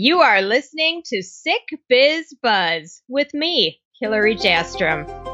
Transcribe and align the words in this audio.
You 0.00 0.20
are 0.20 0.42
listening 0.42 1.02
to 1.06 1.24
Sick 1.24 1.76
Biz 1.88 2.32
Buzz 2.40 3.02
with 3.08 3.34
me, 3.34 3.80
Hillary 4.00 4.36
Jastrom. 4.36 5.27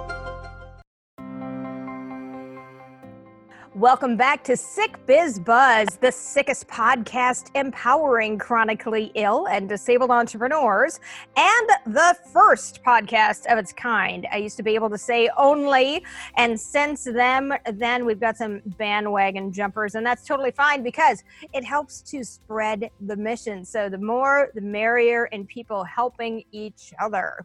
Welcome 3.74 4.16
back 4.16 4.44
to 4.44 4.56
Sick 4.56 5.04
Biz 5.04 5.40
Buzz, 5.40 5.96
the 6.00 6.12
sickest 6.12 6.68
podcast 6.68 7.50
empowering 7.56 8.38
chronically 8.38 9.10
ill 9.16 9.48
and 9.48 9.68
disabled 9.68 10.12
entrepreneurs, 10.12 11.00
and 11.36 11.68
the 11.84 12.16
first 12.32 12.84
podcast 12.84 13.50
of 13.50 13.58
its 13.58 13.72
kind. 13.72 14.28
I 14.30 14.36
used 14.36 14.56
to 14.58 14.62
be 14.62 14.76
able 14.76 14.90
to 14.90 14.96
say 14.96 15.28
only, 15.36 16.04
and 16.36 16.58
since 16.58 17.02
then, 17.02 17.58
then 17.72 18.06
we've 18.06 18.20
got 18.20 18.36
some 18.36 18.62
bandwagon 18.78 19.50
jumpers, 19.50 19.96
and 19.96 20.06
that's 20.06 20.24
totally 20.24 20.52
fine 20.52 20.84
because 20.84 21.24
it 21.52 21.64
helps 21.64 22.00
to 22.02 22.22
spread 22.22 22.90
the 23.00 23.16
mission. 23.16 23.64
So 23.64 23.88
the 23.88 23.98
more, 23.98 24.52
the 24.54 24.60
merrier, 24.60 25.24
and 25.32 25.48
people 25.48 25.82
helping 25.82 26.44
each 26.52 26.94
other. 27.00 27.44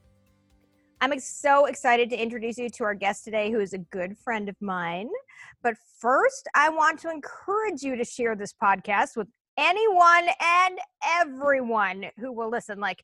I'm 1.02 1.17
so 1.20 1.66
excited 1.66 2.09
to 2.09 2.21
introduce 2.21 2.58
you 2.58 2.70
to 2.71 2.84
our 2.84 2.94
guest 2.94 3.23
today, 3.23 3.52
who 3.52 3.62
is 3.62 3.71
a 3.71 3.77
good 3.77 4.17
friend 4.17 4.49
of 4.49 4.55
mine. 4.59 5.09
But 5.63 5.76
first, 5.99 6.49
I 6.53 6.70
want 6.70 6.99
to 6.99 7.09
encourage 7.09 7.84
you 7.84 7.95
to 7.95 8.03
share 8.03 8.35
this 8.35 8.53
podcast 8.53 9.16
with 9.16 9.30
anyone 9.57 10.27
and 10.41 10.77
everyone 11.05 12.05
who 12.17 12.34
will 12.34 12.49
listen. 12.49 12.80
Like, 12.80 13.02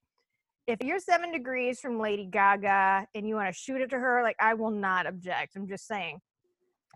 if 0.68 0.84
you're 0.84 1.00
seven 1.00 1.32
degrees 1.32 1.80
from 1.80 2.00
Lady 2.00 2.26
Gaga 2.26 3.08
and 3.16 3.28
you 3.28 3.36
want 3.36 3.54
to 3.54 3.58
shoot 3.58 3.80
it 3.80 3.90
to 3.92 4.00
her, 4.00 4.24
like, 4.24 4.36
I 4.42 4.56
will 4.56 4.72
not 4.72 5.08
object. 5.08 5.56
I'm 5.56 5.68
just 5.68 5.88
saying. 5.88 6.20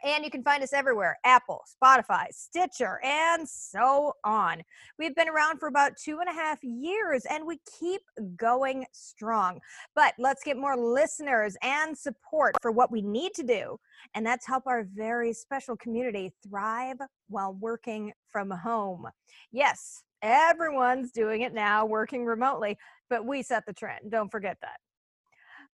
And 0.03 0.23
you 0.23 0.31
can 0.31 0.43
find 0.43 0.63
us 0.63 0.73
everywhere 0.73 1.17
Apple, 1.25 1.63
Spotify, 1.81 2.25
Stitcher, 2.31 2.99
and 3.03 3.47
so 3.47 4.13
on. 4.23 4.61
We've 4.97 5.15
been 5.15 5.29
around 5.29 5.59
for 5.59 5.67
about 5.67 5.97
two 5.97 6.19
and 6.19 6.29
a 6.29 6.33
half 6.33 6.63
years 6.63 7.25
and 7.29 7.45
we 7.45 7.59
keep 7.79 8.01
going 8.37 8.85
strong. 8.91 9.59
But 9.95 10.13
let's 10.17 10.43
get 10.43 10.57
more 10.57 10.77
listeners 10.77 11.57
and 11.61 11.97
support 11.97 12.55
for 12.61 12.71
what 12.71 12.91
we 12.91 13.01
need 13.01 13.33
to 13.35 13.43
do. 13.43 13.77
And 14.13 14.25
that's 14.25 14.47
help 14.47 14.67
our 14.67 14.87
very 14.95 15.33
special 15.33 15.75
community 15.75 16.33
thrive 16.47 16.97
while 17.27 17.53
working 17.53 18.13
from 18.31 18.49
home. 18.49 19.07
Yes, 19.51 20.03
everyone's 20.21 21.11
doing 21.11 21.41
it 21.41 21.53
now, 21.53 21.85
working 21.85 22.25
remotely, 22.25 22.77
but 23.09 23.25
we 23.25 23.43
set 23.43 23.65
the 23.65 23.73
trend. 23.73 24.11
Don't 24.11 24.31
forget 24.31 24.57
that. 24.61 24.77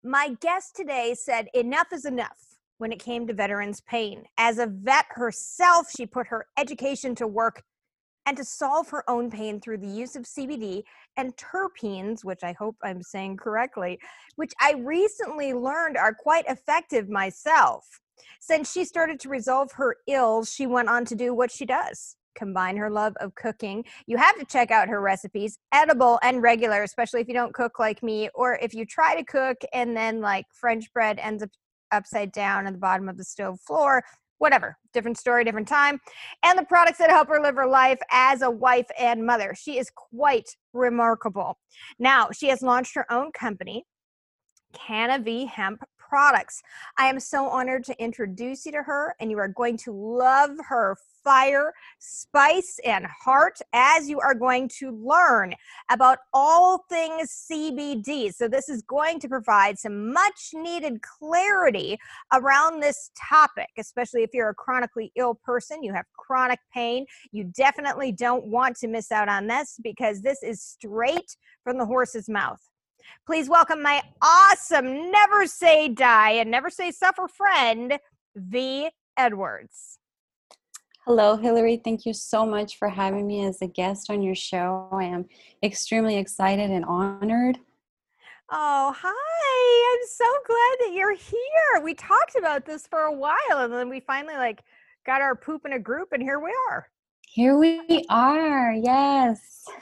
My 0.03 0.35
guest 0.39 0.75
today 0.75 1.16
said, 1.17 1.47
Enough 1.53 1.88
is 1.91 2.05
enough 2.05 2.55
when 2.78 2.92
it 2.92 3.00
came 3.00 3.28
to 3.28 3.34
veterans' 3.34 3.81
pain. 3.81 4.23
As 4.38 4.58
a 4.59 4.68
vet 4.68 5.06
herself, 5.09 5.88
she 5.95 6.06
put 6.06 6.28
her 6.28 6.48
education 6.58 7.16
to 7.16 7.28
work 7.28 7.64
and 8.26 8.36
to 8.38 8.44
solve 8.44 8.90
her 8.90 9.08
own 9.09 9.30
pain 9.30 9.59
through 9.59 9.78
the 9.78 9.88
use 9.88 10.16
of 10.16 10.23
CBD 10.23 10.84
and 11.16 11.36
terpenes, 11.38 12.23
which 12.23 12.44
I 12.44 12.53
hope 12.53 12.76
I'm 12.84 13.03
saying 13.03 13.38
correctly, 13.38 14.00
which 14.36 14.53
I 14.59 14.73
recently 14.73 15.53
learned 15.53 15.98
are 15.98 16.14
quite 16.14 16.46
effective 16.48 17.08
myself. 17.09 17.86
Since 18.40 18.72
she 18.72 18.86
started 18.86 19.20
to 19.22 19.30
resolve 19.30 19.72
her 19.73 19.98
ills, 20.08 20.52
she 20.52 20.66
went 20.66 20.90
on 20.90 21.06
to 21.06 21.16
do 21.16 21.34
what 21.34 21.52
she 21.52 21.66
does 21.66 22.16
combine 22.36 22.76
her 22.78 22.90
love 22.90 23.16
of 23.22 23.34
cooking. 23.36 23.84
You 24.08 24.18
have 24.18 24.38
to 24.38 24.46
check 24.46 24.70
out 24.70 24.90
her 24.90 25.02
recipes, 25.02 25.58
edible 25.72 26.20
and 26.22 26.44
regular, 26.44 26.84
especially 26.84 27.22
if 27.22 27.28
you 27.28 27.34
don't 27.34 27.53
cook 27.53 27.80
like 27.80 28.03
me, 28.03 28.30
or 28.36 28.59
if 28.62 28.73
you 28.73 28.86
try 28.86 29.16
to 29.16 29.23
cook 29.23 29.58
and 29.73 29.96
then 29.96 30.20
like 30.20 30.46
French 30.52 30.92
bread 30.94 31.18
ends 31.20 31.42
up 31.42 31.50
upside 31.95 32.31
down 32.31 32.67
at 32.67 32.73
the 32.73 32.79
bottom 32.79 33.09
of 33.09 33.17
the 33.17 33.23
stove 33.23 33.59
floor 33.61 34.03
whatever 34.38 34.77
different 34.93 35.17
story 35.17 35.43
different 35.43 35.67
time 35.67 35.99
and 36.43 36.59
the 36.59 36.65
products 36.65 36.97
that 36.97 37.09
help 37.09 37.27
her 37.27 37.41
live 37.41 37.55
her 37.55 37.67
life 37.67 37.99
as 38.11 38.41
a 38.41 38.49
wife 38.49 38.88
and 38.99 39.25
mother. 39.25 39.55
She 39.57 39.77
is 39.77 39.89
quite 39.95 40.49
remarkable. 40.73 41.57
Now 41.99 42.29
she 42.31 42.49
has 42.49 42.61
launched 42.61 42.95
her 42.95 43.11
own 43.11 43.31
company 43.31 43.85
Canna-V 44.73 45.45
Hemp 45.45 45.83
Products. 46.08 46.61
I 46.98 47.08
am 47.08 47.20
so 47.20 47.48
honored 47.48 47.84
to 47.86 48.03
introduce 48.03 48.66
you 48.66 48.72
to 48.73 48.84
her, 48.84 49.16
and 49.20 49.31
you 49.31 49.38
are 49.38 49.47
going 49.47 49.78
to 49.78 49.91
love 49.91 50.52
her 50.69 50.97
fire, 51.24 51.74
spice, 51.97 52.79
and 52.85 53.06
heart 53.06 53.59
as 53.74 54.07
you 54.07 54.19
are 54.19 54.35
going 54.35 54.69
to 54.69 54.91
learn 54.91 55.53
about 55.90 56.19
all 56.34 56.85
things 56.90 57.47
CBD. 57.52 58.34
So, 58.34 58.47
this 58.47 58.69
is 58.69 58.84
going 58.84 59.19
to 59.19 59.28
provide 59.28 59.79
some 59.79 60.13
much 60.13 60.52
needed 60.53 61.02
clarity 61.02 61.97
around 62.31 62.81
this 62.81 63.12
topic, 63.29 63.69
especially 63.78 64.24
if 64.24 64.29
you're 64.34 64.50
a 64.50 64.56
chronically 64.56 65.12
ill 65.16 65.35
person, 65.35 65.84
you 65.84 65.94
have 65.94 66.06
chronic 66.16 66.59
pain. 66.74 67.06
You 67.31 67.46
definitely 67.46 68.12
don't 68.12 68.46
want 68.46 68.78
to 68.78 68.88
miss 68.88 69.12
out 69.12 69.29
on 69.29 69.47
this 69.47 69.79
because 69.84 70.22
this 70.22 70.44
is 70.44 70.62
straight 70.62 71.35
from 71.63 71.78
the 71.78 71.85
horse's 71.85 72.29
mouth. 72.29 72.62
Please 73.25 73.49
welcome 73.49 73.81
my 73.81 74.03
awesome, 74.21 75.11
never 75.11 75.47
say 75.47 75.88
die 75.89 76.31
and 76.31 76.51
never 76.51 76.69
say 76.69 76.91
suffer 76.91 77.27
friend, 77.27 77.97
V. 78.35 78.89
Edwards. 79.17 79.97
Hello, 81.05 81.35
Hillary. 81.35 81.77
Thank 81.77 82.05
you 82.05 82.13
so 82.13 82.45
much 82.45 82.77
for 82.77 82.89
having 82.89 83.27
me 83.27 83.45
as 83.45 83.61
a 83.61 83.67
guest 83.67 84.09
on 84.09 84.23
your 84.23 84.35
show. 84.35 84.89
I 84.91 85.03
am 85.03 85.25
extremely 85.61 86.17
excited 86.17 86.71
and 86.71 86.83
honored. 86.85 87.59
Oh, 88.51 88.95
hi. 88.95 89.93
I'm 89.93 90.07
so 90.07 90.25
glad 90.45 90.77
that 90.79 90.95
you're 90.95 91.16
here. 91.16 91.83
We 91.83 91.93
talked 91.93 92.35
about 92.35 92.66
this 92.66 92.87
for 92.87 93.01
a 93.01 93.13
while 93.13 93.37
and 93.51 93.73
then 93.73 93.89
we 93.89 93.99
finally 93.99 94.35
like 94.35 94.63
got 95.05 95.22
our 95.22 95.35
poop 95.35 95.66
in 95.66 95.73
a 95.73 95.79
group 95.79 96.09
and 96.11 96.22
here 96.22 96.39
we 96.39 96.53
are. 96.69 96.89
Here 97.35 97.57
we 97.57 98.06
are. 98.09 98.72
Yes. 98.72 99.66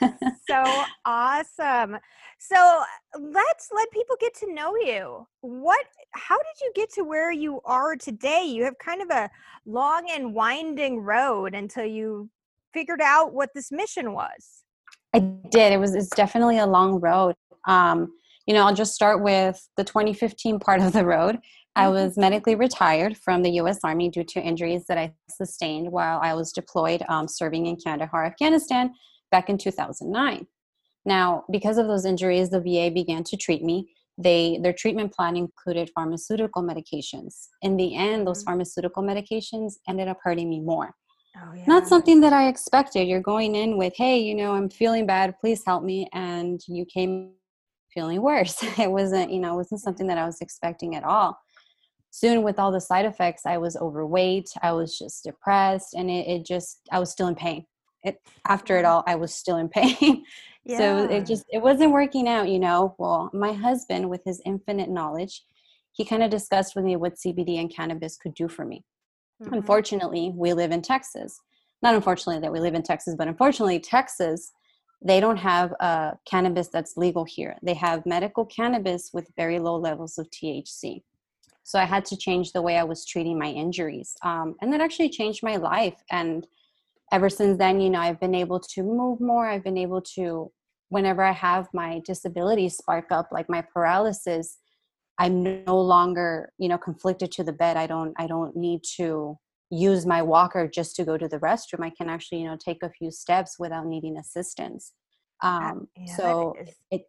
so 0.50 0.64
awesome. 1.04 1.96
So 2.40 2.82
let's 3.16 3.68
let 3.72 3.92
people 3.92 4.16
get 4.18 4.34
to 4.40 4.52
know 4.52 4.74
you. 4.74 5.24
What 5.40 5.86
how 6.10 6.36
did 6.36 6.60
you 6.62 6.72
get 6.74 6.92
to 6.94 7.04
where 7.04 7.30
you 7.30 7.60
are 7.64 7.94
today? 7.94 8.42
You 8.44 8.64
have 8.64 8.76
kind 8.78 9.00
of 9.00 9.10
a 9.10 9.30
long 9.66 10.08
and 10.10 10.34
winding 10.34 10.98
road 10.98 11.54
until 11.54 11.84
you 11.84 12.28
figured 12.72 13.00
out 13.00 13.34
what 13.34 13.50
this 13.54 13.70
mission 13.70 14.14
was. 14.14 14.64
I 15.12 15.20
did. 15.20 15.72
It 15.72 15.78
was 15.78 15.94
it's 15.94 16.08
definitely 16.08 16.58
a 16.58 16.66
long 16.66 16.98
road. 16.98 17.36
Um, 17.68 18.14
you 18.48 18.54
know, 18.54 18.66
I'll 18.66 18.74
just 18.74 18.94
start 18.94 19.22
with 19.22 19.64
the 19.76 19.84
2015 19.84 20.58
part 20.58 20.80
of 20.80 20.92
the 20.92 21.06
road. 21.06 21.38
I 21.76 21.84
mm-hmm. 21.84 21.94
was 21.94 22.16
medically 22.16 22.54
retired 22.54 23.16
from 23.16 23.42
the 23.42 23.50
U.S. 23.52 23.80
Army 23.82 24.08
due 24.08 24.24
to 24.24 24.40
injuries 24.40 24.84
that 24.86 24.98
I 24.98 25.12
sustained 25.28 25.90
while 25.90 26.20
I 26.22 26.34
was 26.34 26.52
deployed 26.52 27.02
um, 27.08 27.26
serving 27.28 27.66
in 27.66 27.76
Kandahar, 27.76 28.24
Afghanistan, 28.24 28.92
back 29.30 29.48
in 29.48 29.58
2009. 29.58 30.46
Now, 31.04 31.44
because 31.50 31.78
of 31.78 31.86
those 31.86 32.04
injuries, 32.04 32.50
the 32.50 32.60
VA 32.60 32.90
began 32.92 33.24
to 33.24 33.36
treat 33.36 33.62
me. 33.62 33.90
They 34.16 34.60
their 34.62 34.72
treatment 34.72 35.12
plan 35.12 35.36
included 35.36 35.90
pharmaceutical 35.94 36.62
medications. 36.62 37.48
In 37.62 37.76
the 37.76 37.96
end, 37.96 38.26
those 38.26 38.38
mm-hmm. 38.38 38.50
pharmaceutical 38.50 39.02
medications 39.02 39.74
ended 39.88 40.08
up 40.08 40.18
hurting 40.22 40.48
me 40.48 40.60
more. 40.60 40.94
Oh, 41.36 41.52
yeah. 41.52 41.64
Not 41.66 41.88
something 41.88 42.20
that 42.20 42.32
I 42.32 42.46
expected. 42.46 43.08
You're 43.08 43.20
going 43.20 43.56
in 43.56 43.76
with, 43.76 43.92
"Hey, 43.96 44.18
you 44.18 44.36
know, 44.36 44.52
I'm 44.52 44.70
feeling 44.70 45.04
bad. 45.04 45.34
Please 45.40 45.64
help 45.66 45.82
me," 45.82 46.08
and 46.12 46.60
you 46.68 46.84
came 46.86 47.32
feeling 47.92 48.22
worse. 48.22 48.62
It 48.78 48.90
wasn't, 48.90 49.32
you 49.32 49.40
know, 49.40 49.54
it 49.54 49.56
wasn't 49.56 49.80
something 49.80 50.06
that 50.08 50.18
I 50.18 50.26
was 50.26 50.40
expecting 50.40 50.96
at 50.96 51.04
all. 51.04 51.38
Soon, 52.14 52.44
with 52.44 52.60
all 52.60 52.70
the 52.70 52.80
side 52.80 53.06
effects, 53.06 53.44
I 53.44 53.58
was 53.58 53.76
overweight. 53.76 54.48
I 54.62 54.70
was 54.70 54.96
just 54.96 55.24
depressed, 55.24 55.94
and 55.94 56.08
it, 56.08 56.28
it 56.28 56.46
just 56.46 56.78
I 56.92 57.00
was 57.00 57.10
still 57.10 57.26
in 57.26 57.34
pain. 57.34 57.66
It 58.04 58.20
after 58.46 58.78
it 58.78 58.84
all, 58.84 59.02
I 59.08 59.16
was 59.16 59.34
still 59.34 59.56
in 59.56 59.68
pain. 59.80 60.24
Yeah. 60.64 60.78
So 60.78 61.08
it 61.10 61.26
just 61.26 61.44
it 61.52 61.60
wasn't 61.60 61.90
working 61.90 62.28
out, 62.28 62.48
you 62.48 62.60
know. 62.60 62.94
Well, 62.98 63.30
my 63.34 63.52
husband 63.52 64.08
with 64.08 64.20
his 64.24 64.40
infinite 64.46 64.90
knowledge, 64.90 65.42
he 65.90 66.04
kind 66.04 66.22
of 66.22 66.30
discussed 66.30 66.76
with 66.76 66.84
me 66.84 66.94
what 66.94 67.16
CBD 67.16 67.58
and 67.58 67.68
cannabis 67.68 68.16
could 68.16 68.34
do 68.34 68.46
for 68.46 68.64
me. 68.64 68.84
Mm-hmm. 69.42 69.52
Unfortunately, 69.52 70.32
we 70.36 70.52
live 70.52 70.70
in 70.70 70.82
Texas. 70.82 71.40
Not 71.82 71.96
unfortunately 71.96 72.40
that 72.42 72.52
we 72.52 72.60
live 72.60 72.76
in 72.76 72.84
Texas, 72.84 73.16
but 73.18 73.26
unfortunately 73.26 73.80
Texas 73.80 74.52
they 75.04 75.18
don't 75.18 75.36
have 75.36 75.74
uh, 75.80 76.12
cannabis 76.24 76.68
that's 76.68 76.96
legal 76.96 77.24
here. 77.24 77.56
They 77.60 77.74
have 77.74 78.06
medical 78.06 78.46
cannabis 78.46 79.10
with 79.12 79.28
very 79.36 79.58
low 79.58 79.76
levels 79.76 80.16
of 80.16 80.30
THC. 80.30 81.02
So 81.64 81.78
I 81.78 81.84
had 81.84 82.04
to 82.06 82.16
change 82.16 82.52
the 82.52 82.62
way 82.62 82.76
I 82.76 82.84
was 82.84 83.06
treating 83.06 83.38
my 83.38 83.48
injuries. 83.48 84.14
Um, 84.22 84.54
and 84.60 84.72
that 84.72 84.82
actually 84.82 85.08
changed 85.08 85.42
my 85.42 85.56
life. 85.56 85.96
And 86.10 86.46
ever 87.10 87.30
since 87.30 87.58
then, 87.58 87.80
you 87.80 87.90
know, 87.90 88.00
I've 88.00 88.20
been 88.20 88.34
able 88.34 88.60
to 88.60 88.82
move 88.82 89.20
more. 89.20 89.48
I've 89.48 89.64
been 89.64 89.78
able 89.78 90.02
to, 90.14 90.52
whenever 90.90 91.22
I 91.22 91.32
have 91.32 91.68
my 91.72 92.02
disability 92.04 92.68
spark 92.68 93.10
up, 93.10 93.28
like 93.32 93.48
my 93.48 93.62
paralysis, 93.62 94.58
I'm 95.18 95.64
no 95.64 95.80
longer, 95.80 96.52
you 96.58 96.68
know, 96.68 96.78
conflicted 96.78 97.32
to 97.32 97.44
the 97.44 97.52
bed. 97.52 97.76
I 97.76 97.86
don't, 97.86 98.12
I 98.18 98.26
don't 98.26 98.54
need 98.54 98.82
to 98.96 99.38
use 99.70 100.04
my 100.04 100.20
walker 100.22 100.68
just 100.68 100.96
to 100.96 101.04
go 101.04 101.16
to 101.16 101.28
the 101.28 101.38
restroom. 101.38 101.84
I 101.84 101.90
can 101.90 102.10
actually, 102.10 102.42
you 102.42 102.48
know, 102.48 102.58
take 102.62 102.82
a 102.82 102.90
few 102.90 103.10
steps 103.10 103.56
without 103.58 103.86
needing 103.86 104.18
assistance. 104.18 104.92
Um, 105.42 105.88
yeah, 105.96 106.16
so 106.16 106.54
is, 106.60 106.74
it, 106.90 107.02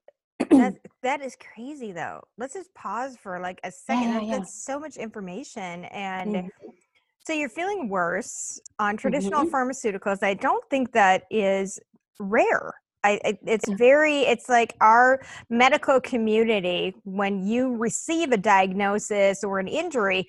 that, 0.49 0.75
that 1.05 1.21
is 1.21 1.37
crazy 1.53 1.91
though. 1.91 2.21
Let's 2.37 2.53
just 2.53 2.73
pause 2.73 3.15
for 3.15 3.39
like 3.39 3.59
a 3.63 3.71
second. 3.71 4.13
Yeah, 4.13 4.21
yeah, 4.21 4.37
That's 4.39 4.63
so 4.63 4.79
much 4.79 4.97
information 4.97 5.85
and 5.85 6.35
mm-hmm. 6.35 6.67
So 7.25 7.33
you're 7.33 7.49
feeling 7.49 7.89
worse 7.89 8.59
on 8.77 8.97
traditional 8.97 9.45
mm-hmm. 9.45 9.55
pharmaceuticals. 9.55 10.21
I 10.21 10.35
don't 10.35 10.63
think 10.69 10.91
that 10.91 11.23
is 11.31 11.79
rare. 12.19 12.71
I, 13.03 13.37
it's 13.45 13.69
very, 13.69 14.21
it's 14.21 14.49
like 14.49 14.75
our 14.81 15.21
medical 15.49 15.99
community, 16.01 16.95
when 17.03 17.45
you 17.45 17.75
receive 17.75 18.31
a 18.31 18.37
diagnosis 18.37 19.43
or 19.43 19.59
an 19.59 19.67
injury, 19.67 20.27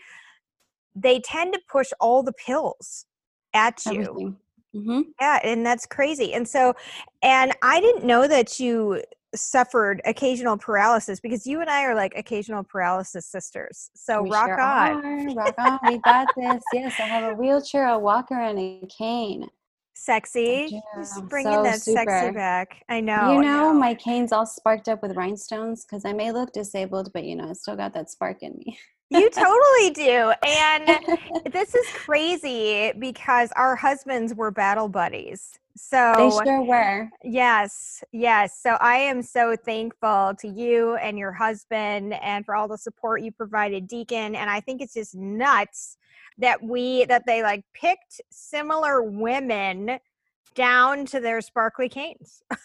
they 0.95 1.21
tend 1.21 1.53
to 1.55 1.61
push 1.71 1.91
all 2.01 2.23
the 2.23 2.33
pills 2.33 3.07
at 3.55 3.85
you. 3.87 4.37
Mm-hmm. 4.75 5.01
Yeah, 5.21 5.39
and 5.43 5.65
that's 5.65 5.87
crazy. 5.87 6.35
And 6.35 6.47
so, 6.47 6.75
and 7.23 7.55
I 7.63 7.81
didn't 7.81 8.05
know 8.05 8.29
that 8.29 8.61
you 8.61 9.03
suffered 9.37 10.01
occasional 10.05 10.57
paralysis 10.57 11.21
because 11.21 11.47
you 11.47 11.61
and 11.61 11.71
I 11.71 11.85
are 11.85 11.95
like 11.95 12.13
occasional 12.17 12.65
paralysis 12.65 13.27
sisters. 13.27 13.91
So 13.95 14.23
we 14.23 14.31
rock 14.31 14.47
sure 14.47 14.61
on. 14.61 15.05
Are. 15.05 15.35
Rock 15.35 15.55
on. 15.59 15.79
We 15.87 15.99
got 15.99 16.29
this. 16.37 16.63
Yes, 16.73 16.95
I 16.99 17.05
have 17.05 17.33
a 17.33 17.35
wheelchair, 17.35 17.89
a 17.89 17.99
walker, 17.99 18.41
and 18.41 18.59
a 18.59 18.87
cane. 18.87 19.49
Sexy. 19.95 20.83
Just 20.95 21.27
bringing 21.29 21.55
so 21.55 21.63
that 21.63 21.81
super. 21.81 22.05
sexy 22.05 22.35
back. 22.35 22.85
I 22.89 23.01
know. 23.01 23.33
You 23.33 23.41
know, 23.41 23.73
know, 23.73 23.73
my 23.73 23.95
cane's 23.95 24.31
all 24.31 24.45
sparked 24.45 24.89
up 24.89 25.03
with 25.03 25.17
rhinestones 25.17 25.85
because 25.85 26.05
I 26.05 26.13
may 26.13 26.33
look 26.33 26.53
disabled, 26.53 27.13
but 27.15 27.25
you 27.25 27.35
know, 27.35 27.49
I 27.49 27.55
still 27.55 27.77
got 27.77 27.95
that 27.95 28.11
spark 28.11 28.43
in 28.43 28.59
me. 28.59 28.79
You 29.11 29.31
totally 29.31 29.91
do. 29.91 30.33
And 30.47 30.99
this 31.53 31.75
is 31.75 31.87
crazy 31.89 32.93
because 32.99 33.51
our 33.57 33.77
husbands 33.77 34.35
were 34.35 34.51
battle 34.51 34.89
buddies. 34.89 35.59
So 35.77 36.15
they 36.17 36.31
sure 36.31 36.63
were. 36.63 37.11
Yes, 37.23 38.03
yes. 38.13 38.59
So 38.61 38.71
I 38.81 38.97
am 38.97 39.23
so 39.23 39.57
thankful 39.57 40.35
to 40.41 40.49
you 40.49 40.97
and 40.97 41.19
your 41.19 41.33
husband 41.33 42.15
and 42.15 42.47
for 42.47 42.57
all 42.57 42.67
the 42.67 42.79
support 42.79 43.23
you 43.23 43.31
provided 43.31 43.87
Deacon. 43.87 44.35
And 44.35 44.49
I 44.49 44.61
think 44.61 44.81
it's 44.81 44.95
just 44.95 45.15
nuts 45.15 45.99
that 46.39 46.63
we 46.63 47.05
that 47.07 47.25
they 47.27 47.43
like 47.43 47.65
picked 47.75 48.21
similar 48.31 49.03
women 49.03 49.99
down 50.55 51.05
to 51.07 51.21
their 51.21 51.41
sparkly 51.43 51.89
canes. 51.89 52.43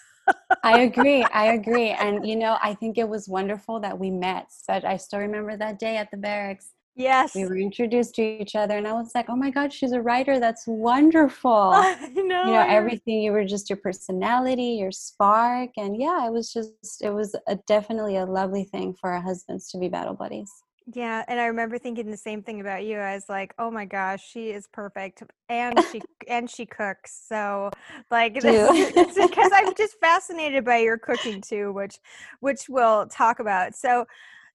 I 0.63 0.81
agree. 0.81 1.23
I 1.23 1.53
agree. 1.53 1.89
And 1.89 2.27
you 2.27 2.35
know, 2.35 2.57
I 2.61 2.73
think 2.73 2.97
it 2.97 3.07
was 3.07 3.27
wonderful 3.27 3.79
that 3.79 3.97
we 3.97 4.11
met. 4.11 4.47
But 4.67 4.85
I 4.85 4.97
still 4.97 5.19
remember 5.19 5.57
that 5.57 5.79
day 5.79 5.97
at 5.97 6.11
the 6.11 6.17
barracks 6.17 6.71
Yes. 6.95 7.35
We 7.35 7.45
were 7.45 7.57
introduced 7.57 8.15
to 8.15 8.21
each 8.21 8.55
other 8.55 8.77
and 8.77 8.87
I 8.87 8.93
was 8.93 9.11
like, 9.15 9.29
oh 9.29 9.35
my 9.35 9.49
God, 9.49 9.71
she's 9.71 9.93
a 9.93 10.01
writer. 10.01 10.39
That's 10.39 10.67
wonderful. 10.67 11.51
I 11.73 11.95
know. 12.13 12.43
You 12.45 12.51
know, 12.51 12.65
everything, 12.67 13.21
you 13.21 13.31
were 13.31 13.45
just 13.45 13.69
your 13.69 13.77
personality, 13.77 14.77
your 14.79 14.91
spark. 14.91 15.69
And 15.77 15.99
yeah, 15.99 16.27
it 16.27 16.31
was 16.31 16.51
just, 16.51 17.01
it 17.01 17.11
was 17.11 17.35
a, 17.47 17.55
definitely 17.67 18.17
a 18.17 18.25
lovely 18.25 18.65
thing 18.65 18.93
for 18.99 19.11
our 19.11 19.21
husbands 19.21 19.69
to 19.71 19.77
be 19.77 19.87
battle 19.87 20.15
buddies. 20.15 20.51
Yeah, 20.93 21.23
and 21.27 21.39
I 21.39 21.45
remember 21.45 21.77
thinking 21.77 22.09
the 22.09 22.17
same 22.17 22.41
thing 22.41 22.59
about 22.59 22.83
you. 22.83 22.97
I 22.97 23.13
was 23.13 23.25
like, 23.29 23.53
"Oh 23.59 23.69
my 23.71 23.85
gosh, 23.85 24.27
she 24.27 24.49
is 24.49 24.67
perfect, 24.67 25.23
and 25.47 25.79
she 25.91 26.01
and 26.27 26.49
she 26.49 26.65
cooks." 26.65 27.25
So, 27.27 27.71
like, 28.09 28.33
because 28.33 29.51
I'm 29.53 29.73
just 29.75 29.99
fascinated 29.99 30.65
by 30.65 30.77
your 30.77 30.97
cooking 30.97 31.41
too, 31.41 31.71
which 31.71 31.99
which 32.39 32.67
we'll 32.67 33.07
talk 33.07 33.39
about. 33.39 33.75
So, 33.75 34.05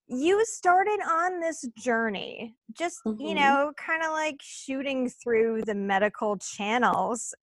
you 0.09 0.45
started 0.45 1.01
on 1.01 1.41
this 1.41 1.65
journey 1.77 2.55
just 2.73 3.01
mm-hmm. 3.05 3.21
you 3.21 3.35
know 3.35 3.73
kind 3.77 4.03
of 4.05 4.13
like 4.13 4.41
shooting 4.41 5.09
through 5.09 5.63
the 5.63 5.75
medical 5.75 6.37
channels 6.37 7.35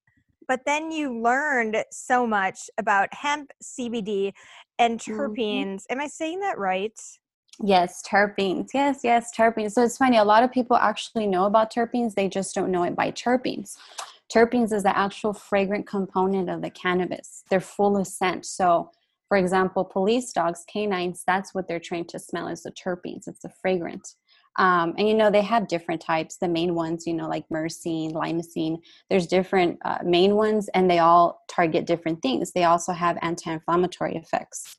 but 0.47 0.61
then 0.65 0.91
you 0.91 1.21
learned 1.21 1.83
so 1.91 2.25
much 2.25 2.69
about 2.77 3.13
hemp 3.13 3.51
cbd 3.61 4.31
and 4.79 4.99
mm-hmm. 4.99 5.19
terpenes 5.19 5.81
mm-hmm. 5.81 5.93
am 5.93 5.99
i 5.99 6.07
saying 6.07 6.39
that 6.39 6.57
right 6.57 6.97
yes 7.61 8.01
terpenes 8.01 8.69
yes 8.73 9.01
yes 9.03 9.31
terpenes 9.35 9.73
so 9.73 9.83
it's 9.83 9.97
funny 9.97 10.17
a 10.17 10.23
lot 10.23 10.43
of 10.43 10.51
people 10.51 10.75
actually 10.77 11.27
know 11.27 11.45
about 11.45 11.71
terpenes 11.71 12.15
they 12.15 12.27
just 12.27 12.55
don't 12.55 12.71
know 12.71 12.83
it 12.83 12.95
by 12.95 13.11
terpenes 13.11 13.77
terpenes 14.33 14.73
is 14.73 14.83
the 14.83 14.97
actual 14.97 15.33
fragrant 15.33 15.85
component 15.85 16.49
of 16.49 16.61
the 16.61 16.69
cannabis 16.71 17.43
they're 17.49 17.59
full 17.59 17.95
of 17.97 18.07
scent 18.07 18.45
so 18.45 18.89
for 19.33 19.37
example, 19.37 19.83
police 19.83 20.31
dogs, 20.31 20.63
canines, 20.71 21.23
that's 21.25 21.55
what 21.55 21.67
they're 21.67 21.79
trained 21.79 22.07
to 22.09 22.19
smell 22.19 22.47
is 22.47 22.61
the 22.61 22.71
terpenes. 22.71 23.27
It's 23.27 23.41
the 23.41 23.49
fragrant. 23.49 24.13
Um, 24.59 24.93
and 24.95 25.07
you 25.07 25.15
know, 25.15 25.31
they 25.31 25.41
have 25.41 25.67
different 25.67 26.01
types. 26.01 26.37
The 26.37 26.47
main 26.47 26.75
ones, 26.75 27.07
you 27.07 27.15
know, 27.15 27.27
like 27.27 27.49
myrcene, 27.49 28.13
limonene, 28.13 28.77
there's 29.09 29.25
different 29.25 29.79
uh, 29.83 29.97
main 30.05 30.35
ones 30.35 30.69
and 30.75 30.87
they 30.87 30.99
all 30.99 31.41
target 31.49 31.87
different 31.87 32.21
things. 32.21 32.51
They 32.51 32.65
also 32.65 32.91
have 32.91 33.17
anti 33.23 33.51
inflammatory 33.51 34.15
effects. 34.15 34.77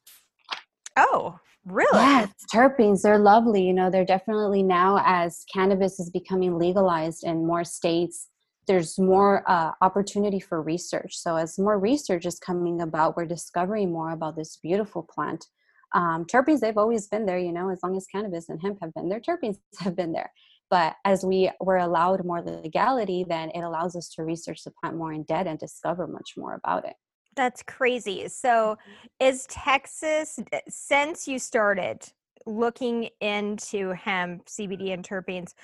Oh, 0.97 1.41
really? 1.65 1.89
Yes, 1.93 2.33
terpenes, 2.53 3.03
they're 3.03 3.19
lovely. 3.19 3.63
You 3.63 3.73
know, 3.73 3.91
they're 3.91 4.05
definitely 4.05 4.63
now 4.63 5.03
as 5.05 5.45
cannabis 5.53 5.99
is 6.01 6.11
becoming 6.11 6.59
legalized 6.59 7.25
in 7.25 7.47
more 7.47 7.65
states 7.65 8.29
there's 8.67 8.99
more 8.99 9.49
uh, 9.51 9.73
opportunity 9.81 10.41
for 10.41 10.63
research. 10.63 11.17
So 11.17 11.37
as 11.37 11.59
more 11.59 11.79
research 11.79 12.27
is 12.27 12.39
coming 12.39 12.81
about, 12.81 13.17
we're 13.17 13.27
discovering 13.27 13.93
more 13.93 14.13
about 14.13 14.37
this 14.37 14.59
beautiful 14.63 15.03
plant. 15.03 15.47
Um, 15.95 16.25
terpenes, 16.25 16.61
they've 16.61 16.79
always 16.79 17.07
been 17.07 17.27
there, 17.27 17.39
you 17.39 17.53
know, 17.53 17.71
as 17.71 17.81
long 17.83 17.97
as 17.97 18.07
cannabis 18.07 18.49
and 18.49 18.61
hemp 18.61 18.79
have 18.81 18.95
been 18.95 19.09
there, 19.09 19.21
terpenes 19.21 19.59
have 19.81 19.97
been 19.97 20.13
there. 20.13 20.33
But 20.71 20.97
as 21.05 21.25
we 21.25 21.51
were 21.61 21.77
allowed 21.77 22.25
more 22.25 22.43
legality, 22.43 23.25
then 23.29 23.51
it 23.51 23.61
allows 23.61 23.95
us 23.95 24.09
to 24.15 24.25
research 24.25 24.65
the 24.65 24.73
plant 24.81 24.97
more 24.97 25.13
in 25.13 25.23
depth 25.25 25.49
and 25.49 25.59
discover 25.59 26.07
much 26.07 26.33
more 26.37 26.55
about 26.55 26.85
it. 26.87 26.95
That's 27.37 27.63
crazy. 27.63 28.29
So, 28.29 28.79
is 29.21 29.47
Texas, 29.47 30.39
since 30.69 31.27
you 31.27 31.39
started 31.39 32.01
looking 32.47 33.09
into 33.21 33.91
hemp, 33.91 34.47
CBD, 34.47 34.93
and 34.93 35.07
terpenes, 35.07 35.55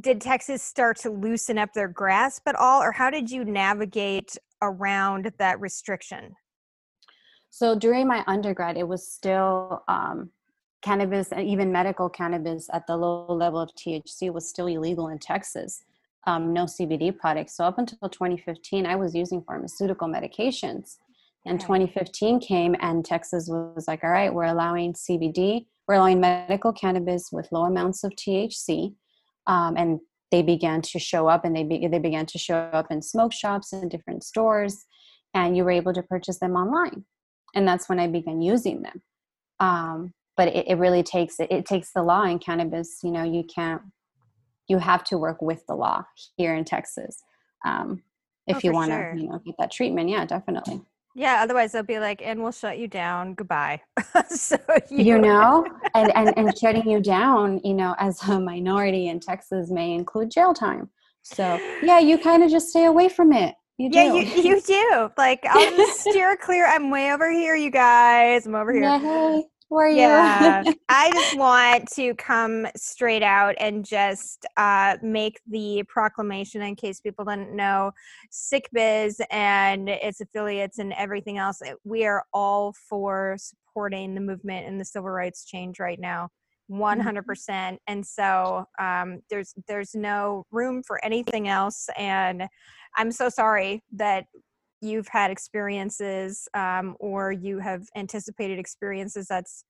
did 0.00 0.20
Texas 0.20 0.62
start 0.62 0.98
to 0.98 1.10
loosen 1.10 1.58
up 1.58 1.72
their 1.72 1.88
grasp 1.88 2.46
at 2.48 2.54
all, 2.54 2.82
or 2.82 2.92
how 2.92 3.10
did 3.10 3.30
you 3.30 3.44
navigate 3.44 4.36
around 4.62 5.32
that 5.38 5.60
restriction? 5.60 6.34
So 7.50 7.78
during 7.78 8.06
my 8.06 8.24
undergrad, 8.26 8.78
it 8.78 8.88
was 8.88 9.06
still 9.06 9.84
um, 9.88 10.30
cannabis, 10.80 11.32
and 11.32 11.46
even 11.46 11.70
medical 11.70 12.08
cannabis 12.08 12.70
at 12.72 12.86
the 12.86 12.96
low 12.96 13.26
level 13.28 13.60
of 13.60 13.70
THC 13.74 14.32
was 14.32 14.48
still 14.48 14.66
illegal 14.66 15.08
in 15.08 15.18
Texas. 15.18 15.84
Um, 16.26 16.52
no 16.52 16.64
CBD 16.64 17.16
products. 17.16 17.56
So 17.56 17.64
up 17.64 17.78
until 17.78 18.08
2015, 18.08 18.86
I 18.86 18.94
was 18.96 19.14
using 19.14 19.42
pharmaceutical 19.42 20.08
medications. 20.08 20.96
And 21.44 21.60
2015 21.60 22.38
came, 22.38 22.76
and 22.78 23.04
Texas 23.04 23.48
was 23.48 23.86
like, 23.88 24.04
all 24.04 24.10
right, 24.10 24.32
we're 24.32 24.44
allowing 24.44 24.92
CBD, 24.92 25.66
we're 25.88 25.96
allowing 25.96 26.20
medical 26.20 26.72
cannabis 26.72 27.30
with 27.32 27.50
low 27.50 27.64
amounts 27.64 28.04
of 28.04 28.12
THC 28.12 28.94
um, 29.46 29.76
and 29.76 30.00
they 30.30 30.42
began 30.42 30.80
to 30.82 30.98
show 30.98 31.28
up 31.28 31.44
and 31.44 31.54
they, 31.54 31.64
be, 31.64 31.86
they 31.86 31.98
began 31.98 32.26
to 32.26 32.38
show 32.38 32.56
up 32.56 32.90
in 32.90 33.02
smoke 33.02 33.32
shops 33.32 33.72
and 33.72 33.90
different 33.90 34.24
stores. 34.24 34.86
And 35.34 35.56
you 35.56 35.64
were 35.64 35.70
able 35.70 35.92
to 35.94 36.02
purchase 36.02 36.38
them 36.38 36.56
online. 36.56 37.04
And 37.54 37.66
that's 37.68 37.88
when 37.88 38.00
i 38.00 38.06
began 38.06 38.40
using 38.40 38.82
them. 38.82 39.02
Um, 39.60 40.12
but 40.36 40.48
it, 40.48 40.68
it, 40.68 40.78
really 40.78 41.02
takes 41.02 41.38
it, 41.38 41.50
it 41.50 41.66
takes 41.66 41.92
the 41.92 42.02
law 42.02 42.24
in 42.24 42.38
cannabis. 42.38 43.00
You 43.02 43.10
know 43.10 43.22
you 43.22 43.44
can't 43.44 43.82
you 44.72 44.78
have 44.78 45.04
to 45.04 45.18
work 45.18 45.40
with 45.40 45.64
the 45.66 45.74
law 45.74 46.02
here 46.36 46.54
in 46.54 46.64
texas 46.64 47.22
um, 47.64 48.02
if 48.46 48.56
oh, 48.56 48.60
you 48.64 48.72
want 48.72 48.90
to 48.90 48.96
sure. 48.96 49.14
you 49.14 49.28
know 49.28 49.38
get 49.44 49.54
that 49.58 49.70
treatment 49.70 50.08
yeah 50.08 50.24
definitely 50.24 50.82
yeah, 51.14 51.40
otherwise 51.42 51.72
they'll 51.72 51.82
be 51.82 51.98
like, 51.98 52.22
and 52.24 52.42
we'll 52.42 52.52
shut 52.52 52.78
you 52.78 52.88
down. 52.88 53.34
Goodbye. 53.34 53.82
so 54.28 54.56
you, 54.90 55.04
you 55.04 55.18
know, 55.18 55.66
and, 55.94 56.14
and 56.16 56.32
and 56.38 56.58
shutting 56.60 56.88
you 56.88 57.00
down, 57.00 57.60
you 57.64 57.74
know, 57.74 57.94
as 57.98 58.22
a 58.28 58.40
minority 58.40 59.08
in 59.08 59.20
Texas 59.20 59.70
may 59.70 59.92
include 59.92 60.30
jail 60.30 60.54
time. 60.54 60.88
So 61.22 61.60
yeah, 61.82 61.98
you 61.98 62.18
kind 62.18 62.42
of 62.42 62.50
just 62.50 62.68
stay 62.68 62.86
away 62.86 63.08
from 63.08 63.32
it. 63.32 63.54
You 63.76 63.90
do. 63.90 63.98
Yeah, 63.98 64.14
you, 64.14 64.42
you 64.42 64.60
do. 64.60 65.10
Like 65.18 65.44
I'll 65.44 65.76
just 65.76 66.00
steer 66.00 66.36
clear. 66.36 66.66
I'm 66.66 66.90
way 66.90 67.12
over 67.12 67.30
here, 67.30 67.56
you 67.56 67.70
guys. 67.70 68.46
I'm 68.46 68.54
over 68.54 68.72
here. 68.72 68.82
Yeah, 68.82 68.98
hey, 68.98 69.44
were 69.72 69.88
you? 69.88 70.02
Yeah. 70.02 70.62
I 70.88 71.10
just 71.10 71.36
want 71.38 71.88
to 71.94 72.14
come 72.14 72.66
straight 72.76 73.22
out 73.22 73.54
and 73.58 73.84
just 73.84 74.46
uh, 74.56 74.98
make 75.02 75.40
the 75.48 75.82
proclamation 75.88 76.62
in 76.62 76.76
case 76.76 77.00
people 77.00 77.24
didn't 77.24 77.56
know 77.56 77.92
SickBiz 78.30 79.20
and 79.30 79.88
its 79.88 80.20
affiliates 80.20 80.78
and 80.78 80.92
everything 80.92 81.38
else. 81.38 81.60
We 81.84 82.04
are 82.04 82.24
all 82.32 82.74
for 82.88 83.36
supporting 83.38 84.14
the 84.14 84.20
movement 84.20 84.66
and 84.68 84.80
the 84.80 84.84
civil 84.84 85.10
rights 85.10 85.44
change 85.44 85.80
right 85.80 85.98
now. 85.98 86.28
100% 86.70 87.24
mm-hmm. 87.24 87.74
and 87.86 88.06
so 88.06 88.64
um, 88.78 89.20
there's 89.28 89.52
there's 89.66 89.94
no 89.94 90.46
room 90.50 90.82
for 90.86 91.04
anything 91.04 91.48
else 91.48 91.88
and 91.98 92.44
i'm 92.96 93.10
so 93.10 93.28
sorry 93.28 93.82
that 93.92 94.24
you've 94.82 95.08
had 95.08 95.30
experiences 95.30 96.48
um, 96.54 96.96
or 97.00 97.32
you 97.32 97.58
have 97.58 97.86
anticipated 97.96 98.58
experiences 98.58 99.26
that's 99.28 99.64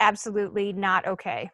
absolutely 0.00 0.72
not 0.72 1.06
okay. 1.06 1.50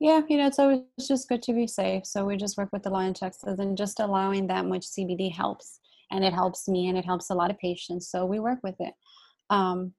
Yeah 0.00 0.22
you 0.28 0.36
know 0.36 0.46
it's 0.46 0.58
always 0.58 0.80
just 1.06 1.28
good 1.28 1.42
to 1.42 1.52
be 1.52 1.66
safe 1.66 2.04
so 2.04 2.24
we 2.24 2.36
just 2.36 2.58
work 2.58 2.70
with 2.72 2.82
the 2.82 2.92
in 2.92 3.14
texas 3.14 3.58
and 3.58 3.76
just 3.76 4.00
allowing 4.00 4.46
that 4.48 4.66
much 4.66 4.82
cbd 4.82 5.32
helps 5.32 5.80
and 6.10 6.24
it 6.24 6.32
helps 6.32 6.68
me 6.68 6.88
and 6.88 6.98
it 6.98 7.04
helps 7.04 7.30
a 7.30 7.34
lot 7.34 7.50
of 7.50 7.58
patients 7.58 8.08
so 8.08 8.24
we 8.26 8.38
work 8.38 8.58
with 8.62 8.76
it. 8.80 8.94
Um, 9.50 9.92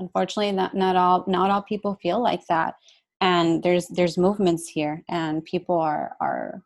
unfortunately 0.00 0.52
not, 0.52 0.74
not 0.74 0.96
all 0.96 1.24
not 1.26 1.50
all 1.50 1.62
people 1.62 1.98
feel 2.02 2.22
like 2.22 2.46
that 2.48 2.74
and 3.20 3.62
there's 3.62 3.88
there's 3.88 4.16
movements 4.16 4.68
here 4.68 5.02
and 5.08 5.44
people 5.44 5.78
are 5.78 6.16
are 6.20 6.62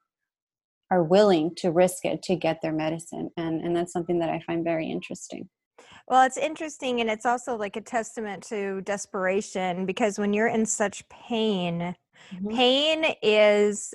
are 0.92 1.02
willing 1.02 1.54
to 1.56 1.70
risk 1.72 2.04
it 2.04 2.22
to 2.22 2.36
get 2.36 2.60
their 2.62 2.72
medicine 2.72 3.30
and 3.38 3.62
and 3.64 3.74
that's 3.76 3.92
something 3.92 4.18
that 4.20 4.28
i 4.30 4.40
find 4.46 4.62
very 4.64 4.90
interesting 4.90 5.48
Well, 6.08 6.24
it's 6.26 6.36
interesting, 6.36 7.00
and 7.00 7.08
it's 7.10 7.26
also 7.26 7.56
like 7.56 7.76
a 7.76 7.80
testament 7.80 8.42
to 8.44 8.80
desperation 8.82 9.86
because 9.86 10.18
when 10.18 10.32
you're 10.32 10.48
in 10.48 10.66
such 10.66 11.08
pain, 11.08 11.94
Mhm. 12.30 12.56
pain 12.56 13.14
is 13.22 13.94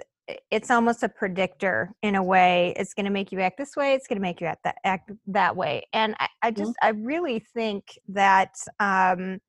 it's 0.51 0.69
almost 0.71 1.03
a 1.03 1.09
predictor 1.09 1.93
in 2.01 2.15
a 2.15 2.23
way. 2.23 2.73
It's 2.77 2.93
going 2.93 3.05
to 3.05 3.11
make 3.11 3.31
you 3.31 3.39
act 3.41 3.57
this 3.57 3.75
way. 3.77 3.93
It's 3.93 4.07
going 4.07 4.17
to 4.17 4.21
make 4.21 4.41
you 4.41 4.47
act 4.47 4.63
that 4.65 4.75
act 4.83 5.11
that 5.27 5.55
way. 5.55 5.87
And 5.93 6.15
I, 6.19 6.27
I 6.43 6.51
Mhm. 6.55 6.71
just 6.71 6.75
I 6.81 6.89
really 6.89 7.39
think 7.39 7.97
that 8.09 8.55
um, 8.79 9.39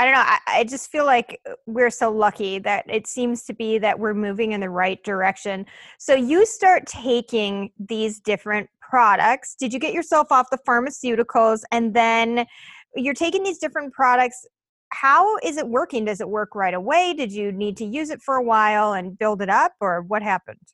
I 0.00 0.04
don't 0.04 0.14
know. 0.14 0.20
I, 0.20 0.38
I 0.46 0.64
just 0.64 0.90
feel 0.90 1.04
like 1.04 1.42
we're 1.66 1.90
so 1.90 2.10
lucky 2.10 2.58
that 2.60 2.86
it 2.88 3.06
seems 3.06 3.44
to 3.44 3.52
be 3.52 3.76
that 3.76 3.98
we're 3.98 4.14
moving 4.14 4.52
in 4.52 4.60
the 4.60 4.70
right 4.70 5.02
direction. 5.04 5.66
So 5.98 6.14
you 6.14 6.46
start 6.46 6.86
taking 6.86 7.70
these 7.78 8.18
different 8.18 8.70
products. 8.80 9.54
Did 9.54 9.74
you 9.74 9.78
get 9.78 9.92
yourself 9.92 10.32
off 10.32 10.46
the 10.50 10.58
pharmaceuticals 10.66 11.64
and 11.70 11.92
then 11.92 12.46
you're 12.96 13.12
taking 13.12 13.42
these 13.42 13.58
different 13.58 13.92
products? 13.92 14.46
How 14.88 15.36
is 15.44 15.58
it 15.58 15.68
working? 15.68 16.06
Does 16.06 16.22
it 16.22 16.28
work 16.30 16.54
right 16.54 16.72
away? 16.72 17.12
Did 17.12 17.30
you 17.30 17.52
need 17.52 17.76
to 17.76 17.84
use 17.84 18.08
it 18.08 18.22
for 18.22 18.36
a 18.36 18.42
while 18.42 18.94
and 18.94 19.18
build 19.18 19.42
it 19.42 19.50
up 19.50 19.74
or 19.82 20.00
what 20.00 20.22
happened? 20.22 20.66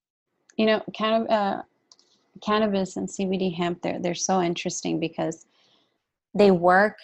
You 0.56 0.66
know, 0.66 0.85
kind 0.97 1.25
of 1.25 1.30
uh, 1.30 1.62
cannabis 2.45 2.97
and 2.97 3.09
CBD 3.09 3.52
hemp. 3.52 3.83
They're 3.83 3.99
they're 3.99 4.14
so 4.14 4.40
interesting 4.40 5.00
because 5.00 5.47
they 6.33 6.52
work 6.52 6.97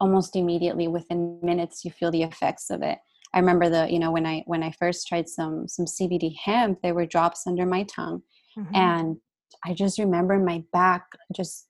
almost 0.00 0.36
immediately 0.36 0.88
within 0.88 1.38
minutes. 1.42 1.84
You 1.84 1.90
feel 1.90 2.10
the 2.10 2.22
effects 2.22 2.70
of 2.70 2.82
it. 2.82 2.98
I 3.32 3.38
remember 3.38 3.68
the 3.68 3.90
you 3.90 3.98
know 3.98 4.10
when 4.10 4.26
I 4.26 4.42
when 4.46 4.62
I 4.62 4.72
first 4.72 5.06
tried 5.06 5.28
some 5.28 5.68
some 5.68 5.86
CBD 5.86 6.34
hemp, 6.44 6.80
there 6.82 6.94
were 6.94 7.06
drops 7.06 7.46
under 7.46 7.66
my 7.66 7.84
tongue, 7.84 8.22
Mhm. 8.58 8.74
and 8.74 9.16
I 9.64 9.74
just 9.74 9.98
remember 9.98 10.38
my 10.38 10.64
back 10.72 11.04
just 11.34 11.68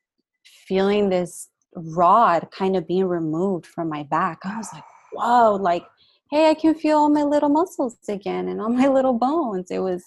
feeling 0.66 1.08
this 1.08 1.48
rod 1.74 2.48
kind 2.50 2.76
of 2.76 2.86
being 2.86 3.04
removed 3.06 3.66
from 3.66 3.88
my 3.88 4.02
back. 4.04 4.38
I 4.44 4.56
was 4.56 4.72
like, 4.72 4.84
whoa, 5.12 5.56
like, 5.56 5.84
hey, 6.30 6.48
I 6.50 6.54
can 6.54 6.74
feel 6.74 6.98
all 6.98 7.10
my 7.10 7.22
little 7.24 7.48
muscles 7.48 7.96
again 8.08 8.48
and 8.48 8.60
all 8.60 8.70
my 8.70 8.88
little 8.96 9.12
bones. 9.18 9.70
It 9.70 9.80
was 9.80 10.04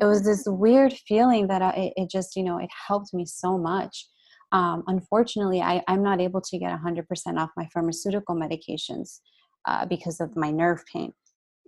it 0.00 0.04
was 0.04 0.24
this 0.24 0.44
weird 0.46 0.92
feeling 1.06 1.46
that 1.48 1.62
I, 1.62 1.92
it 1.96 2.10
just 2.10 2.34
you 2.34 2.42
know 2.42 2.58
it 2.58 2.70
helped 2.88 3.14
me 3.14 3.24
so 3.24 3.56
much. 3.56 4.08
Um, 4.52 4.84
unfortunately, 4.86 5.60
I, 5.60 5.82
I'm 5.88 6.02
not 6.02 6.20
able 6.20 6.40
to 6.42 6.58
get 6.58 6.78
100% 6.78 7.04
off 7.38 7.50
my 7.56 7.66
pharmaceutical 7.72 8.36
medications 8.36 9.20
uh, 9.66 9.86
because 9.86 10.20
of 10.20 10.36
my 10.36 10.50
nerve 10.50 10.84
pain 10.92 11.12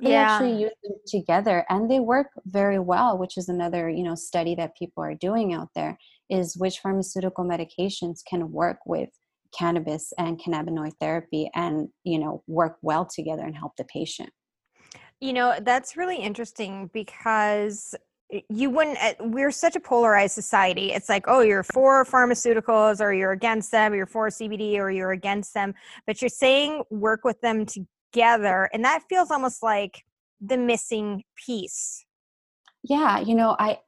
they 0.01 0.11
yeah. 0.11 0.33
actually 0.33 0.61
use 0.61 0.73
them 0.83 0.97
together 1.07 1.65
and 1.69 1.91
they 1.91 2.01
work 2.01 2.29
very 2.47 2.79
well 2.79 3.17
which 3.17 3.37
is 3.37 3.49
another 3.49 3.89
you 3.89 4.03
know 4.03 4.15
study 4.15 4.55
that 4.55 4.77
people 4.77 5.03
are 5.03 5.15
doing 5.15 5.55
out 5.55 5.69
there 5.75 5.97
is 6.31 6.57
which 6.57 6.81
pharmaceutical 6.81 7.45
medications 7.45 8.21
can 8.29 8.51
work 8.51 8.79
with 8.87 9.09
cannabis 9.57 10.13
and 10.19 10.41
cannabinoid 10.41 10.93
therapy 11.01 11.49
and 11.55 11.89
you 12.03 12.19
know 12.19 12.43
work 12.47 12.77
well 12.83 13.07
together 13.07 13.43
and 13.43 13.57
help 13.57 13.73
the 13.77 13.85
patient 13.85 14.31
You 15.21 15.33
know, 15.33 15.55
that's 15.63 15.97
really 15.97 16.17
interesting 16.17 16.91
because 16.93 17.95
you 18.49 18.71
wouldn't, 18.71 18.99
uh, 19.03 19.15
we're 19.21 19.51
such 19.51 19.77
a 19.77 19.81
polarized 19.81 20.35
society. 20.35 20.93
It's 20.93 21.09
like, 21.09 21.25
oh, 21.29 21.41
you're 21.41 21.63
for 21.63 22.05
pharmaceuticals 22.05 23.01
or 23.01 23.13
you're 23.13 23.33
against 23.33 23.71
them, 23.71 23.95
you're 23.95 24.07
for 24.07 24.29
CBD 24.29 24.79
or 24.79 24.91
you're 24.91 25.13
against 25.13 25.55
them, 25.55 25.75
but 26.07 26.21
you're 26.23 26.29
saying 26.29 26.83
work 26.91 27.25
with 27.25 27.41
them 27.43 27.67
together. 27.67 28.69
And 28.73 28.85
that 28.85 29.03
feels 29.09 29.31
almost 29.31 29.63
like 29.63 30.05
the 30.41 30.57
missing 30.59 31.23
piece. 31.47 32.05
yeah 32.83 33.19
you 33.21 33.35
know 33.35 33.57
i 33.59 33.79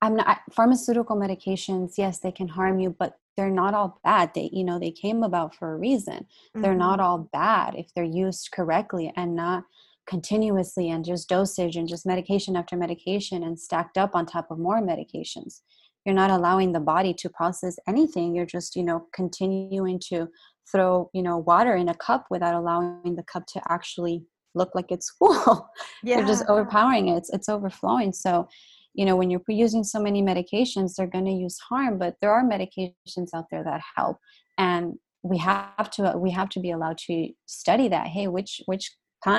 i'm 0.00 0.14
not 0.16 0.38
pharmaceutical 0.52 1.16
medications 1.16 1.94
yes 1.98 2.20
they 2.20 2.32
can 2.32 2.48
harm 2.48 2.78
you 2.78 2.88
but 2.98 3.18
they're 3.36 3.50
not 3.50 3.74
all 3.74 4.00
bad 4.04 4.30
they 4.34 4.48
you 4.52 4.64
know 4.64 4.78
they 4.78 4.90
came 4.92 5.22
about 5.22 5.54
for 5.54 5.74
a 5.74 5.76
reason 5.76 6.24
they're 6.54 6.74
not 6.74 7.00
Mhm. 7.00 7.02
all 7.02 7.18
bad 7.32 7.74
if 7.74 7.92
they're 7.92 8.04
used 8.24 8.50
correctly 8.52 9.12
and 9.16 9.34
not 9.34 9.64
continuously 10.06 10.90
and 10.90 11.04
just 11.04 11.28
dosage 11.28 11.76
and 11.76 11.88
just 11.88 12.06
medication 12.06 12.56
after 12.56 12.76
medication 12.76 13.42
and 13.42 13.58
stacked 13.58 13.96
up 13.96 14.14
on 14.14 14.26
top 14.26 14.50
of 14.50 14.58
more 14.58 14.80
medications. 14.80 15.60
You're 16.04 16.14
not 16.14 16.30
allowing 16.30 16.72
the 16.72 16.80
body 16.80 17.14
to 17.14 17.30
process 17.30 17.78
anything. 17.88 18.34
You're 18.34 18.46
just 18.46 18.76
you 18.76 18.84
know 18.84 19.06
continuing 19.14 20.00
to 20.08 20.28
throw 20.70 21.10
you 21.14 21.22
know 21.22 21.38
water 21.38 21.76
in 21.76 21.88
a 21.88 21.94
cup 21.94 22.26
without 22.30 22.54
allowing 22.54 23.16
the 23.16 23.22
cup 23.22 23.46
to 23.48 23.62
actually 23.68 24.24
look 24.54 24.70
like 24.74 24.90
it's 24.90 25.10
full. 25.18 25.68
You're 26.02 26.26
just 26.26 26.44
overpowering 26.48 27.08
it. 27.08 27.16
It's, 27.16 27.30
it's 27.30 27.48
overflowing. 27.48 28.12
So 28.12 28.48
you 28.94 29.04
know 29.04 29.16
when 29.16 29.30
you're 29.30 29.42
using 29.48 29.82
so 29.82 30.00
many 30.00 30.22
medications 30.22 30.94
they're 30.94 31.06
going 31.08 31.24
to 31.24 31.32
use 31.32 31.58
harm 31.58 31.98
but 31.98 32.14
there 32.20 32.32
are 32.32 32.44
medications 32.44 33.28
out 33.34 33.46
there 33.50 33.64
that 33.64 33.80
help. 33.96 34.18
And 34.58 34.94
we 35.22 35.38
have 35.38 35.90
to 35.92 36.12
we 36.16 36.30
have 36.30 36.50
to 36.50 36.60
be 36.60 36.70
allowed 36.70 36.98
to 37.06 37.30
study 37.46 37.88
that. 37.88 38.08
Hey 38.08 38.28
which 38.28 38.60
which 38.66 38.92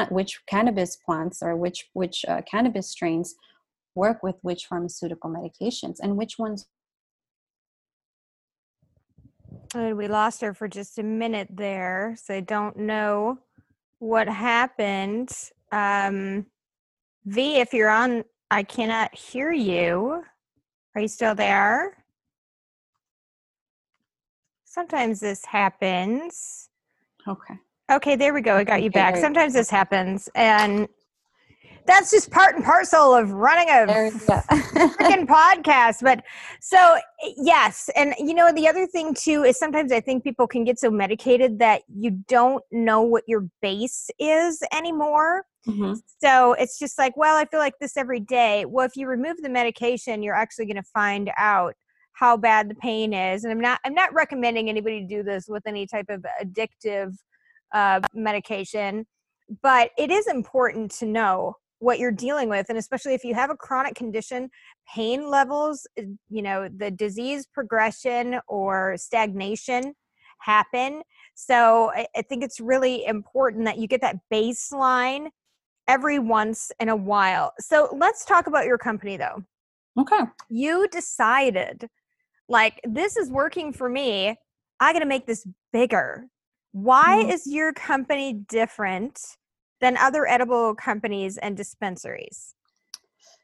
which 0.09 0.41
cannabis 0.47 0.95
plants 0.95 1.41
or 1.41 1.55
which 1.55 1.89
which 1.93 2.25
uh, 2.27 2.41
cannabis 2.49 2.89
strains 2.89 3.35
work 3.93 4.23
with 4.23 4.35
which 4.41 4.65
pharmaceutical 4.65 5.29
medications 5.29 5.97
and 6.01 6.17
which 6.17 6.37
ones 6.37 6.67
And 9.73 9.97
we 9.97 10.07
lost 10.07 10.41
her 10.41 10.53
for 10.53 10.67
just 10.67 10.99
a 10.99 11.03
minute 11.03 11.49
there. 11.51 12.15
So 12.21 12.35
I 12.35 12.39
don't 12.39 12.77
know 12.77 13.39
what 13.99 14.27
happened. 14.27 15.29
Um, 15.71 16.45
v, 17.25 17.57
if 17.57 17.73
you're 17.73 17.89
on, 17.89 18.23
I 18.49 18.63
cannot 18.63 19.15
hear 19.15 19.51
you. 19.51 20.23
Are 20.95 21.01
you 21.01 21.07
still 21.07 21.35
there? 21.35 22.05
Sometimes 24.63 25.19
this 25.19 25.43
happens. 25.45 26.69
okay 27.27 27.55
Okay, 27.91 28.15
there 28.15 28.33
we 28.33 28.41
go. 28.41 28.55
I 28.55 28.63
got 28.63 28.81
you 28.81 28.89
back. 28.89 29.15
Sometimes 29.15 29.53
this 29.53 29.69
happens. 29.69 30.27
And 30.35 30.87
that's 31.85 32.09
just 32.09 32.31
part 32.31 32.55
and 32.55 32.63
parcel 32.63 33.13
of 33.13 33.31
running 33.31 33.69
a 33.69 33.85
there 33.85 34.07
you 34.07 34.11
go 34.11 34.17
freaking 34.17 35.27
podcast. 35.27 36.01
But 36.01 36.23
so 36.59 36.97
yes, 37.37 37.89
and 37.95 38.15
you 38.17 38.33
know 38.33 38.51
the 38.51 38.67
other 38.67 38.87
thing 38.87 39.13
too 39.13 39.43
is 39.43 39.59
sometimes 39.59 39.91
I 39.91 39.99
think 39.99 40.23
people 40.23 40.47
can 40.47 40.63
get 40.63 40.79
so 40.79 40.89
medicated 40.89 41.59
that 41.59 41.83
you 41.87 42.23
don't 42.27 42.63
know 42.71 43.01
what 43.01 43.23
your 43.27 43.47
base 43.61 44.09
is 44.17 44.63
anymore. 44.73 45.43
Mhm. 45.67 45.99
So 46.23 46.53
it's 46.53 46.79
just 46.79 46.97
like, 46.97 47.15
well, 47.17 47.37
I 47.37 47.45
feel 47.45 47.59
like 47.59 47.77
this 47.79 47.97
every 47.97 48.19
day. 48.19 48.65
Well, 48.65 48.85
if 48.85 48.95
you 48.95 49.07
remove 49.07 49.37
the 49.41 49.49
medication, 49.49 50.23
you're 50.23 50.35
actually 50.35 50.65
going 50.65 50.75
to 50.77 50.89
find 50.93 51.31
out 51.37 51.75
how 52.13 52.37
bad 52.37 52.69
the 52.69 52.75
pain 52.75 53.13
is. 53.13 53.43
And 53.43 53.51
I'm 53.51 53.59
not 53.61 53.79
I'm 53.85 53.93
not 53.93 54.13
recommending 54.13 54.69
anybody 54.69 55.01
to 55.01 55.07
do 55.07 55.21
this 55.21 55.47
with 55.47 55.63
any 55.67 55.85
type 55.85 56.09
of 56.09 56.25
addictive 56.43 57.13
uh, 57.75 57.99
medication, 58.15 59.05
but 59.61 59.91
it 59.99 60.09
is 60.09 60.25
important 60.25 60.89
to 60.93 61.05
know 61.05 61.53
what 61.79 61.99
you're 61.99 62.11
dealing 62.11 62.49
with 62.49 62.65
and 62.69 62.77
especially 62.77 63.13
if 63.13 63.23
you 63.23 63.35
have 63.35 63.51
a 63.51 63.55
chronic 63.55 63.93
condition 63.93 64.49
pain 64.95 65.29
levels 65.29 65.85
uh, 65.99 66.03
you 66.29 66.41
know 66.41 66.69
the 66.77 66.89
disease 66.89 67.45
progression 67.53 68.39
or 68.47 68.95
stagnation 68.97 69.93
happen. 70.39 71.01
So 71.33 71.91
I, 71.93 72.07
I 72.15 72.21
think 72.21 72.43
it's 72.43 72.59
really 72.59 73.05
important 73.05 73.65
that 73.65 73.77
you 73.77 73.87
get 73.87 74.01
that 74.01 74.17
baseline 74.31 75.27
every 75.87 76.19
once 76.19 76.71
in 76.79 76.89
a 76.89 76.95
while. 76.95 77.53
So 77.59 77.89
let's 77.97 78.25
talk 78.25 78.47
about 78.47 78.65
your 78.65 78.77
company 78.77 79.17
though. 79.17 79.43
Okay. 79.99 80.21
You 80.49 80.87
decided 80.89 81.87
like 82.47 82.79
this 82.83 83.17
is 83.17 83.29
working 83.29 83.73
for 83.73 83.89
me. 83.89 84.35
I 84.79 84.93
got 84.93 84.99
to 84.99 85.05
make 85.05 85.25
this 85.25 85.47
bigger 85.71 86.27
why 86.75 87.23
Mhm. 87.25 87.31
is 87.31 87.47
your 87.47 87.71
company 87.71 88.33
different 88.33 89.37
than 89.79 89.95
other 89.95 90.27
edible 90.27 90.75
companies 90.75 91.37
and 91.37 91.55
dispensaries 91.55 92.53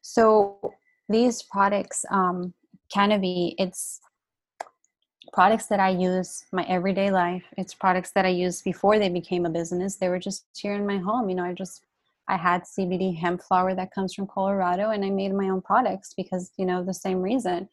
So 0.01 0.73
these 1.07 1.41
products, 1.43 2.03
um, 2.09 2.53
Canna-V, 2.93 3.55
it's 3.57 4.01
products 5.31 5.67
that 5.67 5.79
I 5.79 5.89
use 5.89 6.43
my 6.51 6.63
everyday 6.63 7.09
life. 7.09 7.45
It's 7.57 7.73
products 7.73 8.11
that 8.11 8.25
I 8.25 8.29
used 8.29 8.65
before 8.65 8.99
they 8.99 9.07
became 9.07 9.45
a 9.45 9.49
business. 9.49 9.95
They 9.95 10.09
were 10.09 10.19
just 10.19 10.45
here 10.53 10.73
in 10.73 10.85
my 10.85 10.97
home. 10.97 11.29
You 11.29 11.35
know, 11.35 11.45
I 11.45 11.53
just 11.53 11.85
I 12.27 12.35
had 12.35 12.63
CBD 12.63 13.17
hemp 13.17 13.41
flower 13.43 13.75
that 13.75 13.93
comes 13.93 14.13
from 14.13 14.27
Colorado, 14.27 14.89
and 14.89 15.05
I 15.05 15.09
made 15.09 15.33
my 15.33 15.47
own 15.49 15.61
products 15.61 16.13
because 16.13 16.51
you 16.57 16.65
know 16.65 16.83
the 16.83 16.93
same 16.93 17.21
reason. 17.21 17.69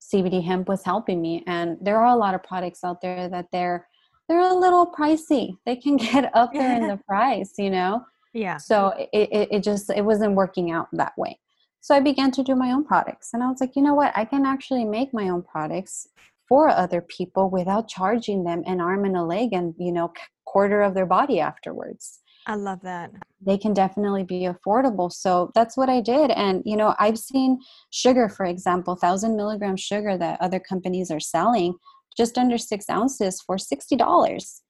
CBD 0.00 0.42
hemp 0.42 0.68
was 0.68 0.84
helping 0.84 1.20
me, 1.20 1.42
and 1.46 1.76
there 1.82 1.98
are 2.00 2.14
a 2.14 2.16
lot 2.16 2.34
of 2.34 2.42
products 2.42 2.82
out 2.82 3.02
there 3.02 3.28
that 3.28 3.48
they're 3.52 3.88
they're 4.28 4.40
a 4.40 4.54
little 4.54 4.86
pricey. 4.86 5.56
They 5.66 5.76
can 5.76 5.96
get 6.12 6.34
up 6.34 6.52
there 6.52 6.76
in 6.76 6.88
the 6.88 6.96
price, 7.08 7.54
you 7.58 7.70
know? 7.70 8.04
Yeah. 8.32 8.56
So 8.56 8.92
it, 9.12 9.28
it, 9.30 9.48
it 9.50 9.62
just 9.62 9.90
it 9.90 10.04
wasn't 10.04 10.34
working 10.34 10.70
out 10.70 10.88
that 10.92 11.12
way. 11.16 11.38
So 11.80 11.94
i 11.94 12.00
began 12.00 12.30
to 12.32 12.42
do 12.42 12.54
my 12.54 12.72
own 12.72 12.82
products 12.82 13.34
and 13.34 13.42
i 13.42 13.46
was 13.46 13.60
like 13.60 13.76
you 13.76 13.82
know 13.82 13.94
what? 13.94 14.12
I 14.16 14.24
can 14.24 14.44
actually 14.46 14.84
make 14.84 15.14
my 15.14 15.28
own 15.28 15.42
products 15.42 16.08
for 16.48 16.68
other 16.68 17.00
people 17.00 17.48
without 17.50 17.88
charging 17.88 18.44
them 18.44 18.62
an 18.66 18.80
arm 18.80 19.04
and 19.04 19.16
a 19.16 19.22
leg 19.22 19.52
and 19.52 19.74
you 19.78 19.92
know 19.92 20.12
quarter 20.44 20.82
of 20.82 20.94
their 20.94 21.06
body 21.06 21.40
afterwards. 21.40 22.20
I 22.46 22.56
love 22.56 22.80
that. 22.82 23.10
They 23.40 23.56
can 23.56 23.72
definitely 23.72 24.22
be 24.22 24.42
affordable. 24.42 25.10
So 25.10 25.50
that's 25.54 25.76
what 25.76 25.88
i 25.88 26.00
did 26.00 26.32
and 26.32 26.62
you 26.64 26.76
know 26.76 26.94
i've 26.98 27.18
seen 27.18 27.60
sugar 27.90 28.28
for 28.28 28.46
example 28.46 28.94
1000 28.94 29.36
milligram 29.36 29.76
sugar 29.76 30.18
that 30.18 30.40
other 30.40 30.58
companies 30.58 31.10
are 31.10 31.20
selling 31.20 31.74
just 32.16 32.38
under 32.38 32.58
six 32.58 32.88
ounces 32.88 33.40
for 33.40 33.56
$60. 33.56 34.60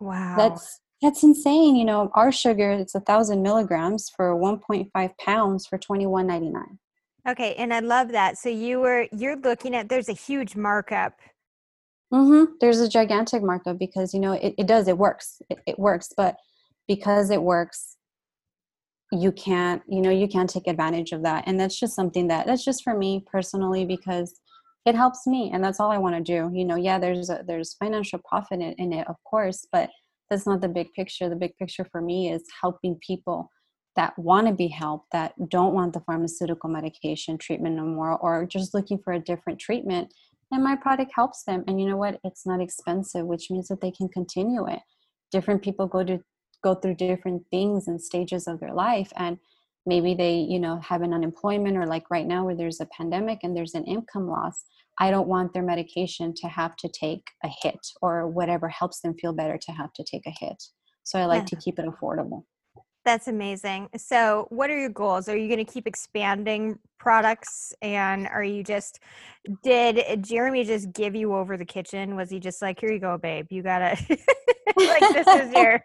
Wow. 0.00 0.34
That's 0.36 0.80
that's 1.02 1.22
insane. 1.22 1.76
You 1.76 1.84
know, 1.84 2.10
our 2.14 2.32
sugar, 2.32 2.70
it's 2.70 2.94
a 2.94 3.00
thousand 3.00 3.42
milligrams 3.42 4.10
for 4.16 4.34
1.5 4.34 5.10
pounds 5.18 5.66
for 5.66 5.78
21.99. 5.78 6.78
Okay, 7.28 7.54
and 7.56 7.72
I 7.72 7.80
love 7.80 8.08
that. 8.12 8.38
So 8.38 8.48
you 8.48 8.80
were 8.80 9.06
you're 9.12 9.36
looking 9.36 9.74
at 9.74 9.88
there's 9.88 10.08
a 10.08 10.14
huge 10.14 10.56
markup. 10.56 11.18
Mm-hmm. 12.12 12.52
There's 12.60 12.80
a 12.80 12.88
gigantic 12.88 13.42
markup 13.42 13.78
because 13.78 14.12
you 14.12 14.20
know 14.20 14.32
it, 14.32 14.54
it 14.58 14.66
does 14.66 14.88
it 14.88 14.98
works 14.98 15.40
it, 15.50 15.58
it 15.66 15.78
works, 15.78 16.10
but 16.16 16.36
because 16.86 17.30
it 17.30 17.42
works, 17.42 17.96
you 19.10 19.32
can't 19.32 19.82
you 19.88 20.02
know 20.02 20.10
you 20.10 20.28
can't 20.28 20.50
take 20.50 20.66
advantage 20.66 21.12
of 21.12 21.22
that, 21.22 21.44
and 21.46 21.58
that's 21.58 21.78
just 21.78 21.94
something 21.94 22.28
that 22.28 22.46
that's 22.46 22.64
just 22.64 22.84
for 22.84 22.96
me 22.96 23.24
personally 23.30 23.86
because 23.86 24.38
it 24.86 24.94
helps 24.94 25.26
me, 25.26 25.50
and 25.52 25.64
that's 25.64 25.80
all 25.80 25.90
I 25.90 25.98
want 25.98 26.14
to 26.14 26.20
do. 26.20 26.50
You 26.56 26.64
know, 26.64 26.76
yeah, 26.76 26.98
there's 26.98 27.30
a, 27.30 27.42
there's 27.46 27.74
financial 27.74 28.20
profit 28.28 28.60
in, 28.60 28.72
in 28.74 28.92
it, 28.92 29.08
of 29.08 29.16
course, 29.24 29.66
but 29.72 29.90
that's 30.30 30.46
not 30.46 30.60
the 30.60 30.68
big 30.68 30.92
picture. 30.92 31.28
The 31.28 31.36
big 31.36 31.56
picture 31.56 31.86
for 31.90 32.00
me 32.00 32.30
is 32.30 32.42
helping 32.60 32.98
people 33.06 33.50
that 33.96 34.18
want 34.18 34.46
to 34.46 34.52
be 34.52 34.68
helped, 34.68 35.12
that 35.12 35.32
don't 35.48 35.74
want 35.74 35.92
the 35.92 36.00
pharmaceutical 36.00 36.68
medication 36.68 37.38
treatment 37.38 37.76
no 37.76 37.84
more, 37.84 38.18
or 38.18 38.44
just 38.44 38.74
looking 38.74 38.98
for 38.98 39.12
a 39.12 39.20
different 39.20 39.58
treatment. 39.58 40.12
And 40.50 40.62
my 40.62 40.76
product 40.76 41.12
helps 41.14 41.44
them. 41.44 41.64
And 41.66 41.80
you 41.80 41.88
know 41.88 41.96
what? 41.96 42.20
It's 42.24 42.46
not 42.46 42.60
expensive, 42.60 43.26
which 43.26 43.50
means 43.50 43.68
that 43.68 43.80
they 43.80 43.90
can 43.90 44.08
continue 44.08 44.66
it. 44.66 44.80
Different 45.30 45.62
people 45.62 45.86
go 45.86 46.04
to 46.04 46.20
go 46.62 46.74
through 46.74 46.94
different 46.94 47.42
things 47.50 47.88
and 47.88 48.00
stages 48.00 48.46
of 48.46 48.58
their 48.60 48.72
life. 48.72 49.12
And 49.16 49.38
maybe 49.86 50.14
they, 50.14 50.36
you 50.36 50.58
know, 50.58 50.80
have 50.80 51.02
an 51.02 51.12
unemployment 51.12 51.76
or 51.76 51.86
like 51.86 52.10
right 52.10 52.26
now 52.26 52.44
where 52.44 52.56
there's 52.56 52.80
a 52.80 52.88
pandemic 52.96 53.40
and 53.42 53.56
there's 53.56 53.74
an 53.74 53.84
income 53.84 54.28
loss. 54.28 54.64
I 54.98 55.10
don't 55.10 55.28
want 55.28 55.52
their 55.52 55.62
medication 55.62 56.32
to 56.36 56.48
have 56.48 56.76
to 56.76 56.88
take 56.88 57.26
a 57.42 57.50
hit 57.62 57.80
or 58.00 58.28
whatever 58.28 58.68
helps 58.68 59.00
them 59.00 59.14
feel 59.14 59.32
better 59.32 59.58
to 59.58 59.72
have 59.72 59.92
to 59.94 60.04
take 60.04 60.26
a 60.26 60.34
hit. 60.38 60.62
So 61.02 61.18
I 61.18 61.26
like 61.26 61.42
yeah. 61.42 61.46
to 61.46 61.56
keep 61.56 61.78
it 61.78 61.86
affordable. 61.86 62.44
That's 63.04 63.28
amazing. 63.28 63.90
So, 63.98 64.46
what 64.48 64.70
are 64.70 64.78
your 64.78 64.88
goals? 64.88 65.28
Are 65.28 65.36
you 65.36 65.46
going 65.46 65.64
to 65.64 65.70
keep 65.70 65.86
expanding 65.86 66.78
products? 66.98 67.74
And 67.82 68.26
are 68.26 68.42
you 68.42 68.64
just, 68.64 68.98
did 69.62 70.24
Jeremy 70.24 70.64
just 70.64 70.90
give 70.92 71.14
you 71.14 71.34
over 71.34 71.58
the 71.58 71.66
kitchen? 71.66 72.16
Was 72.16 72.30
he 72.30 72.40
just 72.40 72.62
like, 72.62 72.80
here 72.80 72.90
you 72.90 72.98
go, 72.98 73.18
babe? 73.18 73.46
You 73.50 73.62
got 73.62 73.80
to, 73.80 73.96
like, 74.76 75.00
this 75.12 75.26
is 75.26 75.52
your. 75.54 75.84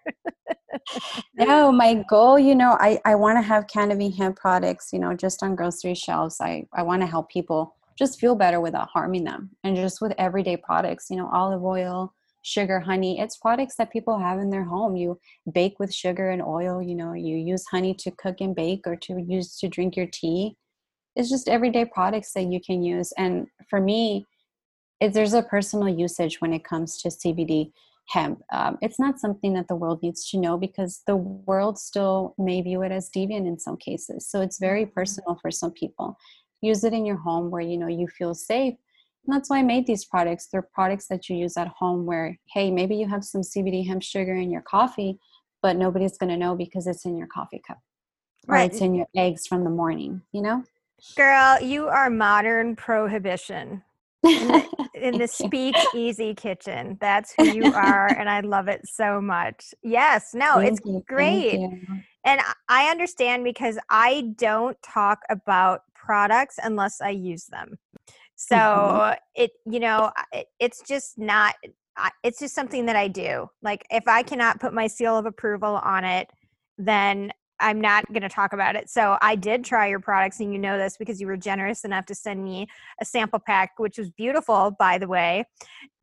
No, 1.35 1.71
my 1.71 2.03
goal, 2.09 2.37
you 2.37 2.55
know, 2.55 2.77
I, 2.79 2.99
I 3.05 3.15
want 3.15 3.37
to 3.37 3.41
have 3.41 3.67
Canna-V 3.67 4.11
hemp 4.17 4.37
products, 4.37 4.89
you 4.91 4.99
know, 4.99 5.13
just 5.13 5.43
on 5.43 5.55
grocery 5.55 5.95
shelves. 5.95 6.37
I, 6.41 6.65
I 6.73 6.83
want 6.83 7.01
to 7.01 7.07
help 7.07 7.29
people 7.29 7.75
just 7.97 8.19
feel 8.19 8.35
better 8.35 8.59
without 8.59 8.89
harming 8.93 9.25
them. 9.25 9.49
And 9.63 9.75
just 9.75 10.01
with 10.01 10.13
everyday 10.17 10.57
products, 10.57 11.07
you 11.09 11.17
know, 11.17 11.29
olive 11.33 11.63
oil, 11.63 12.13
sugar, 12.41 12.79
honey. 12.79 13.19
It's 13.19 13.37
products 13.37 13.75
that 13.77 13.91
people 13.91 14.17
have 14.17 14.39
in 14.39 14.49
their 14.49 14.63
home. 14.63 14.95
You 14.95 15.19
bake 15.51 15.79
with 15.79 15.93
sugar 15.93 16.29
and 16.29 16.41
oil, 16.41 16.81
you 16.81 16.95
know, 16.95 17.13
you 17.13 17.35
use 17.35 17.65
honey 17.67 17.93
to 17.95 18.11
cook 18.11 18.37
and 18.39 18.55
bake 18.55 18.81
or 18.85 18.95
to 18.95 19.21
use 19.21 19.57
to 19.59 19.67
drink 19.67 19.95
your 19.95 20.07
tea. 20.07 20.55
It's 21.15 21.29
just 21.29 21.49
everyday 21.49 21.85
products 21.85 22.33
that 22.33 22.45
you 22.45 22.61
can 22.61 22.81
use. 22.81 23.11
And 23.17 23.47
for 23.69 23.81
me, 23.81 24.25
it, 24.99 25.13
there's 25.13 25.33
a 25.33 25.43
personal 25.43 25.89
usage 25.89 26.39
when 26.39 26.53
it 26.53 26.63
comes 26.63 26.97
to 27.01 27.09
CBD 27.09 27.71
hemp. 28.09 28.41
Um, 28.51 28.77
it's 28.81 28.99
not 28.99 29.19
something 29.19 29.53
that 29.53 29.67
the 29.67 29.75
world 29.75 29.99
needs 30.03 30.29
to 30.31 30.37
know 30.37 30.57
because 30.57 31.01
the 31.07 31.15
world 31.15 31.77
still 31.79 32.35
may 32.37 32.61
view 32.61 32.81
it 32.81 32.91
as 32.91 33.09
deviant 33.15 33.47
in 33.47 33.59
some 33.59 33.77
cases. 33.77 34.27
So 34.29 34.41
it's 34.41 34.59
very 34.59 34.83
mm-hmm. 34.83 34.93
personal 34.93 35.37
for 35.41 35.51
some 35.51 35.71
people. 35.71 36.17
Use 36.61 36.83
it 36.83 36.93
in 36.93 37.05
your 37.05 37.17
home 37.17 37.49
where 37.51 37.61
you 37.61 37.77
know 37.77 37.87
you 37.87 38.07
feel 38.07 38.33
safe 38.33 38.75
and 39.25 39.35
that's 39.35 39.49
why 39.49 39.59
I 39.59 39.63
made 39.63 39.85
these 39.85 40.05
products. 40.05 40.47
They're 40.47 40.67
products 40.73 41.07
that 41.09 41.29
you 41.29 41.35
use 41.35 41.57
at 41.57 41.67
home 41.67 42.05
where, 42.05 42.37
hey, 42.51 42.71
maybe 42.71 42.95
you 42.95 43.07
have 43.07 43.23
some 43.23 43.41
CBD 43.41 43.85
hemp 43.85 44.01
sugar 44.01 44.33
in 44.33 44.49
your 44.49 44.61
coffee, 44.61 45.19
but 45.61 45.77
nobody's 45.77 46.17
going 46.17 46.31
to 46.31 46.37
know 46.37 46.55
because 46.55 46.87
it's 46.87 47.05
in 47.05 47.17
your 47.17 47.27
coffee 47.27 47.61
cup. 47.65 47.77
Right. 48.47 48.61
Or 48.61 48.65
it's 48.65 48.81
in 48.81 48.95
your 48.95 49.07
eggs 49.15 49.45
from 49.45 49.63
the 49.63 49.69
morning, 49.69 50.21
you 50.31 50.41
know? 50.41 50.63
Girl, 51.15 51.61
you 51.61 51.87
are 51.87 52.09
modern 52.09 52.75
prohibition. 52.75 53.83
In 54.23 54.47
the, 54.47 54.89
in 54.95 55.17
the 55.19 55.27
speak 55.27 55.75
easy 55.95 56.33
kitchen 56.33 56.97
that's 56.99 57.33
who 57.37 57.45
you 57.45 57.73
are 57.73 58.07
and 58.07 58.29
i 58.29 58.39
love 58.41 58.67
it 58.67 58.81
so 58.85 59.21
much 59.21 59.73
yes 59.83 60.31
no 60.33 60.55
Thank 60.55 60.71
it's 60.71 60.81
you. 60.85 61.03
great 61.07 61.59
and 62.25 62.41
i 62.67 62.89
understand 62.89 63.43
because 63.43 63.77
i 63.89 64.33
don't 64.35 64.77
talk 64.81 65.19
about 65.29 65.81
products 65.93 66.57
unless 66.61 67.01
i 67.01 67.09
use 67.09 67.45
them 67.45 67.77
so 68.41 68.55
mm-hmm. 68.55 69.13
it, 69.35 69.51
you 69.69 69.81
know, 69.81 70.11
it, 70.31 70.47
it's 70.61 70.81
just 70.87 71.17
not, 71.17 71.55
it's 72.23 72.39
just 72.39 72.55
something 72.55 72.85
that 72.85 72.95
I 72.95 73.09
do. 73.09 73.49
Like 73.61 73.85
if 73.91 74.07
I 74.07 74.23
cannot 74.23 74.61
put 74.61 74.73
my 74.73 74.87
seal 74.87 75.17
of 75.17 75.25
approval 75.25 75.75
on 75.83 76.05
it, 76.05 76.29
then 76.77 77.33
I'm 77.59 77.81
not 77.81 78.07
going 78.11 78.23
to 78.23 78.29
talk 78.29 78.53
about 78.53 78.75
it. 78.75 78.89
So 78.89 79.17
I 79.21 79.35
did 79.35 79.63
try 79.63 79.87
your 79.87 79.99
products, 79.99 80.39
and 80.39 80.53
you 80.53 80.59
know 80.59 80.77
this 80.77 80.97
because 80.97 81.19
you 81.19 81.27
were 81.27 81.37
generous 81.37 81.83
enough 81.83 82.05
to 82.07 82.15
send 82.15 82.43
me 82.43 82.67
a 83.01 83.05
sample 83.05 83.39
pack, 83.39 83.77
which 83.77 83.97
was 83.97 84.09
beautiful, 84.09 84.75
by 84.79 84.97
the 84.97 85.07
way. 85.07 85.45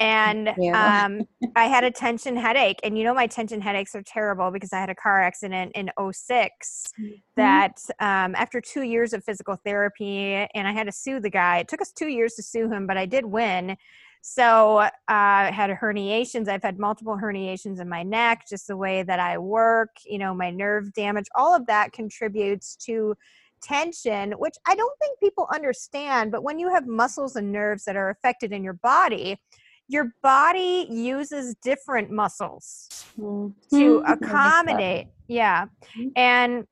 And 0.00 0.48
um, 0.74 1.22
I 1.56 1.64
had 1.64 1.84
a 1.84 1.90
tension 1.90 2.36
headache, 2.36 2.80
and 2.82 2.96
you 2.98 3.04
know 3.04 3.14
my 3.14 3.26
tension 3.26 3.60
headaches 3.60 3.94
are 3.94 4.02
terrible 4.02 4.50
because 4.50 4.72
I 4.72 4.80
had 4.80 4.90
a 4.90 4.94
car 4.94 5.22
accident 5.22 5.72
in 5.74 5.90
6 6.12 6.92
mm-hmm. 7.00 7.10
That 7.36 7.78
um, 8.00 8.34
after 8.34 8.60
two 8.60 8.82
years 8.82 9.12
of 9.12 9.22
physical 9.24 9.56
therapy, 9.56 10.32
and 10.54 10.66
I 10.68 10.72
had 10.72 10.84
to 10.84 10.92
sue 10.92 11.20
the 11.20 11.30
guy. 11.30 11.58
It 11.58 11.68
took 11.68 11.82
us 11.82 11.92
two 11.92 12.08
years 12.08 12.34
to 12.34 12.42
sue 12.42 12.70
him, 12.70 12.86
but 12.86 12.96
I 12.96 13.06
did 13.06 13.26
win 13.26 13.76
so 14.22 14.79
uh, 14.79 14.90
I 15.09 15.50
had 15.52 15.70
herniations. 15.70 16.48
I've 16.48 16.62
had 16.62 16.79
multiple 16.79 17.16
herniations 17.16 17.81
in 17.81 17.88
my 17.88 18.02
neck, 18.02 18.44
just 18.48 18.66
the 18.66 18.76
way 18.76 19.02
that 19.02 19.20
I 19.20 19.38
work, 19.38 19.90
you 20.05 20.18
know, 20.18 20.35
my 20.35 20.50
nerve 20.50 20.92
damage, 20.92 21.26
all 21.35 21.55
of 21.55 21.66
that 21.66 21.92
contributes 21.92 22.76
to 22.87 23.14
tension, 23.62 24.33
which 24.33 24.55
I 24.66 24.74
don't 24.74 24.98
think 25.00 25.18
people 25.20 25.48
understand. 25.52 26.33
But 26.33 26.42
when 26.42 26.59
you 26.59 26.68
have 26.70 26.87
muscles 26.87 27.37
and 27.37 27.52
nerves 27.52 27.85
that 27.85 27.96
are 27.96 28.11
affected 28.11 28.52
in 28.52 28.64
your 28.64 28.74
body, 28.74 29.40
your 29.88 30.12
body 30.22 30.87
uses 30.90 31.55
different 31.62 32.11
muscles 32.11 32.88
mm-hmm. 33.18 33.76
to 33.76 34.02
accommodate. 34.07 35.09
Yeah. 35.29 35.66
Mm-hmm. 35.96 36.09
And 36.16 36.66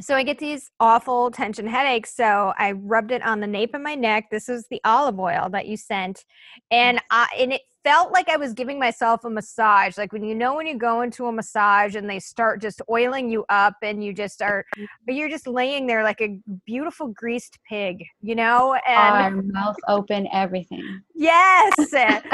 so 0.00 0.14
I 0.14 0.22
get 0.22 0.38
these 0.38 0.70
awful 0.78 1.30
tension 1.30 1.66
headaches. 1.66 2.14
So 2.14 2.52
I 2.58 2.72
rubbed 2.72 3.12
it 3.12 3.22
on 3.22 3.40
the 3.40 3.46
nape 3.46 3.74
of 3.74 3.80
my 3.80 3.94
neck. 3.94 4.26
This 4.30 4.48
is 4.48 4.66
the 4.70 4.80
olive 4.84 5.18
oil 5.18 5.48
that 5.52 5.66
you 5.66 5.76
sent, 5.76 6.24
and 6.70 7.00
I 7.10 7.28
and 7.38 7.54
it 7.54 7.62
felt 7.86 8.12
like 8.12 8.28
I 8.28 8.36
was 8.36 8.52
giving 8.52 8.80
myself 8.80 9.24
a 9.24 9.30
massage. 9.30 9.96
Like 9.96 10.12
when 10.12 10.24
you 10.24 10.34
know 10.34 10.56
when 10.56 10.66
you 10.66 10.76
go 10.76 11.02
into 11.02 11.26
a 11.26 11.32
massage 11.32 11.94
and 11.94 12.10
they 12.10 12.18
start 12.18 12.60
just 12.60 12.82
oiling 12.90 13.30
you 13.30 13.44
up 13.48 13.76
and 13.80 14.02
you 14.02 14.12
just 14.12 14.42
are 14.42 14.64
but 14.74 14.80
mm-hmm. 14.80 15.12
you're 15.12 15.28
just 15.28 15.46
laying 15.46 15.86
there 15.86 16.02
like 16.02 16.20
a 16.20 16.36
beautiful 16.64 17.06
greased 17.06 17.60
pig, 17.68 18.04
you 18.20 18.34
know? 18.34 18.74
And 18.88 19.36
Our 19.36 19.42
mouth 19.42 19.76
open, 19.86 20.26
everything. 20.32 21.00
Yes. 21.14 21.72
it 21.78 22.24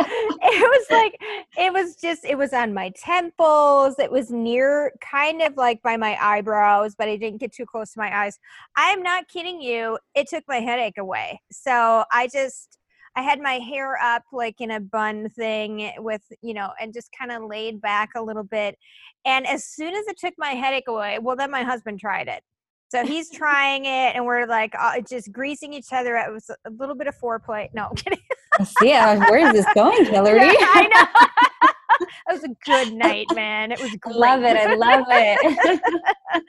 was 0.40 0.86
like 0.90 1.20
it 1.58 1.70
was 1.70 1.96
just 1.96 2.24
it 2.24 2.38
was 2.38 2.54
on 2.54 2.72
my 2.72 2.90
temples. 2.96 3.98
It 3.98 4.10
was 4.10 4.30
near 4.30 4.94
kind 5.02 5.42
of 5.42 5.58
like 5.58 5.82
by 5.82 5.98
my 5.98 6.16
eyebrows, 6.18 6.94
but 6.96 7.08
I 7.08 7.16
didn't 7.16 7.40
get 7.40 7.52
too 7.52 7.66
close 7.66 7.92
to 7.92 7.98
my 7.98 8.24
eyes. 8.24 8.38
I'm 8.76 9.02
not 9.02 9.28
kidding 9.28 9.60
you. 9.60 9.98
It 10.14 10.28
took 10.28 10.44
my 10.48 10.60
headache 10.60 10.96
away. 10.96 11.42
So 11.50 12.04
I 12.10 12.28
just 12.32 12.78
I 13.14 13.22
had 13.22 13.40
my 13.40 13.54
hair 13.54 13.96
up 14.02 14.22
like 14.32 14.60
in 14.60 14.70
a 14.70 14.80
bun 14.80 15.28
thing 15.30 15.92
with, 15.98 16.22
you 16.40 16.54
know, 16.54 16.70
and 16.80 16.94
just 16.94 17.10
kind 17.18 17.30
of 17.30 17.42
laid 17.48 17.80
back 17.80 18.10
a 18.16 18.22
little 18.22 18.44
bit. 18.44 18.78
And 19.24 19.46
as 19.46 19.64
soon 19.64 19.94
as 19.94 20.06
it 20.06 20.18
took 20.18 20.34
my 20.38 20.50
headache 20.50 20.88
away, 20.88 21.18
well, 21.20 21.36
then 21.36 21.50
my 21.50 21.62
husband 21.62 22.00
tried 22.00 22.28
it. 22.28 22.42
So 22.90 23.06
he's 23.06 23.30
trying 23.34 23.84
it, 23.84 24.14
and 24.14 24.24
we're 24.24 24.46
like 24.46 24.74
uh, 24.78 25.00
just 25.00 25.32
greasing 25.32 25.72
each 25.72 25.92
other. 25.92 26.16
It 26.16 26.32
was 26.32 26.50
a 26.50 26.70
little 26.70 26.94
bit 26.94 27.06
of 27.06 27.14
foreplay. 27.18 27.68
No, 27.74 27.88
I'm 27.88 27.96
kidding. 27.96 28.18
yeah, 28.82 29.18
where 29.30 29.46
is 29.46 29.52
this 29.52 29.74
going, 29.74 30.04
Hillary? 30.04 30.40
I 30.42 30.88
know. 30.92 31.48
it 32.28 32.32
was 32.32 32.44
a 32.44 32.54
good 32.64 32.94
night, 32.94 33.26
man. 33.34 33.72
It 33.72 33.80
was 33.80 33.94
great. 34.00 34.16
Love 34.16 34.42
it. 34.42 34.56
I 34.56 34.74
love 34.74 35.06
it. 35.08 35.38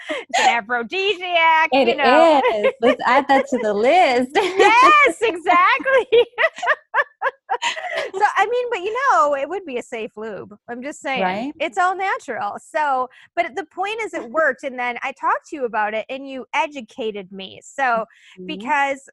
it's 0.10 0.40
an 0.40 0.50
aphrodisiac. 0.50 1.70
It 1.72 1.88
you 1.90 1.96
know. 1.96 2.42
is. 2.56 2.74
Let's 2.82 3.02
add 3.06 3.28
that 3.28 3.48
to 3.50 3.58
the 3.62 3.74
list. 3.74 4.32
yes, 4.36 5.18
exactly. 5.22 6.28
so 8.14 8.26
I 8.36 8.46
mean, 8.46 8.66
but 8.70 8.80
you 8.80 8.98
know, 9.12 9.36
it 9.36 9.48
would 9.48 9.66
be 9.66 9.78
a 9.78 9.84
safe 9.84 10.12
lube. 10.18 10.56
I'm 10.70 10.82
just 10.82 11.02
saying, 11.02 11.24
right? 11.24 11.54
it's 11.60 11.78
all 11.78 11.96
natural. 11.96 12.58
So, 12.60 13.10
but 13.36 13.56
the 13.56 13.66
point 13.66 14.02
is, 14.02 14.14
it 14.14 14.30
worked, 14.30 14.64
and 14.64 14.78
then 14.78 14.98
I 15.04 15.12
talked 15.14 15.50
to 15.50 15.56
you 15.56 15.66
about 15.66 15.94
it, 15.94 16.06
and 16.10 16.28
you 16.28 16.46
educated 16.54 17.32
me. 17.32 17.60
So, 17.64 17.84
mm-hmm. 17.84 18.46
because 18.46 19.10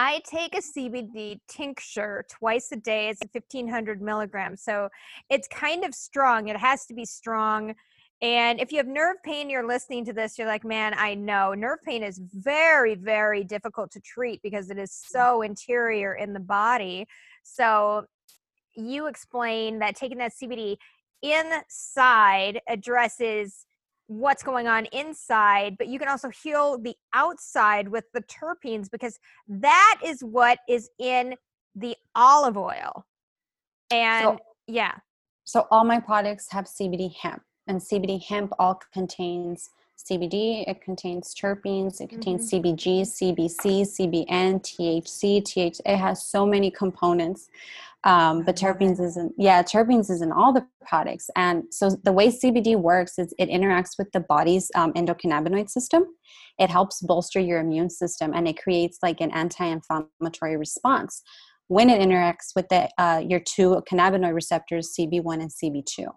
I 0.00 0.22
take 0.24 0.54
a 0.54 0.60
CBD 0.60 1.40
tincture 1.48 2.24
twice 2.30 2.70
a 2.70 2.76
day. 2.76 3.08
It's 3.08 3.20
1500 3.32 4.00
milligrams. 4.00 4.62
So 4.62 4.90
it's 5.28 5.48
kind 5.48 5.84
of 5.84 5.92
strong. 5.92 6.46
It 6.46 6.56
has 6.56 6.86
to 6.86 6.94
be 6.94 7.04
strong. 7.04 7.74
And 8.22 8.60
if 8.60 8.70
you 8.70 8.78
have 8.78 8.86
nerve 8.86 9.16
pain, 9.24 9.50
you're 9.50 9.66
listening 9.66 10.04
to 10.04 10.12
this, 10.12 10.38
you're 10.38 10.46
like, 10.46 10.64
man, 10.64 10.94
I 10.96 11.14
know. 11.16 11.52
Nerve 11.52 11.80
pain 11.84 12.04
is 12.04 12.20
very, 12.32 12.94
very 12.94 13.42
difficult 13.42 13.90
to 13.90 14.00
treat 14.00 14.40
because 14.40 14.70
it 14.70 14.78
is 14.78 14.92
so 14.92 15.42
interior 15.42 16.14
in 16.14 16.32
the 16.32 16.38
body. 16.38 17.08
So 17.42 18.04
you 18.76 19.08
explain 19.08 19.80
that 19.80 19.96
taking 19.96 20.18
that 20.18 20.30
CBD 20.40 20.76
inside 21.22 22.60
addresses 22.68 23.66
what's 24.08 24.42
going 24.42 24.66
on 24.66 24.86
inside, 24.86 25.76
but 25.78 25.86
you 25.86 25.98
can 25.98 26.08
also 26.08 26.30
heal 26.30 26.78
the 26.78 26.96
outside 27.14 27.88
with 27.88 28.04
the 28.12 28.22
terpenes 28.22 28.90
because 28.90 29.18
that 29.46 30.00
is 30.04 30.22
what 30.22 30.58
is 30.68 30.90
in 30.98 31.34
the 31.74 31.94
olive 32.14 32.56
oil. 32.56 33.06
And 33.90 34.24
so, 34.24 34.38
yeah. 34.66 34.94
So 35.44 35.66
all 35.70 35.84
my 35.84 36.00
products 36.00 36.50
have 36.50 36.64
CBD 36.64 37.14
hemp, 37.14 37.42
and 37.66 37.80
CBD 37.80 38.22
hemp 38.24 38.52
all 38.58 38.80
contains 38.92 39.70
CBD, 39.98 40.64
it 40.66 40.80
contains 40.80 41.34
terpenes, 41.34 42.00
it 42.00 42.08
contains 42.08 42.50
mm-hmm. 42.50 42.68
CBG, 42.68 43.02
CBC, 43.02 44.26
CBN, 44.26 44.62
THC, 44.62 45.44
TH. 45.44 45.80
It 45.84 45.96
has 45.96 46.24
so 46.24 46.46
many 46.46 46.70
components. 46.70 47.48
Um, 48.04 48.44
but 48.44 48.56
terpenes 48.56 49.00
is 49.00 49.16
in, 49.16 49.34
yeah, 49.36 49.62
terpenes 49.62 50.08
is 50.08 50.22
in 50.22 50.30
all 50.30 50.52
the 50.52 50.64
products. 50.86 51.30
And 51.34 51.64
so 51.70 51.90
the 52.04 52.12
way 52.12 52.28
CBD 52.28 52.76
works 52.76 53.18
is 53.18 53.34
it 53.38 53.48
interacts 53.48 53.98
with 53.98 54.10
the 54.12 54.20
body's 54.20 54.70
um, 54.76 54.92
endocannabinoid 54.92 55.68
system. 55.68 56.04
It 56.58 56.70
helps 56.70 57.02
bolster 57.02 57.40
your 57.40 57.58
immune 57.58 57.90
system 57.90 58.32
and 58.34 58.46
it 58.46 58.56
creates 58.62 58.98
like 59.02 59.20
an 59.20 59.32
anti-inflammatory 59.32 60.56
response 60.56 61.22
when 61.66 61.90
it 61.90 62.00
interacts 62.00 62.54
with 62.54 62.68
the, 62.68 62.88
uh, 62.98 63.22
your 63.26 63.40
two 63.40 63.82
cannabinoid 63.90 64.34
receptors, 64.34 64.94
CB1 64.98 65.40
and 65.42 65.50
CB2. 65.50 66.08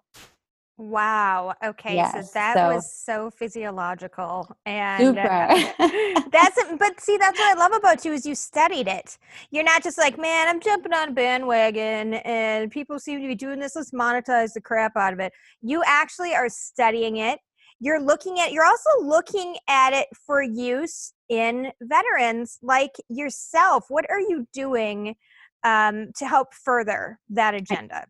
Wow. 0.82 1.54
Okay. 1.64 1.94
Yes, 1.94 2.12
so 2.12 2.30
that 2.34 2.56
so, 2.56 2.74
was 2.74 2.92
so 2.92 3.30
physiological 3.30 4.48
and 4.66 5.16
uh, 5.16 5.54
super. 5.54 6.24
that's 6.32 6.58
but 6.76 7.00
see 7.00 7.16
that's 7.18 7.38
what 7.38 7.56
I 7.56 7.60
love 7.60 7.72
about 7.72 8.04
you 8.04 8.12
is 8.12 8.26
you 8.26 8.34
studied 8.34 8.88
it. 8.88 9.16
You're 9.52 9.62
not 9.62 9.84
just 9.84 9.96
like, 9.96 10.18
man, 10.18 10.48
I'm 10.48 10.58
jumping 10.58 10.92
on 10.92 11.10
a 11.10 11.12
bandwagon 11.12 12.14
and 12.14 12.68
people 12.68 12.98
seem 12.98 13.20
to 13.22 13.28
be 13.28 13.36
doing 13.36 13.60
this. 13.60 13.76
Let's 13.76 13.92
monetize 13.92 14.54
the 14.54 14.60
crap 14.60 14.96
out 14.96 15.12
of 15.12 15.20
it. 15.20 15.32
You 15.60 15.84
actually 15.86 16.34
are 16.34 16.48
studying 16.48 17.18
it. 17.18 17.38
You're 17.78 18.00
looking 18.00 18.40
at 18.40 18.50
you're 18.50 18.66
also 18.66 18.90
looking 19.02 19.56
at 19.68 19.92
it 19.92 20.08
for 20.26 20.42
use 20.42 21.12
in 21.28 21.70
veterans 21.80 22.58
like 22.60 22.96
yourself. 23.08 23.84
What 23.88 24.10
are 24.10 24.20
you 24.20 24.48
doing 24.52 25.14
um, 25.62 26.08
to 26.16 26.26
help 26.26 26.54
further 26.54 27.20
that 27.30 27.54
agenda? 27.54 28.06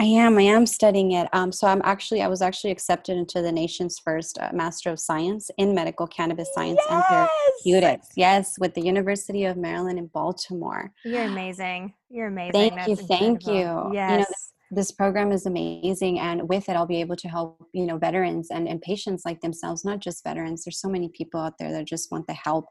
I 0.00 0.04
am. 0.04 0.38
I 0.38 0.42
am 0.42 0.66
studying 0.66 1.12
it. 1.12 1.28
Um, 1.32 1.52
so 1.52 1.68
I'm 1.68 1.80
actually. 1.84 2.22
I 2.22 2.28
was 2.28 2.42
actually 2.42 2.70
accepted 2.70 3.16
into 3.16 3.42
the 3.42 3.52
nation's 3.52 3.98
first 3.98 4.38
uh, 4.40 4.50
Master 4.52 4.90
of 4.90 4.98
Science 4.98 5.50
in 5.56 5.74
Medical 5.74 6.06
Cannabis 6.06 6.48
Science 6.52 6.80
yes! 6.88 6.90
and 6.90 7.28
Therapeutics. 7.64 8.08
Yes, 8.16 8.54
with 8.58 8.74
the 8.74 8.82
University 8.82 9.44
of 9.44 9.56
Maryland 9.56 9.98
in 9.98 10.06
Baltimore. 10.08 10.92
You're 11.04 11.24
amazing. 11.24 11.94
You're 12.10 12.26
amazing. 12.26 12.52
Thank 12.52 12.74
That's 12.74 12.88
you. 12.88 12.92
Incredible. 12.94 13.18
Thank 13.18 13.46
you. 13.46 13.90
Yes. 13.94 14.10
You 14.10 14.16
know, 14.18 14.24
this, 14.28 14.52
this, 14.70 14.90
program 14.90 15.30
is 15.30 15.46
amazing, 15.46 16.18
and 16.18 16.48
with 16.48 16.68
it, 16.68 16.72
I'll 16.76 16.86
be 16.86 17.00
able 17.00 17.16
to 17.16 17.28
help 17.28 17.64
you 17.72 17.86
know 17.86 17.96
veterans 17.96 18.48
and, 18.50 18.68
and 18.68 18.82
patients 18.82 19.22
like 19.24 19.40
themselves. 19.42 19.84
Not 19.84 20.00
just 20.00 20.24
veterans. 20.24 20.64
There's 20.64 20.80
so 20.80 20.88
many 20.88 21.08
people 21.10 21.40
out 21.40 21.54
there 21.58 21.70
that 21.70 21.84
just 21.84 22.10
want 22.10 22.26
the 22.26 22.34
help. 22.34 22.66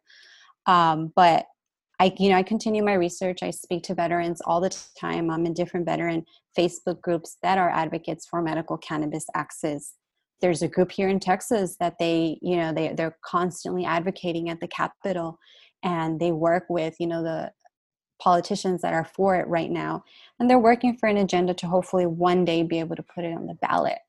Um, 0.66 1.14
but 1.16 1.46
I, 2.00 2.14
you 2.18 2.30
know, 2.30 2.36
I 2.36 2.44
continue 2.44 2.84
my 2.84 2.96
research. 2.96 3.44
I 3.44 3.52
speak 3.52 3.84
to 3.84 3.96
veterans 3.96 4.42
all 4.42 4.60
the 4.60 4.76
time. 5.00 5.30
I'm 5.30 5.46
in 5.46 5.54
different 5.54 5.86
veteran 5.86 6.26
Facebook 6.58 7.02
groups 7.02 7.38
that 7.44 7.58
are 7.58 7.70
advocates 7.70 8.26
for 8.26 8.42
medical 8.42 8.78
cannabis 8.78 9.26
access. 9.36 9.94
There's 10.42 10.62
a 10.62 10.68
group 10.68 10.92
here 10.92 11.08
in 11.08 11.20
Texas 11.20 11.78
that 11.80 11.96
they, 12.00 12.38
you 12.42 12.58
know, 12.58 12.74
they 12.74 12.94
they're 12.94 13.18
constantly 13.24 13.86
advocating 13.86 14.50
at 14.50 14.60
the 14.60 14.68
Capitol, 14.68 15.38
and 15.84 16.20
they 16.20 16.32
work 16.32 16.66
with, 16.70 16.96
you 17.00 17.08
know, 17.08 17.24
the 17.24 17.52
politicians 18.22 18.82
that 18.82 18.94
are 18.94 19.06
for 19.16 19.36
it 19.36 19.48
right 19.48 19.72
now, 19.72 20.04
and 20.40 20.50
they're 20.50 20.60
working 20.60 20.98
for 20.98 21.08
an 21.08 21.18
agenda 21.18 21.54
to 21.54 21.68
hopefully 21.68 22.06
one 22.06 22.44
day 22.44 22.64
be 22.64 22.80
able 22.80 22.96
to 22.96 23.04
put 23.04 23.24
it 23.24 23.34
on 23.34 23.48
the 23.48 23.56
ballot. 23.56 24.00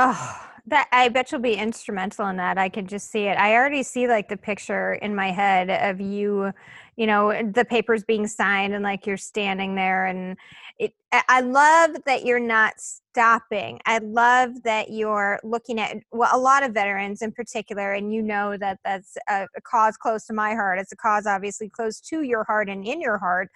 Oh, 0.00 0.44
that 0.66 0.86
I 0.92 1.08
bet 1.08 1.32
you'll 1.32 1.40
be 1.40 1.54
instrumental 1.54 2.28
in 2.28 2.36
that. 2.36 2.56
I 2.56 2.68
can 2.68 2.86
just 2.86 3.10
see 3.10 3.24
it. 3.24 3.36
I 3.36 3.54
already 3.54 3.82
see 3.82 4.06
like 4.06 4.28
the 4.28 4.36
picture 4.36 4.94
in 4.94 5.14
my 5.14 5.32
head 5.32 5.70
of 5.70 6.00
you, 6.00 6.52
you 6.96 7.06
know, 7.06 7.42
the 7.42 7.64
papers 7.64 8.04
being 8.04 8.28
signed 8.28 8.74
and 8.74 8.84
like 8.84 9.06
you're 9.06 9.16
standing 9.16 9.74
there 9.74 10.06
and 10.06 10.36
it 10.78 10.92
I 11.10 11.40
love 11.40 11.96
that 12.06 12.24
you're 12.24 12.38
not 12.38 12.74
stopping. 12.78 13.80
I 13.86 13.98
love 13.98 14.62
that 14.62 14.92
you're 14.92 15.40
looking 15.42 15.80
at 15.80 15.96
well 16.12 16.30
a 16.32 16.38
lot 16.38 16.62
of 16.62 16.72
veterans 16.72 17.20
in 17.20 17.32
particular 17.32 17.92
and 17.92 18.12
you 18.12 18.22
know 18.22 18.56
that 18.56 18.78
that's 18.84 19.16
a, 19.28 19.46
a 19.56 19.60
cause 19.62 19.96
close 19.96 20.26
to 20.26 20.32
my 20.32 20.54
heart. 20.54 20.78
It's 20.78 20.92
a 20.92 20.96
cause 20.96 21.26
obviously 21.26 21.70
close 21.70 21.98
to 22.02 22.22
your 22.22 22.44
heart 22.44 22.68
and 22.68 22.86
in 22.86 23.00
your 23.00 23.18
heart 23.18 23.48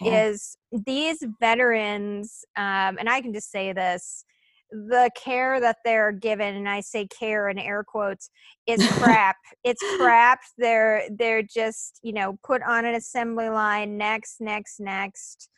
yeah. 0.00 0.28
is 0.28 0.58
these 0.70 1.24
veterans 1.40 2.44
um, 2.56 2.98
and 2.98 3.08
I 3.08 3.20
can 3.20 3.32
just 3.32 3.50
say 3.50 3.72
this 3.72 4.24
the 4.70 5.10
care 5.16 5.60
that 5.60 5.76
they're 5.84 6.12
given 6.12 6.54
and 6.54 6.68
i 6.68 6.80
say 6.80 7.06
care 7.06 7.48
in 7.48 7.58
air 7.58 7.82
quotes 7.82 8.30
is 8.68 8.86
crap. 8.98 9.36
It's 9.64 9.82
crap. 9.96 10.40
They're 10.56 11.02
they're 11.10 11.42
just 11.42 11.98
you 12.02 12.12
know 12.12 12.38
put 12.44 12.62
on 12.62 12.84
an 12.84 12.94
assembly 12.94 13.48
line 13.48 13.96
next 13.96 14.40
next 14.40 14.78
next. 14.78 15.48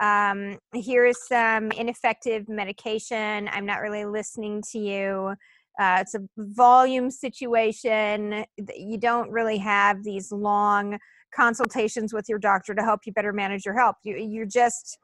Um, 0.00 0.58
here's 0.72 1.26
some 1.26 1.72
ineffective 1.72 2.48
medication. 2.48 3.48
I'm 3.50 3.66
not 3.66 3.80
really 3.80 4.04
listening 4.04 4.62
to 4.70 4.78
you. 4.78 5.34
Uh, 5.80 5.98
it's 6.00 6.14
a 6.14 6.20
volume 6.36 7.10
situation. 7.10 8.44
You 8.76 8.98
don't 8.98 9.30
really 9.30 9.58
have 9.58 10.04
these 10.04 10.30
long 10.30 10.98
consultations 11.34 12.12
with 12.12 12.28
your 12.28 12.38
doctor 12.38 12.74
to 12.74 12.82
help 12.82 13.00
you 13.06 13.12
better 13.12 13.32
manage 13.32 13.64
your 13.64 13.78
health. 13.78 13.96
You, 14.04 14.16
you're 14.16 14.46
just 14.46 14.98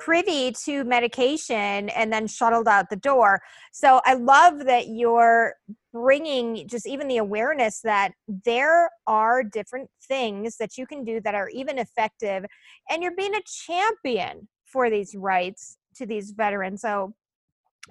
privy 0.00 0.50
to 0.64 0.82
medication 0.84 1.88
and 1.90 2.12
then 2.12 2.26
shuttled 2.26 2.66
out 2.66 2.90
the 2.90 2.96
door. 2.96 3.40
So 3.72 4.00
I 4.04 4.14
love 4.14 4.64
that 4.64 4.88
you're 4.88 5.54
bringing 5.92 6.66
just 6.66 6.86
even 6.86 7.06
the 7.06 7.18
awareness 7.18 7.80
that 7.82 8.12
there 8.44 8.90
are 9.06 9.42
different 9.42 9.90
things 10.08 10.56
that 10.56 10.78
you 10.78 10.86
can 10.86 11.04
do 11.04 11.20
that 11.20 11.34
are 11.34 11.48
even 11.50 11.78
effective 11.78 12.44
and 12.88 13.02
you're 13.02 13.14
being 13.14 13.34
a 13.34 13.42
champion 13.66 14.48
for 14.64 14.88
these 14.88 15.14
rights 15.14 15.76
to 15.96 16.06
these 16.06 16.30
veterans. 16.30 16.80
So 16.80 17.14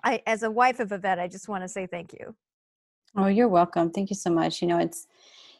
I 0.03 0.21
as 0.25 0.43
a 0.43 0.51
wife 0.51 0.79
of 0.79 0.91
a 0.91 0.97
vet, 0.97 1.19
I 1.19 1.27
just 1.27 1.47
want 1.47 1.63
to 1.63 1.69
say 1.69 1.87
thank 1.87 2.13
you. 2.13 2.35
Oh, 3.15 3.27
you're 3.27 3.47
welcome. 3.47 3.91
Thank 3.91 4.09
you 4.09 4.15
so 4.15 4.29
much. 4.29 4.61
You 4.61 4.67
know, 4.67 4.79
it's 4.79 5.07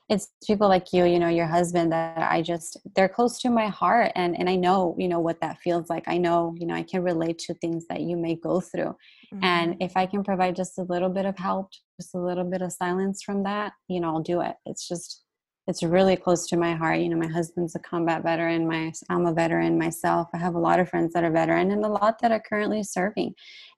it's 0.10 0.30
people 0.46 0.68
like 0.68 0.92
you 0.92 1.06
you 1.06 1.20
know 1.20 1.30
your 1.30 1.46
husband 1.46 1.92
that 1.92 2.18
i 2.32 2.42
just 2.42 2.78
they're 2.96 3.08
close 3.08 3.40
to 3.40 3.50
my 3.50 3.68
heart 3.68 4.12
and 4.16 4.38
and 4.40 4.50
i 4.50 4.56
know 4.56 4.96
you 4.98 5.08
know 5.08 5.20
what 5.20 5.40
that 5.42 5.60
feels 5.60 5.90
like. 5.90 6.04
I 6.08 6.18
know 6.18 6.56
you 6.58 6.66
know 6.66 6.74
i 6.74 6.84
can 6.84 7.04
relate 7.04 7.38
to 7.40 7.54
things 7.54 7.86
that 7.90 8.02
you 8.02 8.18
may 8.18 8.36
go 8.36 8.60
through. 8.60 8.96
Mm-hmm. 9.34 9.44
and 9.44 9.76
if 9.80 9.96
i 9.96 10.06
can 10.06 10.24
provide 10.24 10.56
just 10.56 10.80
a 10.80 10.84
little 10.84 11.10
bit 11.10 11.26
of 11.26 11.38
help 11.38 11.70
just 12.00 12.16
a 12.16 12.20
little 12.20 12.44
bit 12.44 12.64
of 12.64 12.72
silence 12.74 13.22
from 13.22 13.44
that 13.44 13.74
you 13.88 14.00
know 14.00 14.10
i'll 14.10 14.22
do 14.22 14.42
it. 14.42 14.56
It's 14.66 14.88
just 14.88 15.24
it's 15.70 15.84
really 15.84 16.18
close 16.18 16.48
to 16.48 16.58
my 16.58 16.74
heart 16.74 17.00
you 17.00 17.08
know 17.08 17.16
my 17.18 17.28
husband's 17.28 17.76
a 17.76 17.80
combat 17.80 18.24
veteran 18.24 18.68
my 18.68 18.92
i'm 19.10 19.26
a 19.26 19.34
veteran 19.34 19.78
myself 19.78 20.28
i 20.34 20.38
have 20.38 20.56
a 20.56 20.60
lot 20.60 20.80
of 20.80 20.90
friends 20.90 21.14
that 21.14 21.24
are 21.24 21.32
veteran 21.32 21.72
and 21.72 21.86
a 21.86 21.88
lot 21.88 22.20
that 22.22 22.32
are 22.32 22.42
currently 22.50 22.84
serving 22.84 23.34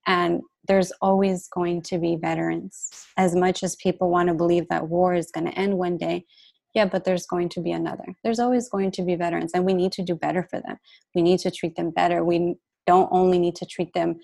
and 0.08 0.41
there's 0.67 0.91
always 1.01 1.47
going 1.47 1.82
to 1.82 1.97
be 1.97 2.15
veterans. 2.15 2.91
As 3.17 3.36
much 3.36 3.63
as 3.63 3.75
people 3.77 4.10
want 4.10 4.30
to 4.30 4.34
believe 4.34 4.67
that 4.69 4.88
war 4.88 5.13
is 5.13 5.32
going 5.32 5.45
to 5.45 5.58
end 5.58 5.77
one 5.77 5.97
day, 5.97 6.25
yeah, 6.73 6.86
but 6.86 7.04
there's 7.04 7.25
going 7.25 7.49
to 7.49 7.62
be 7.62 7.71
another. 7.71 8.06
There's 8.23 8.39
always 8.39 8.69
going 8.69 8.91
to 8.91 9.01
be 9.01 9.15
veterans, 9.15 9.51
and 9.54 9.65
we 9.65 9.73
need 9.73 9.91
to 9.93 10.04
do 10.04 10.15
better 10.15 10.47
for 10.49 10.62
them. 10.62 10.77
We 11.13 11.21
need 11.21 11.39
to 11.39 11.51
treat 11.51 11.75
them 11.75 11.89
better. 11.89 12.23
We 12.23 12.56
don't 12.88 13.10
only 13.12 13.39
need 13.39 13.56
to 13.56 13.65
treat 13.65 13.93
them 13.93 14.19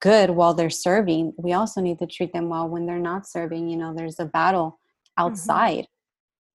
good 0.00 0.30
while 0.30 0.52
they're 0.52 0.68
serving, 0.68 1.32
we 1.38 1.52
also 1.52 1.80
need 1.80 2.00
to 2.00 2.06
treat 2.06 2.32
them 2.32 2.48
well 2.48 2.68
when 2.68 2.86
they're 2.86 2.98
not 2.98 3.28
serving. 3.28 3.68
You 3.68 3.76
know, 3.76 3.94
there's 3.94 4.18
a 4.18 4.24
battle 4.24 4.80
mm-hmm. 5.16 5.24
outside 5.24 5.86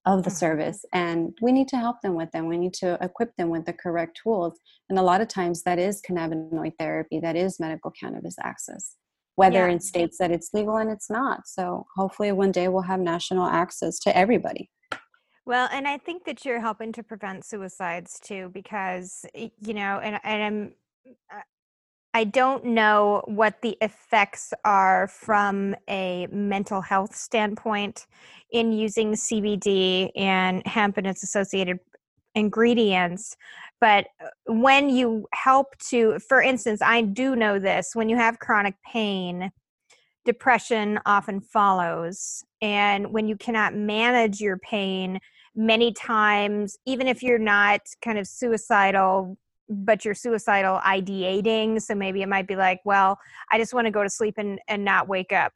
of 0.07 0.23
the 0.23 0.29
mm-hmm. 0.29 0.37
service 0.37 0.85
and 0.93 1.37
we 1.41 1.51
need 1.51 1.67
to 1.67 1.77
help 1.77 2.01
them 2.01 2.15
with 2.15 2.31
them 2.31 2.47
we 2.47 2.57
need 2.57 2.73
to 2.73 2.97
equip 3.01 3.35
them 3.35 3.49
with 3.49 3.65
the 3.65 3.73
correct 3.73 4.19
tools 4.23 4.59
and 4.89 4.97
a 4.97 5.01
lot 5.01 5.21
of 5.21 5.27
times 5.27 5.63
that 5.63 5.77
is 5.77 6.01
cannabinoid 6.01 6.71
therapy 6.79 7.19
that 7.19 7.35
is 7.35 7.59
medical 7.59 7.91
cannabis 7.91 8.35
access 8.41 8.95
whether 9.35 9.67
yeah. 9.67 9.73
in 9.73 9.79
states 9.79 10.17
that 10.17 10.31
it's 10.31 10.49
legal 10.53 10.77
and 10.77 10.89
it's 10.89 11.09
not 11.09 11.41
so 11.45 11.85
hopefully 11.95 12.31
one 12.31 12.51
day 12.51 12.67
we'll 12.69 12.81
have 12.81 12.99
national 12.99 13.45
access 13.45 13.99
to 13.99 14.15
everybody 14.17 14.69
well, 15.45 15.69
and 15.71 15.87
I 15.87 15.97
think 15.97 16.25
that 16.25 16.43
you're 16.43 16.59
helping 16.59 16.91
to 16.91 17.03
prevent 17.03 17.45
suicides 17.45 18.19
too, 18.21 18.51
because 18.53 19.25
you 19.33 19.73
know, 19.73 20.01
and, 20.03 20.19
and 20.25 20.43
I'm 20.43 20.73
uh, 21.33 21.39
I 22.17 22.23
don't 22.23 22.65
know 22.65 23.21
what 23.25 23.61
the 23.61 23.77
effects 23.79 24.51
are 24.65 25.07
from 25.07 25.75
a 25.87 26.25
mental 26.31 26.81
health 26.81 27.15
standpoint 27.15 28.07
in 28.49 28.71
using 28.71 29.11
CBD 29.11 30.09
and 30.15 30.65
hemp 30.65 30.97
and 30.97 31.05
its 31.05 31.21
associated 31.21 31.77
ingredients. 32.33 33.37
But 33.79 34.07
uh, 34.19 34.29
when 34.47 34.89
you 34.89 35.27
help 35.31 35.77
to, 35.89 36.17
for 36.27 36.41
instance, 36.41 36.81
I 36.81 37.03
do 37.03 37.35
know 37.35 37.59
this 37.59 37.91
when 37.93 38.09
you 38.09 38.15
have 38.15 38.39
chronic 38.39 38.73
pain, 38.81 39.51
depression 40.25 40.99
often 41.05 41.39
follows. 41.39 42.43
And 42.63 43.13
when 43.13 43.27
you 43.27 43.37
cannot 43.37 43.75
manage 43.75 44.41
your 44.41 44.57
pain, 44.57 45.19
many 45.55 45.93
times, 45.93 46.79
even 46.87 47.07
if 47.07 47.21
you're 47.21 47.37
not 47.37 47.81
kind 48.01 48.17
of 48.17 48.25
suicidal 48.25 49.37
but 49.69 50.05
you're 50.05 50.13
suicidal 50.13 50.79
ideating. 50.85 51.81
So 51.81 51.95
maybe 51.95 52.21
it 52.21 52.29
might 52.29 52.47
be 52.47 52.55
like, 52.55 52.79
well, 52.85 53.17
I 53.51 53.57
just 53.57 53.73
want 53.73 53.85
to 53.85 53.91
go 53.91 54.03
to 54.03 54.09
sleep 54.09 54.35
and, 54.37 54.59
and 54.67 54.83
not 54.83 55.07
wake 55.07 55.33
up. 55.33 55.53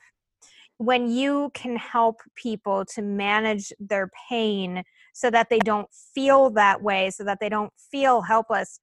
When 0.78 1.10
you 1.10 1.52
can 1.54 1.76
help 1.76 2.22
people 2.36 2.86
to 2.96 3.02
manage 3.02 3.72
their 3.80 4.10
pain 4.30 4.84
so 5.14 5.30
that 5.30 5.50
they 5.50 5.60
don't 5.60 5.88
feel 6.16 6.50
that 6.52 6.82
way, 6.82 7.12
so 7.12 7.24
that 7.24 7.38
they 7.40 7.50
don't 7.50 7.72
feel 7.92 8.22
helpless, 8.22 8.80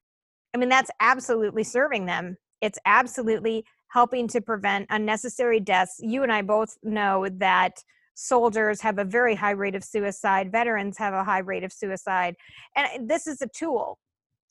I 0.54 0.58
mean, 0.58 0.68
that's 0.68 0.90
absolutely 1.00 1.64
serving 1.64 2.06
them. 2.06 2.36
It's 2.60 2.78
absolutely 2.86 3.64
helping 3.88 4.28
to 4.28 4.40
prevent 4.40 4.86
unnecessary 4.90 5.60
deaths. 5.60 5.96
You 5.98 6.22
and 6.22 6.32
I 6.32 6.42
both 6.42 6.76
know 6.82 7.28
that 7.38 7.82
soldiers 8.14 8.80
have 8.80 8.98
a 8.98 9.04
very 9.04 9.34
high 9.34 9.52
rate 9.52 9.74
of 9.74 9.84
suicide, 9.84 10.52
veterans 10.52 10.98
have 10.98 11.14
a 11.14 11.24
high 11.24 11.38
rate 11.38 11.64
of 11.64 11.72
suicide. 11.72 12.34
And 12.76 12.86
eh, 12.86 12.98
this 13.06 13.26
is 13.26 13.40
a 13.42 13.48
tool 13.48 13.98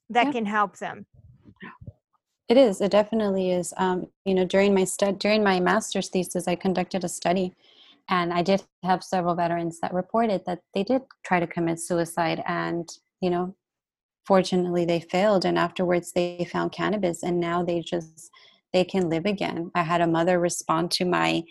that 0.10 0.28
yeah. 0.28 0.32
can 0.32 0.46
help 0.46 0.78
them. 0.78 1.06
It 2.48 2.56
is. 2.56 2.80
It 2.80 2.92
definitely 2.92 3.52
is. 3.52 3.74
Um, 3.78 4.08
you 4.24 4.34
know, 4.34 4.46
during 4.46 4.74
my 4.74 4.86
stud 4.86 5.20
during 5.20 5.44
my 5.44 5.60
master's 5.60 6.10
thesis, 6.10 6.48
I 6.48 6.56
conducted 6.56 7.04
a 7.04 7.10
study, 7.10 7.54
and 8.10 8.34
I 8.34 8.42
did 8.42 8.64
have 8.84 9.04
several 9.04 9.36
veterans 9.36 9.80
that 9.82 9.94
reported 9.94 10.44
that 10.46 10.62
they 10.74 10.84
did 10.84 11.02
try 11.26 11.40
to 11.40 11.48
commit 11.48 11.80
suicide, 11.80 12.42
and 12.48 12.90
you 13.20 13.30
know, 13.30 13.54
fortunately 14.26 14.86
they 14.86 15.02
failed, 15.02 15.44
and 15.44 15.58
afterwards 15.58 16.14
they 16.14 16.48
found 16.50 16.72
cannabis, 16.72 17.22
and 17.22 17.40
now 17.40 17.64
they 17.64 17.82
just 17.82 18.32
they 18.72 18.86
can 18.86 19.10
live 19.10 19.26
again. 19.26 19.72
I 19.76 19.84
had 19.84 20.02
a 20.02 20.08
mother 20.08 20.40
respond 20.40 20.92
to 20.92 21.06
my 21.06 21.44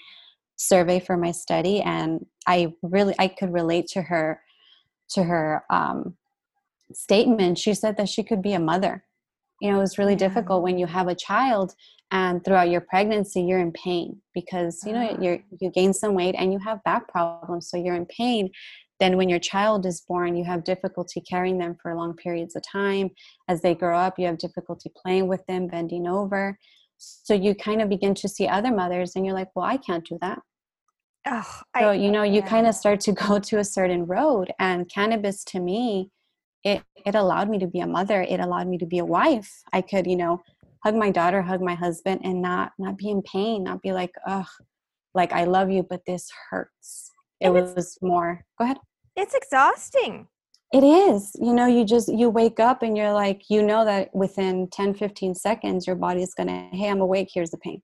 survey 0.57 0.99
for 0.99 1.19
my 1.19 1.31
study, 1.31 1.83
and 1.83 2.25
I 2.47 2.73
really 2.83 3.15
I 3.19 3.29
could 3.29 3.53
relate 3.53 3.89
to 3.89 4.01
her 4.01 4.41
to 5.11 5.25
her 5.25 5.63
um, 5.69 6.17
statement. 6.93 7.59
She 7.59 7.75
said 7.75 7.97
that 7.97 8.09
she 8.09 8.23
could 8.23 8.43
be 8.43 8.53
a 8.53 8.61
mother. 8.61 9.05
You 9.61 9.71
know, 9.71 9.79
it 9.79 9.81
was 9.81 9.99
really 9.99 10.13
yeah. 10.13 10.29
difficult 10.29 10.63
when 10.63 10.79
you 10.79 10.87
have 10.87 11.09
a 11.09 11.15
child 11.15 11.75
and 12.11 12.45
throughout 12.45 12.71
your 12.71 12.81
pregnancy 12.81 13.43
you're 13.43 13.59
in 13.59 13.73
pain 13.73 14.21
because 14.35 14.83
you 14.87 14.93
know 14.93 15.05
uh-huh. 15.07 15.21
you 15.21 15.43
you 15.61 15.71
gain 15.71 15.93
some 15.93 16.15
weight 16.15 16.35
and 16.39 16.53
you 16.53 16.59
have 16.59 16.83
back 16.85 17.09
problems 17.09 17.69
so 17.69 17.77
you're 17.77 17.95
in 17.95 18.07
pain 18.07 18.49
then 19.01 19.17
when 19.17 19.29
your 19.29 19.39
child 19.39 19.85
is 19.85 20.03
born 20.03 20.37
you 20.37 20.45
have 20.45 20.63
difficulty 20.65 21.21
carrying 21.21 21.59
them 21.59 21.77
for 21.83 21.95
long 21.95 22.15
periods 22.15 22.55
of 22.55 22.63
time 22.63 23.11
as 23.49 23.61
they 23.61 23.75
grow 23.75 23.99
up 23.99 24.19
you 24.19 24.27
have 24.27 24.39
difficulty 24.39 24.91
playing 25.03 25.27
with 25.27 25.45
them 25.47 25.67
bending 25.67 26.07
over 26.07 26.57
so 26.97 27.35
you 27.35 27.55
kind 27.55 27.83
of 27.83 27.89
begin 27.89 28.15
to 28.15 28.29
see 28.29 28.47
other 28.47 28.73
mothers 28.73 29.17
and 29.17 29.27
you're 29.27 29.35
like 29.35 29.51
well 29.57 29.67
i 29.67 29.77
can't 29.77 30.07
do 30.07 30.17
that 30.21 30.41
oh, 31.27 31.61
so 31.77 31.89
I, 31.89 31.95
you 31.95 32.13
know 32.13 32.23
you 32.23 32.41
kind 32.41 32.69
of 32.69 32.75
start 32.75 33.01
to 33.01 33.13
go 33.27 33.41
to 33.41 33.59
a 33.59 33.65
certain 33.65 34.07
road 34.07 34.53
and 34.61 34.89
cannabis 34.89 35.43
to 35.45 35.61
me 35.61 36.11
it 36.67 36.83
it 37.07 37.15
allowed 37.15 37.49
me 37.49 37.59
to 37.61 37.67
be 37.67 37.81
a 37.81 37.87
mother. 37.87 38.23
It 38.23 38.41
allowed 38.41 38.67
me 38.67 38.77
to 38.79 38.87
be 38.87 38.99
a 38.99 39.05
wife. 39.05 39.51
I 39.73 39.81
could 39.81 40.07
you 40.07 40.17
know 40.17 40.43
hug 40.85 40.95
my 40.95 41.11
daughter 41.11 41.41
hug 41.43 41.63
my 41.63 41.75
husband 41.75 42.21
and 42.25 42.43
not 42.43 42.73
not 42.79 42.99
be 42.99 43.09
in 43.11 43.23
pain 43.23 43.65
not 43.65 43.83
be 43.83 43.93
like 43.93 44.15
ugh 44.27 44.47
like 45.15 45.33
i 45.33 45.45
love 45.45 45.71
you 45.71 45.83
but 45.83 46.03
this 46.07 46.29
hurts. 46.51 47.13
It 47.41 47.51
was 47.51 47.99
more 48.03 48.45
go 48.59 48.65
ahead. 48.65 48.79
It's 49.15 49.35
exhausting. 49.35 50.27
It 50.73 50.83
is. 50.83 51.33
You 51.41 51.55
know, 51.55 51.67
you 51.67 51.85
just 51.85 52.09
you 52.09 52.29
wake 52.29 52.59
up 52.59 52.83
and 52.83 52.97
you're 52.97 53.13
like, 53.13 53.43
you 53.49 53.63
know 53.63 53.85
that 53.85 54.15
within 54.15 54.69
10, 54.73 54.95
15 54.95 55.35
seconds 55.35 55.87
your 55.87 55.97
body's 55.97 56.35
gonna, 56.35 56.69
hey, 56.73 56.91
I'm 56.91 57.01
awake, 57.01 57.31
here's 57.33 57.51
the 57.51 57.59
pain. 57.59 57.83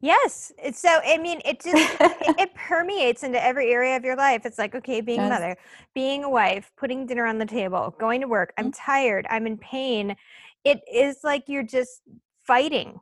Yes. 0.00 0.52
It's 0.62 0.80
so 0.80 1.00
I 1.04 1.18
mean 1.18 1.40
it 1.44 1.62
just 1.62 2.00
it, 2.00 2.36
it, 2.38 2.54
permeates 2.54 3.22
into 3.22 3.42
every 3.42 3.72
area 3.72 3.96
of 3.96 4.04
your 4.04 4.16
life. 4.16 4.44
It's 4.44 4.58
like, 4.58 4.74
okay, 4.74 5.00
being 5.00 5.20
yes. 5.20 5.26
a 5.26 5.30
mother, 5.30 5.56
being 5.94 6.24
a 6.24 6.30
wife, 6.30 6.70
putting 6.76 7.06
dinner 7.06 7.26
on 7.26 7.38
the 7.38 7.46
table, 7.46 7.94
going 7.98 8.20
to 8.20 8.28
work, 8.28 8.52
I'm 8.58 8.66
mm-hmm. 8.66 8.84
tired, 8.84 9.26
I'm 9.30 9.46
in 9.46 9.56
pain. 9.56 10.16
It 10.64 10.80
is 10.92 11.18
like 11.24 11.44
you're 11.46 11.62
just 11.62 12.02
fighting 12.46 13.00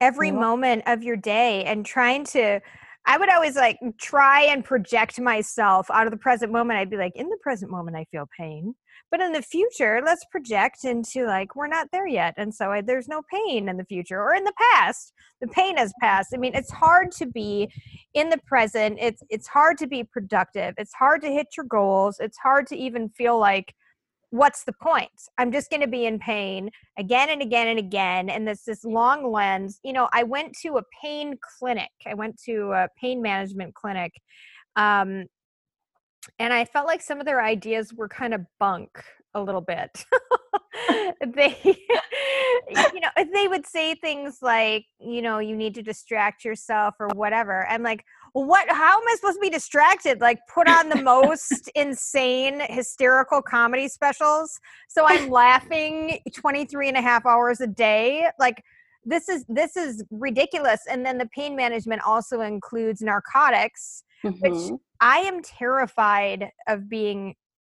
every 0.00 0.30
moment 0.30 0.82
of 0.86 1.02
your 1.02 1.16
day 1.16 1.64
and 1.64 1.86
trying 1.86 2.24
to 2.24 2.60
I 3.06 3.18
would 3.18 3.30
always 3.30 3.56
like 3.56 3.78
try 3.98 4.42
and 4.42 4.64
project 4.64 5.20
myself 5.20 5.90
out 5.90 6.06
of 6.06 6.10
the 6.10 6.16
present 6.16 6.50
moment. 6.52 6.78
I'd 6.78 6.90
be 6.90 6.96
like, 6.96 7.16
in 7.16 7.28
the 7.28 7.36
present 7.42 7.70
moment, 7.70 7.96
I 7.96 8.06
feel 8.10 8.26
pain. 8.36 8.74
But 9.14 9.20
in 9.20 9.30
the 9.30 9.42
future, 9.42 10.02
let's 10.04 10.24
project 10.24 10.84
into 10.84 11.24
like, 11.24 11.54
we're 11.54 11.68
not 11.68 11.86
there 11.92 12.08
yet. 12.08 12.34
And 12.36 12.52
so 12.52 12.72
I, 12.72 12.80
there's 12.80 13.06
no 13.06 13.22
pain 13.32 13.68
in 13.68 13.76
the 13.76 13.84
future 13.84 14.20
or 14.20 14.34
in 14.34 14.42
the 14.42 14.52
past. 14.72 15.12
The 15.40 15.46
pain 15.46 15.76
has 15.76 15.92
passed. 16.00 16.30
I 16.34 16.36
mean, 16.36 16.52
it's 16.52 16.72
hard 16.72 17.12
to 17.12 17.26
be 17.26 17.70
in 18.14 18.28
the 18.28 18.40
present. 18.44 18.98
It's, 19.00 19.22
it's 19.30 19.46
hard 19.46 19.78
to 19.78 19.86
be 19.86 20.02
productive. 20.02 20.74
It's 20.78 20.92
hard 20.94 21.22
to 21.22 21.30
hit 21.30 21.46
your 21.56 21.64
goals. 21.66 22.16
It's 22.18 22.38
hard 22.38 22.66
to 22.66 22.76
even 22.76 23.08
feel 23.08 23.38
like, 23.38 23.72
what's 24.30 24.64
the 24.64 24.72
point 24.82 25.12
i'm 25.38 25.52
just 25.52 25.70
going 25.70 25.80
to 25.80 25.86
be 25.86 26.06
in 26.06 26.18
pain 26.18 26.68
again 26.98 27.28
and 27.30 27.40
again 27.40 27.68
and 27.68 27.78
again 27.78 28.28
and 28.28 28.48
this 28.48 28.64
this 28.64 28.82
long 28.84 29.30
lens 29.30 29.78
you 29.84 29.92
know 29.92 30.08
i 30.12 30.24
went 30.24 30.52
to 30.60 30.76
a 30.76 30.82
pain 31.00 31.38
clinic 31.56 31.90
i 32.04 32.14
went 32.14 32.36
to 32.42 32.72
a 32.72 32.88
pain 33.00 33.22
management 33.22 33.72
clinic 33.74 34.12
um, 34.74 35.26
and 36.38 36.52
i 36.52 36.64
felt 36.64 36.86
like 36.86 37.02
some 37.02 37.20
of 37.20 37.26
their 37.26 37.42
ideas 37.42 37.92
were 37.92 38.08
kind 38.08 38.34
of 38.34 38.40
bunk 38.58 38.90
a 39.34 39.42
little 39.42 39.60
bit. 39.60 40.04
They 41.34 41.56
you 41.62 43.00
know 43.00 43.08
they 43.32 43.48
would 43.48 43.66
say 43.66 43.94
things 43.94 44.38
like 44.42 44.84
you 44.98 45.22
know 45.22 45.38
you 45.38 45.56
need 45.56 45.74
to 45.74 45.82
distract 45.82 46.44
yourself 46.44 46.94
or 46.98 47.08
whatever 47.14 47.66
i'm 47.68 47.82
like 47.82 48.04
what 48.32 48.68
how 48.68 49.00
am 49.00 49.08
i 49.08 49.14
supposed 49.14 49.36
to 49.36 49.40
be 49.40 49.50
distracted? 49.50 50.20
Like 50.20 50.38
put 50.52 50.68
on 50.68 50.88
the 50.88 51.00
most 51.02 51.70
insane 51.74 52.60
hysterical 52.68 53.40
comedy 53.40 53.88
specials. 53.88 54.60
So 54.88 55.04
i'm 55.06 55.30
laughing 55.30 56.18
23 56.34 56.88
and 56.88 56.96
a 56.96 57.02
half 57.02 57.24
hours 57.24 57.60
a 57.60 57.68
day. 57.68 58.28
Like 58.38 58.62
this 59.04 59.28
is 59.28 59.44
this 59.48 59.76
is 59.76 60.04
ridiculous 60.10 60.80
and 60.90 61.06
then 61.06 61.18
the 61.18 61.26
pain 61.26 61.54
management 61.54 62.02
also 62.04 62.40
includes 62.40 63.00
narcotics 63.02 64.02
mm-hmm. 64.24 64.38
which 64.40 64.80
i 65.04 65.18
am 65.18 65.40
terrified 65.42 66.50
of 66.66 66.88
being 66.88 67.34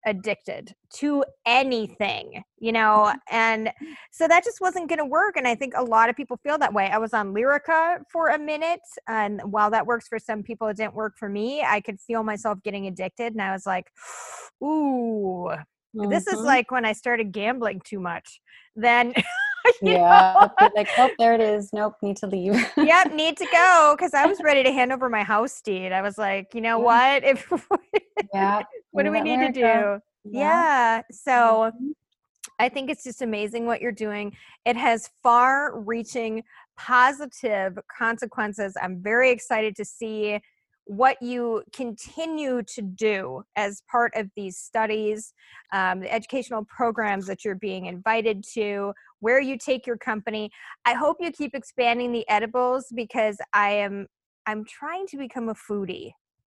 addicted 0.05 0.73
to 0.93 1.25
anything, 1.45 2.43
you 2.59 2.71
know, 2.71 3.09
mm-hmm. 3.09 3.17
and 3.35 3.71
so 4.11 4.27
that 4.27 4.43
just 4.43 4.61
wasn't 4.61 4.87
going 4.87 4.99
to 4.99 5.05
work. 5.05 5.35
And 5.35 5.47
I 5.47 5.55
think 5.55 5.73
a 5.75 5.83
lot 5.83 6.09
of 6.09 6.15
people 6.15 6.37
feel 6.37 6.57
that 6.59 6.73
way. 6.73 6.87
I 6.87 6.97
was 6.99 7.13
on 7.13 7.33
Lyrica 7.33 8.01
for 8.11 8.29
a 8.29 8.39
minute, 8.39 8.81
and 9.07 9.41
while 9.43 9.71
that 9.71 9.85
works 9.85 10.07
for 10.07 10.19
some 10.19 10.43
people, 10.43 10.67
it 10.67 10.77
didn't 10.77 10.93
work 10.93 11.17
for 11.17 11.27
me. 11.27 11.63
I 11.63 11.81
could 11.81 11.99
feel 11.99 12.23
myself 12.23 12.59
getting 12.63 12.87
addicted, 12.87 13.33
and 13.33 13.41
I 13.41 13.51
was 13.51 13.65
like, 13.65 13.87
ooh. 14.63 15.49
Mm-hmm. 15.95 16.09
This 16.09 16.27
is 16.27 16.35
mm-hmm. 16.35 16.45
like 16.45 16.71
when 16.71 16.85
I 16.85 16.91
started 16.91 17.31
gambling 17.31 17.81
too 17.83 17.99
much. 17.99 18.41
Then 18.75 19.13
yeah 19.81 20.47
like 20.75 20.89
oh 20.97 21.09
there 21.19 21.33
it 21.33 21.41
is. 21.41 21.71
Nope 21.73 21.95
need 22.01 22.17
to 22.17 22.27
leave. 22.27 22.53
Yep 22.77 23.13
need 23.13 23.37
to 23.37 23.47
go 23.51 23.95
because 23.97 24.13
i 24.13 24.25
was 24.25 24.41
ready 24.43 24.63
to 24.63 24.71
hand 24.71 24.91
over 24.91 25.09
my 25.09 25.23
house 25.23 25.61
deed. 25.61 25.91
I 25.91 26.01
was 26.01 26.17
like 26.17 26.53
you 26.53 26.61
know 26.61 26.79
what? 26.79 27.23
If 27.23 27.51
yeah 28.33 28.63
what 28.91 29.03
do 29.03 29.11
we 29.11 29.21
need 29.21 29.39
to 29.39 29.51
do? 29.51 29.61
Yeah, 29.61 29.99
yeah. 30.23 31.01
so 31.11 31.31
mm-hmm. 31.31 31.91
i 32.59 32.69
think 32.69 32.89
it's 32.89 33.03
just 33.03 33.21
amazing 33.21 33.65
what 33.65 33.81
you're 33.81 33.91
doing. 33.91 34.35
It 34.65 34.75
has 34.75 35.09
far 35.23 35.79
reaching 35.79 36.43
positive 36.77 37.77
consequences. 37.95 38.75
I'm 38.81 39.01
very 39.01 39.31
excited 39.31 39.75
to 39.77 39.85
see 39.85 40.39
what 40.85 41.19
you 41.21 41.63
continue 41.73 42.61
to 42.61 42.81
do 42.81 43.43
as 43.55 43.81
part 43.89 44.13
of 44.15 44.29
these 44.35 44.57
studies, 44.57 45.33
um, 45.73 45.99
the 46.01 46.13
educational 46.13 46.63
programs 46.65 47.25
that 47.25 47.43
you're 47.43 47.55
being 47.55 47.87
invited 47.87 48.43
to, 48.53 48.93
where 49.25 49.41
you 49.41 49.57
take 49.57 49.87
your 49.87 49.97
company. 49.97 50.51
I 50.85 50.93
hope 50.93 51.17
you 51.19 51.31
keep 51.31 51.55
expanding 51.55 52.11
the 52.11 52.29
edibles 52.29 52.85
because 52.93 53.37
I 53.53 53.71
am 53.71 54.05
I'm 54.45 54.63
trying 54.65 55.07
to 55.07 55.17
become 55.17 55.49
a 55.49 55.55
foodie. 55.55 56.11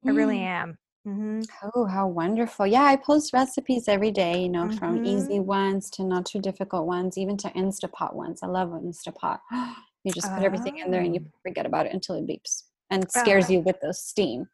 I 0.06 0.10
really 0.10 0.40
mm. 0.40 0.60
am. 0.60 0.78
Mm-hmm. 1.06 1.40
Oh, 1.74 1.86
how 1.86 2.06
wonderful. 2.06 2.66
Yeah, 2.66 2.82
I 2.82 2.96
post 2.96 3.32
recipes 3.32 3.88
every 3.88 4.10
day, 4.10 4.42
you 4.42 4.50
know, 4.50 4.64
mm-hmm. 4.64 4.76
from 4.76 5.06
easy 5.06 5.40
ones 5.40 5.88
to 5.92 6.04
not 6.04 6.26
too 6.26 6.40
difficult 6.40 6.86
ones, 6.86 7.16
even 7.16 7.38
to 7.38 7.48
Instapot 7.52 8.12
ones. 8.12 8.40
I 8.42 8.46
love 8.48 8.68
Instapot. 8.68 9.38
You 10.04 10.12
just 10.12 10.28
put 10.32 10.42
oh. 10.42 10.46
everything 10.46 10.78
in 10.78 10.92
there 10.92 11.02
and 11.02 11.12
you 11.12 11.20
oh. 11.26 11.38
forget 11.42 11.66
about 11.66 11.84
it 11.84 11.92
until 11.92 12.14
it 12.14 12.26
beeps 12.26 12.62
and 12.88 13.10
scares 13.10 13.46
uh-huh. 13.46 13.54
you 13.54 13.60
with 13.60 13.76
the 13.82 13.92
steam. 13.92 14.48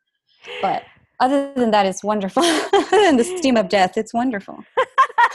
But 0.63 0.83
other 1.21 1.53
than 1.55 1.71
that, 1.73 1.85
it's 1.87 2.03
wonderful. 2.03 2.43
and 2.93 3.19
the 3.21 3.25
steam 3.39 3.57
of 3.59 3.69
death, 3.69 3.97
it's 3.97 4.15
wonderful. 4.15 4.65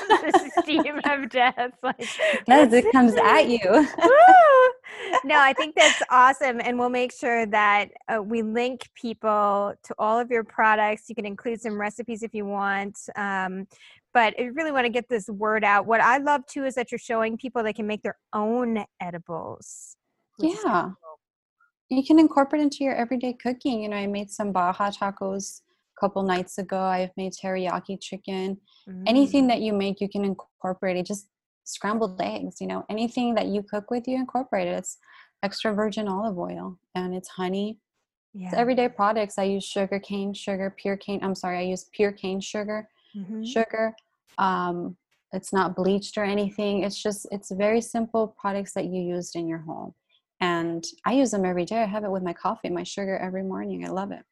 The 0.09 0.51
steam 0.61 0.99
of 1.05 1.29
death. 1.29 1.71
Like, 1.83 2.07
As 2.47 2.73
it 2.73 2.91
comes 2.91 3.13
at 3.15 3.47
you. 3.47 3.59
no, 5.23 5.37
I 5.37 5.53
think 5.53 5.75
that's 5.75 6.01
awesome. 6.09 6.59
And 6.63 6.77
we'll 6.77 6.89
make 6.89 7.11
sure 7.11 7.45
that 7.47 7.89
uh, 8.07 8.21
we 8.21 8.41
link 8.41 8.89
people 8.95 9.73
to 9.83 9.95
all 9.97 10.19
of 10.19 10.29
your 10.29 10.43
products. 10.43 11.03
You 11.07 11.15
can 11.15 11.25
include 11.25 11.61
some 11.61 11.79
recipes 11.79 12.23
if 12.23 12.33
you 12.33 12.45
want. 12.45 12.97
Um, 13.15 13.67
but 14.13 14.33
I 14.39 14.45
really 14.53 14.71
want 14.71 14.85
to 14.85 14.91
get 14.91 15.07
this 15.07 15.29
word 15.29 15.63
out. 15.63 15.85
What 15.85 16.01
I 16.01 16.17
love 16.17 16.45
too 16.47 16.65
is 16.65 16.75
that 16.75 16.91
you're 16.91 16.99
showing 16.99 17.37
people 17.37 17.63
they 17.63 17.73
can 17.73 17.87
make 17.87 18.01
their 18.01 18.17
own 18.33 18.83
edibles. 18.99 19.95
Yeah 20.39 20.91
you 21.89 22.03
can 22.03 22.19
incorporate 22.19 22.61
into 22.61 22.83
your 22.83 22.95
everyday 22.95 23.33
cooking. 23.33 23.81
You 23.81 23.89
know, 23.89 23.97
I 23.97 24.07
made 24.07 24.29
some 24.29 24.51
Baja 24.51 24.91
tacos 24.91 25.61
couple 25.99 26.23
nights 26.23 26.57
ago. 26.57 26.79
I've 26.79 27.15
made 27.17 27.33
teriyaki 27.33 27.99
chicken. 28.01 28.57
Mm. 28.87 29.03
Anything 29.07 29.47
that 29.47 29.61
you 29.61 29.73
make, 29.73 29.99
you 29.99 30.09
can 30.09 30.23
incorporate 30.25 30.97
it. 30.97 31.05
Just 31.05 31.27
scrambled 31.69 32.19
eggs 32.19 32.59
you 32.59 32.65
know 32.65 32.83
anything 32.89 33.35
that 33.35 33.45
you 33.45 33.61
cook 33.61 33.91
with 33.91 34.07
you 34.07 34.15
incorporate 34.15 34.67
it 34.67 34.71
it's 34.71 34.97
extra 35.43 35.71
virgin 35.73 36.07
olive 36.07 36.37
oil 36.37 36.77
and 36.95 37.13
it's 37.13 37.29
honey 37.29 37.77
yeah. 38.33 38.47
it's 38.47 38.55
everyday 38.55 38.89
products 38.89 39.37
i 39.37 39.43
use 39.43 39.63
sugar 39.63 39.99
cane 39.99 40.33
sugar 40.33 40.73
pure 40.75 40.97
cane 40.97 41.19
i'm 41.21 41.35
sorry 41.35 41.59
i 41.59 41.61
use 41.61 41.85
pure 41.93 42.11
cane 42.11 42.41
sugar 42.41 42.89
mm-hmm. 43.15 43.43
sugar 43.43 43.93
um, 44.39 44.95
it's 45.31 45.53
not 45.53 45.75
bleached 45.75 46.17
or 46.17 46.23
anything 46.23 46.83
it's 46.83 47.01
just 47.01 47.27
it's 47.31 47.51
very 47.51 47.81
simple 47.81 48.35
products 48.39 48.73
that 48.73 48.85
you 48.85 49.01
used 49.01 49.35
in 49.35 49.47
your 49.47 49.59
home 49.59 49.93
and 50.41 50.85
i 51.05 51.13
use 51.13 51.29
them 51.29 51.45
every 51.45 51.65
day 51.65 51.83
i 51.83 51.85
have 51.85 52.03
it 52.03 52.09
with 52.09 52.23
my 52.23 52.33
coffee 52.33 52.69
my 52.69 52.83
sugar 52.83 53.17
every 53.17 53.43
morning 53.43 53.85
i 53.85 53.89
love 53.89 54.11
it 54.11 54.25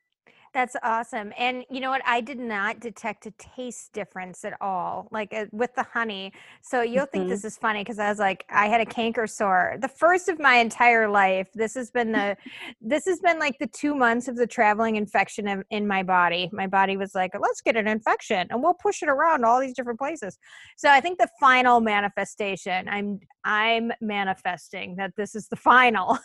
that's 0.58 0.76
awesome. 0.82 1.32
And 1.38 1.64
you 1.70 1.80
know 1.80 1.92
what? 1.92 2.02
I 2.04 2.20
did 2.20 2.40
not 2.40 2.80
detect 2.80 3.28
a 3.28 3.32
taste 3.38 3.94
difference 3.94 4.44
at 4.44 4.60
all, 4.60 5.08
like 5.12 5.32
uh, 5.32 5.46
with 5.52 5.76
the 5.76 5.84
honey. 5.84 6.34
So 6.64 6.82
you'll 6.82 7.06
mm-hmm. 7.06 7.12
think 7.12 7.30
this 7.30 7.46
is 7.46 7.60
funny 7.60 7.82
because 7.82 8.00
I 8.00 8.10
was 8.10 8.18
like, 8.18 8.44
I 8.50 8.68
had 8.68 8.82
a 8.82 8.86
canker 8.86 9.28
sore, 9.28 9.76
the 9.80 9.88
first 9.88 10.30
of 10.30 10.40
my 10.40 10.56
entire 10.56 11.08
life. 11.08 11.48
This 11.54 11.76
has 11.76 11.92
been 11.92 12.12
the, 12.12 12.36
this 12.82 13.06
has 13.06 13.20
been 13.20 13.38
like 13.38 13.60
the 13.60 13.68
two 13.68 13.94
months 13.94 14.28
of 14.28 14.36
the 14.36 14.48
traveling 14.48 14.96
infection 14.96 15.48
in, 15.48 15.64
in 15.70 15.88
my 15.88 16.02
body. 16.02 16.50
My 16.52 16.66
body 16.66 16.98
was 16.98 17.14
like, 17.14 17.34
let's 17.40 17.62
get 17.62 17.76
an 17.76 17.88
infection 17.88 18.48
and 18.50 18.64
we'll 18.64 18.74
push 18.74 19.04
it 19.04 19.10
around 19.10 19.46
all 19.46 19.62
these 19.62 19.76
different 19.76 20.00
places. 20.00 20.40
So 20.76 20.90
I 20.90 21.02
think 21.02 21.20
the 21.20 21.30
final 21.40 21.82
manifestation, 21.82 22.90
I'm, 22.90 23.20
I'm 23.44 23.92
manifesting 24.02 24.96
that 24.96 25.14
this 25.16 25.36
is 25.36 25.50
the 25.50 25.56
final. 25.56 26.18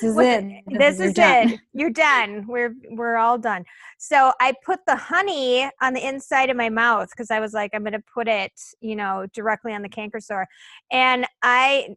This 0.00 0.10
is 0.10 0.16
it. 0.18 0.44
This, 0.68 0.96
this 0.96 1.00
is, 1.00 1.14
it. 1.18 1.60
You're 1.74 1.90
done. 1.90 2.46
We're, 2.48 2.74
we're 2.90 3.16
all 3.16 3.36
done. 3.36 3.66
So 3.98 4.32
I 4.40 4.54
put 4.64 4.80
the 4.86 4.96
honey 4.96 5.68
on 5.80 5.94
the 5.94 6.06
inside 6.06 6.50
of 6.50 6.56
my 6.56 6.68
mouth 6.68 7.10
because 7.10 7.30
I 7.30 7.40
was 7.40 7.52
like, 7.52 7.70
I'm 7.74 7.82
going 7.82 7.92
to 7.92 8.02
put 8.12 8.28
it, 8.28 8.52
you 8.80 8.96
know, 8.96 9.26
directly 9.32 9.72
on 9.72 9.82
the 9.82 9.88
canker 9.88 10.20
sore. 10.20 10.46
And 10.90 11.26
I, 11.42 11.96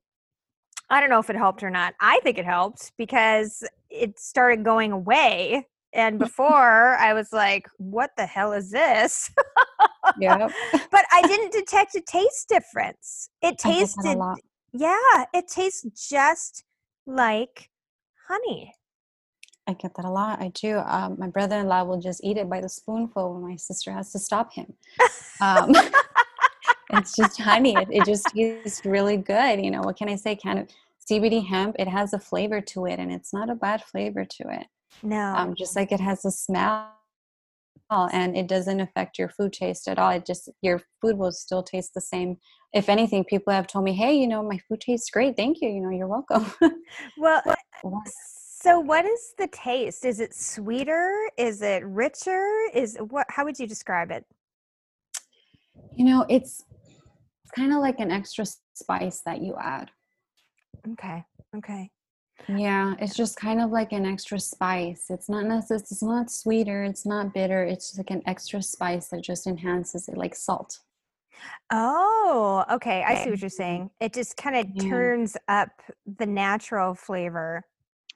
I 0.90 1.00
don't 1.00 1.10
know 1.10 1.20
if 1.20 1.30
it 1.30 1.36
helped 1.36 1.63
or 1.63 1.70
not. 1.70 1.96
I 2.00 2.20
think 2.24 2.38
it 2.38 2.46
helped 2.46 2.92
because 2.98 3.63
it 3.90 4.20
started 4.20 4.63
going 4.63 4.92
away. 4.92 5.68
And 5.94 6.20
before 6.20 6.96
I 6.96 7.13
was 7.13 7.34
like, 7.34 7.68
what 7.78 8.12
the 8.18 8.26
hell 8.26 8.54
is 8.54 8.72
this? 8.72 9.32
yeah. 10.20 10.48
but 10.92 11.06
I 11.12 11.22
didn't 11.24 11.52
detect 11.52 11.96
a 11.96 12.02
taste 12.02 12.48
difference. 12.50 13.30
It 13.42 13.58
tasted, 13.58 14.18
yeah, 14.74 15.26
it 15.34 15.48
tastes 15.48 16.10
just 16.10 16.63
like 17.06 17.70
honey. 18.28 18.74
I 19.67 19.73
get 19.73 19.93
that 19.95 20.06
a 20.06 20.10
lot. 20.10 20.41
I 20.41 20.47
do. 20.49 20.77
Um, 20.80 21.17
my 21.19 21.27
brother-in-law 21.27 21.84
will 21.84 21.99
just 21.99 22.23
eat 22.23 22.38
it 22.38 22.49
by 22.49 22.62
the 22.62 22.69
spoonful 22.69 23.34
when 23.34 23.43
my 23.43 23.58
sister 23.58 23.91
has 23.91 24.12
to 24.13 24.19
stop 24.19 24.53
him. 24.53 24.73
Um, 25.41 25.75
it's 26.91 27.15
just 27.15 27.39
honey. 27.39 27.75
It, 27.75 27.88
it, 27.91 28.06
just 28.06 28.27
tastes 28.27 28.86
really 28.86 29.17
good. 29.17 29.63
You 29.63 29.71
know, 29.71 29.82
what 29.82 29.97
can 29.97 30.08
I 30.08 30.15
say? 30.15 30.38
Kind 30.38 30.60
of 30.60 30.69
CBD 31.10 31.45
hemp. 31.45 31.75
It 31.80 31.88
has 31.89 32.13
a 32.13 32.19
flavor 32.19 32.62
to 32.62 32.86
it, 32.86 32.97
and 32.99 33.12
it's 33.12 33.34
not 33.34 33.49
a 33.49 33.56
bad 33.56 33.84
flavor 33.84 34.23
to 34.23 34.43
it. 34.49 34.67
No. 35.03 35.34
Um, 35.36 35.53
just 35.53 35.75
like 35.75 35.91
it 35.91 35.99
has 35.99 36.23
a 36.23 36.32
smell, 36.32 36.88
and 37.91 38.38
it 38.38 38.47
doesn't 38.47 38.80
affect 38.80 39.19
your 39.19 39.30
food 39.30 39.51
taste 39.51 39.89
at 39.89 39.99
all. 39.99 40.12
It 40.12 40.25
just 40.25 40.49
your 40.62 40.82
food 41.01 41.17
will 41.17 41.34
still 41.34 41.62
taste 41.62 41.93
the 41.93 42.01
same. 42.01 42.38
If 42.73 42.88
anything, 42.88 43.25
people 43.25 43.51
have 43.51 43.67
told 43.67 43.84
me, 43.84 43.93
"Hey, 43.93 44.13
you 44.13 44.27
know, 44.27 44.41
my 44.43 44.60
food 44.69 44.80
tastes 44.80 45.10
great. 45.10 45.36
Thank 45.36 45.58
you. 45.62 45.69
You 45.69 45.82
know, 45.82 45.89
you're 45.89 46.08
welcome." 46.08 46.45
well. 47.17 47.41
So 48.67 48.82
what 48.82 49.06
is 49.06 49.34
the 49.38 49.47
taste? 49.47 50.03
Is 50.03 50.19
it 50.19 50.36
sweeter? 50.36 51.30
Is 51.38 51.62
it 51.62 51.86
richer? 51.86 52.67
Is 52.73 52.97
what 52.99 53.25
how 53.30 53.45
would 53.45 53.58
you 53.58 53.65
describe 53.65 54.12
it? 54.12 54.25
You 55.95 56.03
know, 56.03 56.25
it's 56.27 56.65
kind 57.56 57.71
of 57.71 57.80
like 57.80 58.01
an 58.01 58.12
extra 58.12 58.43
spice 58.73 59.21
that 59.25 59.41
you 59.41 59.56
add. 59.58 59.89
Okay. 60.91 61.23
Okay. 61.56 61.89
Yeah, 62.49 62.95
it's 62.99 63.15
just 63.15 63.38
kind 63.38 63.62
of 63.62 63.71
like 63.71 63.93
an 63.93 64.06
extra 64.06 64.38
spice. 64.38 65.06
It's 65.10 65.30
not 65.30 65.45
necessarily 65.45 65.84
it's 65.89 66.03
not 66.03 66.30
sweeter, 66.30 66.84
it's 66.84 67.06
not 67.06 67.34
bitter, 67.34 67.63
it's 67.63 67.88
just 67.88 67.97
like 67.97 68.12
an 68.12 68.21
extra 68.25 68.62
spice 68.62 69.08
that 69.10 69.23
just 69.23 69.47
enhances 69.47 70.10
it 70.10 70.17
like 70.17 70.36
salt. 70.36 70.77
Oh, 71.71 72.65
okay. 72.69 73.01
I 73.08 73.23
see 73.23 73.30
what 73.30 73.39
you're 73.39 73.49
mm-hmm. 73.49 73.56
saying. 73.56 73.89
It 74.01 74.13
just 74.13 74.36
kind 74.36 74.58
of 74.58 74.65
yeah. 74.73 74.89
turns 74.89 75.38
up 75.47 75.69
the 76.17 76.25
natural 76.25 76.95
flavor 76.95 77.63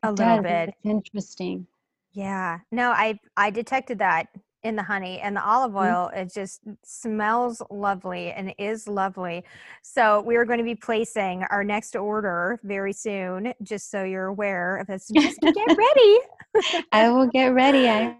a 0.03 0.11
little 0.11 0.41
bit. 0.41 0.69
It's 0.69 0.77
interesting. 0.85 1.67
Yeah. 2.13 2.59
No, 2.71 2.91
I 2.91 3.19
I 3.37 3.49
detected 3.49 3.99
that 3.99 4.27
in 4.63 4.75
the 4.75 4.83
honey 4.83 5.19
and 5.19 5.35
the 5.35 5.43
olive 5.43 5.71
mm-hmm. 5.71 5.93
oil. 5.93 6.09
Mm-hmm. 6.09 6.19
It 6.19 6.33
just 6.33 6.61
smells 6.83 7.61
lovely 7.69 8.31
and 8.31 8.53
is 8.57 8.87
lovely. 8.87 9.43
So 9.81 10.21
we 10.21 10.35
are 10.35 10.45
going 10.45 10.59
to 10.59 10.63
be 10.65 10.75
placing 10.75 11.43
our 11.45 11.63
next 11.63 11.95
order 11.95 12.59
very 12.63 12.93
soon, 12.93 13.53
just 13.63 13.89
so 13.89 14.03
you're 14.03 14.27
aware 14.27 14.77
of 14.77 14.87
this. 14.87 15.09
Just 15.13 15.39
get 15.41 15.77
ready. 15.77 16.19
I 16.91 17.09
will 17.09 17.27
get 17.27 17.53
ready. 17.53 17.89
I 17.89 18.17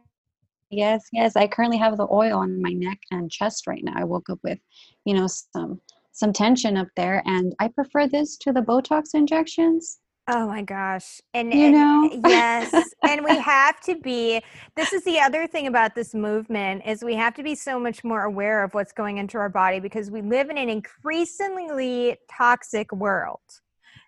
yes, 0.69 1.07
yes. 1.11 1.35
I 1.35 1.47
currently 1.47 1.77
have 1.77 1.97
the 1.97 2.07
oil 2.11 2.39
on 2.39 2.61
my 2.61 2.71
neck 2.71 2.99
and 3.11 3.29
chest 3.29 3.67
right 3.67 3.83
now. 3.83 3.93
I 3.95 4.03
woke 4.03 4.29
up 4.29 4.39
with, 4.43 4.59
you 5.05 5.13
know, 5.13 5.27
some 5.27 5.79
some 6.13 6.33
tension 6.33 6.75
up 6.75 6.89
there, 6.97 7.23
and 7.25 7.55
I 7.59 7.69
prefer 7.69 8.05
this 8.07 8.35
to 8.37 8.51
the 8.51 8.61
Botox 8.61 9.13
injections. 9.13 10.00
Oh 10.27 10.47
my 10.47 10.61
gosh. 10.61 11.19
And 11.33 11.53
you 11.53 11.71
know, 11.71 12.09
yes. 12.25 12.73
and 13.07 13.23
we 13.25 13.35
have 13.39 13.79
to 13.81 13.95
be 13.95 14.41
this 14.75 14.93
is 14.93 15.03
the 15.03 15.19
other 15.19 15.47
thing 15.47 15.67
about 15.67 15.95
this 15.95 16.13
movement 16.13 16.83
is 16.85 17.03
we 17.03 17.15
have 17.15 17.33
to 17.35 17.43
be 17.43 17.55
so 17.55 17.79
much 17.79 18.03
more 18.03 18.23
aware 18.23 18.63
of 18.63 18.73
what's 18.73 18.91
going 18.91 19.17
into 19.17 19.37
our 19.37 19.49
body 19.49 19.79
because 19.79 20.11
we 20.11 20.21
live 20.21 20.49
in 20.49 20.57
an 20.57 20.69
increasingly 20.69 22.17
toxic 22.31 22.91
world. 22.91 23.39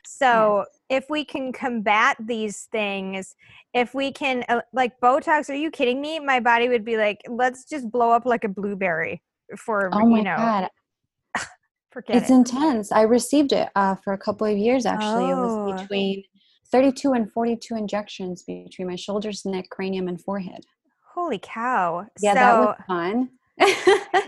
So, 0.06 0.65
yes. 0.89 1.04
if 1.04 1.10
we 1.10 1.23
can 1.23 1.54
combat 1.54 2.17
these 2.19 2.67
things, 2.71 3.36
if 3.73 3.93
we 3.93 4.12
can 4.12 4.43
uh, 4.49 4.62
like 4.73 4.99
Botox, 5.02 5.49
are 5.49 5.56
you 5.56 5.71
kidding 5.71 6.02
me? 6.02 6.19
My 6.19 6.39
body 6.39 6.67
would 6.67 6.84
be 6.84 6.97
like, 6.97 7.21
let's 7.30 7.63
just 7.65 7.89
blow 7.89 8.12
up 8.12 8.26
like 8.26 8.43
a 8.43 8.49
blueberry 8.49 9.21
for 9.58 9.89
oh 9.93 10.06
my 10.06 10.17
you 10.17 10.23
know. 10.23 10.36
God. 10.36 10.69
Forget 11.93 12.15
it's 12.15 12.32
it. 12.32 12.34
intense. 12.34 12.91
I 12.91 13.03
received 13.03 13.53
it 13.53 13.69
uh, 13.75 13.93
for 13.95 14.13
a 14.13 14.17
couple 14.17 14.47
of 14.47 14.58
years 14.58 14.88
actually. 14.88 15.25
Oh. 15.25 15.29
It 15.32 15.36
was 15.36 15.51
oh. 15.51 15.82
between 15.82 16.23
32 16.71 17.13
and 17.13 17.32
42 17.32 17.75
injections 17.75 18.41
between 18.41 18.88
my 18.88 18.95
shoulders, 18.95 19.45
neck, 19.45 19.69
cranium, 19.69 20.08
and 20.08 20.19
forehead. 20.19 20.65
Holy 21.13 21.39
cow. 21.39 22.08
Yeah, 22.19 22.32
so, 22.32 22.36
that 22.36 22.60
was 22.60 22.75
fun. 22.88 23.29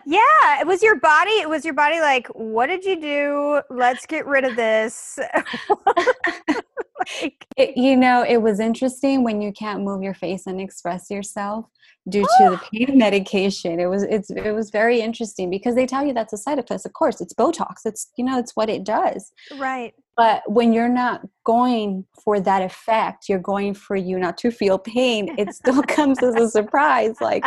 yeah, 0.06 0.62
it 0.62 0.68
was 0.68 0.84
your 0.84 1.00
body. 1.00 1.32
It 1.32 1.50
was 1.50 1.66
your 1.66 1.74
body 1.74 2.00
like, 2.00 2.28
what 2.28 2.68
did 2.68 2.86
you 2.86 3.02
do? 3.02 3.62
Let's 3.76 4.06
get 4.06 4.28
rid 4.28 4.44
of 4.44 4.56
this. 4.56 5.18
it, 7.58 7.78
you 7.78 7.96
know, 7.96 8.26
it 8.28 8.38
was 8.38 8.60
interesting 8.60 9.24
when 9.24 9.42
you 9.42 9.52
can't 9.52 9.84
move 9.84 10.04
your 10.04 10.14
face 10.14 10.48
and 10.48 10.60
express 10.60 11.10
yourself 11.10 11.66
due 12.08 12.24
to 12.38 12.50
the 12.52 12.62
pain 12.74 12.98
medication. 12.98 13.80
It 13.80 13.88
was 13.88 14.04
it's 14.04 14.30
it 14.30 14.52
was 14.52 14.70
very 14.70 15.02
interesting 15.02 15.50
because 15.50 15.76
they 15.76 15.86
tell 15.86 16.06
you 16.06 16.14
that's 16.14 16.34
a 16.34 16.38
side 16.38 16.60
effect. 16.60 16.86
Of 16.86 16.94
course, 16.94 17.22
it's 17.22 17.34
Botox. 17.34 17.86
It's 17.86 18.12
you 18.18 18.26
know 18.26 18.38
it's 18.38 18.56
what 18.56 18.70
it 18.70 18.84
does. 18.84 19.32
Right. 19.58 19.94
But 20.18 20.50
when 20.50 20.72
you're 20.72 20.88
not 20.88 21.22
going 21.44 22.06
for 22.24 22.40
that 22.40 22.62
effect, 22.62 23.28
you're 23.28 23.40
going 23.40 23.74
for 23.74 23.98
you 23.98 24.18
not 24.18 24.38
to 24.40 24.52
feel 24.52 24.78
pain. 24.78 25.36
It 25.38 25.54
still 25.54 25.84
comes 25.88 26.24
as 26.24 26.36
a 26.36 26.50
surprise. 26.50 27.20
Like, 27.20 27.44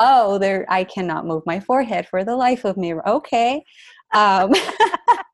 oh, 0.00 0.38
there 0.38 0.66
I 0.68 0.84
cannot 0.84 1.26
move 1.26 1.42
my 1.46 1.60
forehead 1.60 2.06
for 2.08 2.22
the 2.22 2.36
life 2.36 2.64
of 2.64 2.76
me. 2.76 2.94
Okay. 2.94 3.64
Um, 4.14 4.52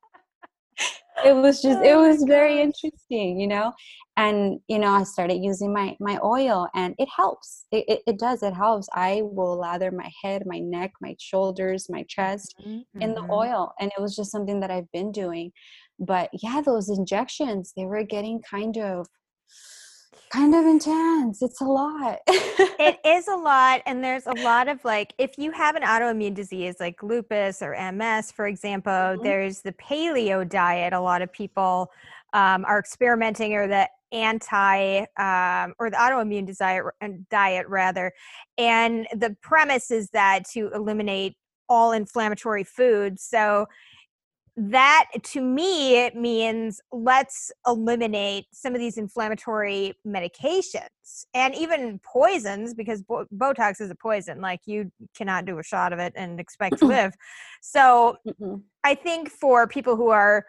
it 1.25 1.35
was 1.35 1.61
just 1.61 1.83
it 1.83 1.91
oh 1.91 2.07
was 2.07 2.23
very 2.23 2.61
interesting 2.61 3.39
you 3.39 3.47
know 3.47 3.71
and 4.17 4.59
you 4.67 4.77
know 4.77 4.89
i 4.89 5.03
started 5.03 5.35
using 5.35 5.73
my 5.73 5.95
my 5.99 6.19
oil 6.23 6.67
and 6.75 6.93
it 6.97 7.07
helps 7.15 7.65
it, 7.71 7.83
it, 7.87 8.01
it, 8.07 8.19
does 8.19 8.43
it 8.43 8.53
helps 8.53 8.87
i 8.93 9.21
will 9.23 9.57
lather 9.57 9.91
my 9.91 10.09
head 10.23 10.43
my 10.45 10.59
neck 10.59 10.91
my 11.01 11.15
shoulders 11.19 11.87
my 11.89 12.03
chest 12.07 12.53
mm-hmm. 12.65 13.01
in 13.01 13.13
the 13.13 13.21
mm-hmm. 13.21 13.31
oil 13.31 13.73
and 13.79 13.91
it 13.97 14.01
was 14.01 14.15
just 14.15 14.31
something 14.31 14.59
that 14.59 14.71
i've 14.71 14.91
been 14.91 15.11
doing 15.11 15.51
but 15.99 16.29
yeah 16.41 16.61
those 16.61 16.89
injections 16.89 17.73
they 17.75 17.85
were 17.85 18.03
getting 18.03 18.41
kind 18.41 18.77
of 18.77 19.07
kind 20.33 20.55
of 20.55 20.65
intense 20.65 21.43
it's 21.43 21.61
a 21.61 21.65
lot 21.65 22.17
it 22.27 22.97
is 23.05 23.27
a 23.27 23.35
lot 23.35 23.81
and 23.85 24.03
there's 24.03 24.25
a 24.25 24.33
lot 24.41 24.67
of 24.67 24.83
like 24.83 25.13
if 25.19 25.37
you 25.37 25.51
have 25.51 25.75
an 25.75 25.83
autoimmune 25.83 26.33
disease 26.33 26.75
like 26.79 27.03
lupus 27.03 27.61
or 27.61 27.75
ms 27.91 28.31
for 28.31 28.47
example 28.47 28.91
mm-hmm. 28.91 29.23
there's 29.23 29.61
the 29.61 29.71
paleo 29.73 30.47
diet 30.47 30.91
a 30.91 30.99
lot 30.99 31.21
of 31.21 31.31
people 31.31 31.91
um, 32.33 32.65
are 32.65 32.79
experimenting 32.79 33.53
or 33.53 33.67
the 33.67 33.87
anti 34.11 35.01
um, 35.17 35.75
or 35.77 35.91
the 35.91 35.97
autoimmune 35.97 36.57
diet, 36.57 37.29
diet 37.29 37.67
rather 37.67 38.11
and 38.57 39.05
the 39.15 39.35
premise 39.41 39.91
is 39.91 40.09
that 40.09 40.45
to 40.49 40.71
eliminate 40.73 41.35
all 41.69 41.91
inflammatory 41.91 42.63
foods 42.63 43.23
so 43.23 43.67
that 44.55 45.05
to 45.23 45.41
me 45.41 45.97
it 45.97 46.15
means 46.15 46.79
let's 46.91 47.51
eliminate 47.65 48.45
some 48.51 48.75
of 48.75 48.79
these 48.79 48.97
inflammatory 48.97 49.93
medications 50.05 51.25
and 51.33 51.55
even 51.55 51.99
poisons 52.03 52.75
because 52.75 53.01
bo- 53.01 53.25
botox 53.35 53.81
is 53.81 53.89
a 53.89 53.95
poison 53.95 54.41
like 54.41 54.59
you 54.65 54.91
cannot 55.17 55.45
do 55.45 55.57
a 55.57 55.63
shot 55.63 55.91
of 55.91 55.97
it 55.97 56.13
and 56.15 56.39
expect 56.39 56.77
to 56.77 56.85
live. 56.87 57.13
So 57.61 58.17
Mm-mm. 58.27 58.61
i 58.83 58.93
think 58.93 59.29
for 59.29 59.67
people 59.67 59.95
who 59.95 60.09
are 60.09 60.45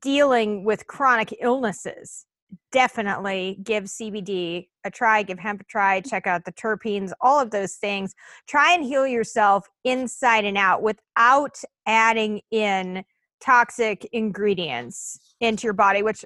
dealing 0.00 0.64
with 0.64 0.86
chronic 0.86 1.34
illnesses 1.40 2.24
definitely 2.70 3.58
give 3.62 3.84
cbd 3.84 4.66
a 4.84 4.90
try 4.90 5.22
give 5.22 5.38
hemp 5.38 5.60
a 5.60 5.64
try 5.64 6.00
mm. 6.00 6.08
check 6.08 6.26
out 6.26 6.44
the 6.44 6.52
terpenes 6.52 7.12
all 7.20 7.40
of 7.40 7.50
those 7.50 7.74
things. 7.74 8.14
Try 8.46 8.72
and 8.72 8.84
heal 8.84 9.06
yourself 9.06 9.66
inside 9.84 10.44
and 10.44 10.58
out 10.58 10.82
without 10.82 11.58
adding 11.86 12.40
in 12.50 13.04
toxic 13.44 14.08
ingredients 14.12 15.18
into 15.40 15.64
your 15.64 15.74
body, 15.74 16.02
which 16.02 16.24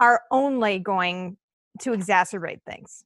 are 0.00 0.22
only 0.30 0.78
going 0.78 1.36
to 1.80 1.90
exacerbate 1.90 2.60
things. 2.66 3.04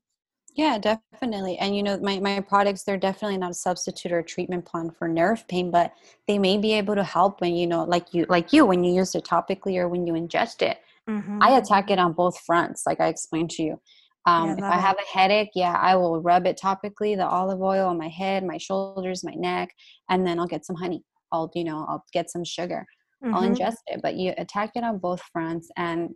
Yeah, 0.55 0.79
definitely. 0.79 1.57
And 1.59 1.77
you 1.77 1.83
know, 1.83 1.99
my, 1.99 2.19
my 2.19 2.41
products, 2.41 2.83
they're 2.83 2.97
definitely 2.97 3.39
not 3.39 3.53
a 3.53 3.55
substitute 3.55 4.11
or 4.11 4.19
a 4.19 4.25
treatment 4.25 4.65
plan 4.65 4.91
for 4.91 5.07
nerve 5.07 5.47
pain, 5.47 5.71
but 5.71 5.93
they 6.27 6.39
may 6.39 6.59
be 6.59 6.73
able 6.73 6.97
to 6.97 7.05
help 7.05 7.41
when, 7.41 7.55
you 7.55 7.67
know, 7.67 7.85
like 7.85 8.13
you 8.13 8.27
like 8.29 8.53
you, 8.53 8.67
when 8.67 8.83
you 8.83 8.93
use 8.93 9.15
it 9.15 9.25
topically 9.25 9.77
or 9.77 9.89
when 9.89 10.07
you 10.07 10.15
ingest 10.15 10.63
it. 10.63 10.79
Mm-hmm. 11.09 11.39
I 11.41 11.59
attack 11.59 11.91
it 11.91 11.99
on 11.99 12.13
both 12.13 12.39
fronts, 12.41 12.83
like 12.87 13.01
I 13.01 13.07
explained 13.07 13.51
to 13.51 13.63
you. 13.63 13.81
Um, 14.27 14.49
Yeah, 14.49 14.57
if 14.59 14.65
I 14.65 14.79
it. 14.79 14.81
have 14.81 14.97
a 14.97 15.19
headache, 15.19 15.51
yeah, 15.55 15.75
I 15.75 15.95
will 15.95 16.21
rub 16.21 16.47
it 16.47 16.59
topically, 16.63 17.17
the 17.17 17.27
olive 17.27 17.63
oil 17.63 17.87
on 17.89 17.97
my 17.97 18.09
head, 18.09 18.45
my 18.45 18.59
shoulders, 18.59 19.25
my 19.25 19.35
neck, 19.35 19.71
and 20.11 20.27
then 20.27 20.39
I'll 20.39 20.47
get 20.47 20.67
some 20.67 20.77
honey. 20.77 21.03
I'll, 21.31 21.51
you 21.55 21.65
know, 21.65 21.87
I'll 21.89 22.05
get 22.13 22.31
some 22.31 22.45
sugar. 22.45 22.85
I'll 23.25 23.43
Mhm. 23.43 23.57
ingest 23.57 23.79
it, 23.89 24.01
but 24.03 24.15
you 24.15 24.33
attack 24.39 24.73
it 24.77 24.85
on 24.85 24.99
both 24.99 25.21
fronts 25.33 25.71
and 25.77 26.15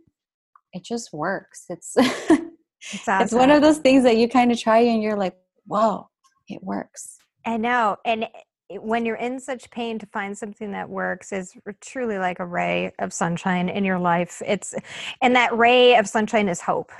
it 0.73 0.83
just 0.83 1.13
works. 1.13 1.65
It's 1.69 1.95
It's, 2.91 3.07
it's 3.07 3.33
one 3.33 3.49
of 3.49 3.61
those 3.61 3.77
things 3.77 4.03
that 4.03 4.17
you 4.17 4.27
kind 4.27 4.51
of 4.51 4.59
try 4.59 4.79
and 4.79 5.01
you're 5.01 5.15
like, 5.15 5.37
whoa, 5.67 6.09
it 6.49 6.61
works. 6.61 7.17
I 7.45 7.55
know. 7.55 7.95
And 8.03 8.27
when 8.69 9.05
you're 9.05 9.15
in 9.15 9.39
such 9.39 9.71
pain 9.71 9.97
to 9.99 10.05
find 10.07 10.37
something 10.37 10.71
that 10.73 10.89
works 10.89 11.31
is 11.31 11.53
truly 11.79 12.17
like 12.17 12.39
a 12.39 12.45
ray 12.45 12.91
of 12.99 13.13
sunshine 13.13 13.69
in 13.69 13.85
your 13.85 13.99
life. 13.99 14.41
It's 14.45 14.75
and 15.21 15.33
that 15.35 15.55
ray 15.57 15.95
of 15.95 16.07
sunshine 16.09 16.49
is 16.49 16.59
hope. 16.59 16.91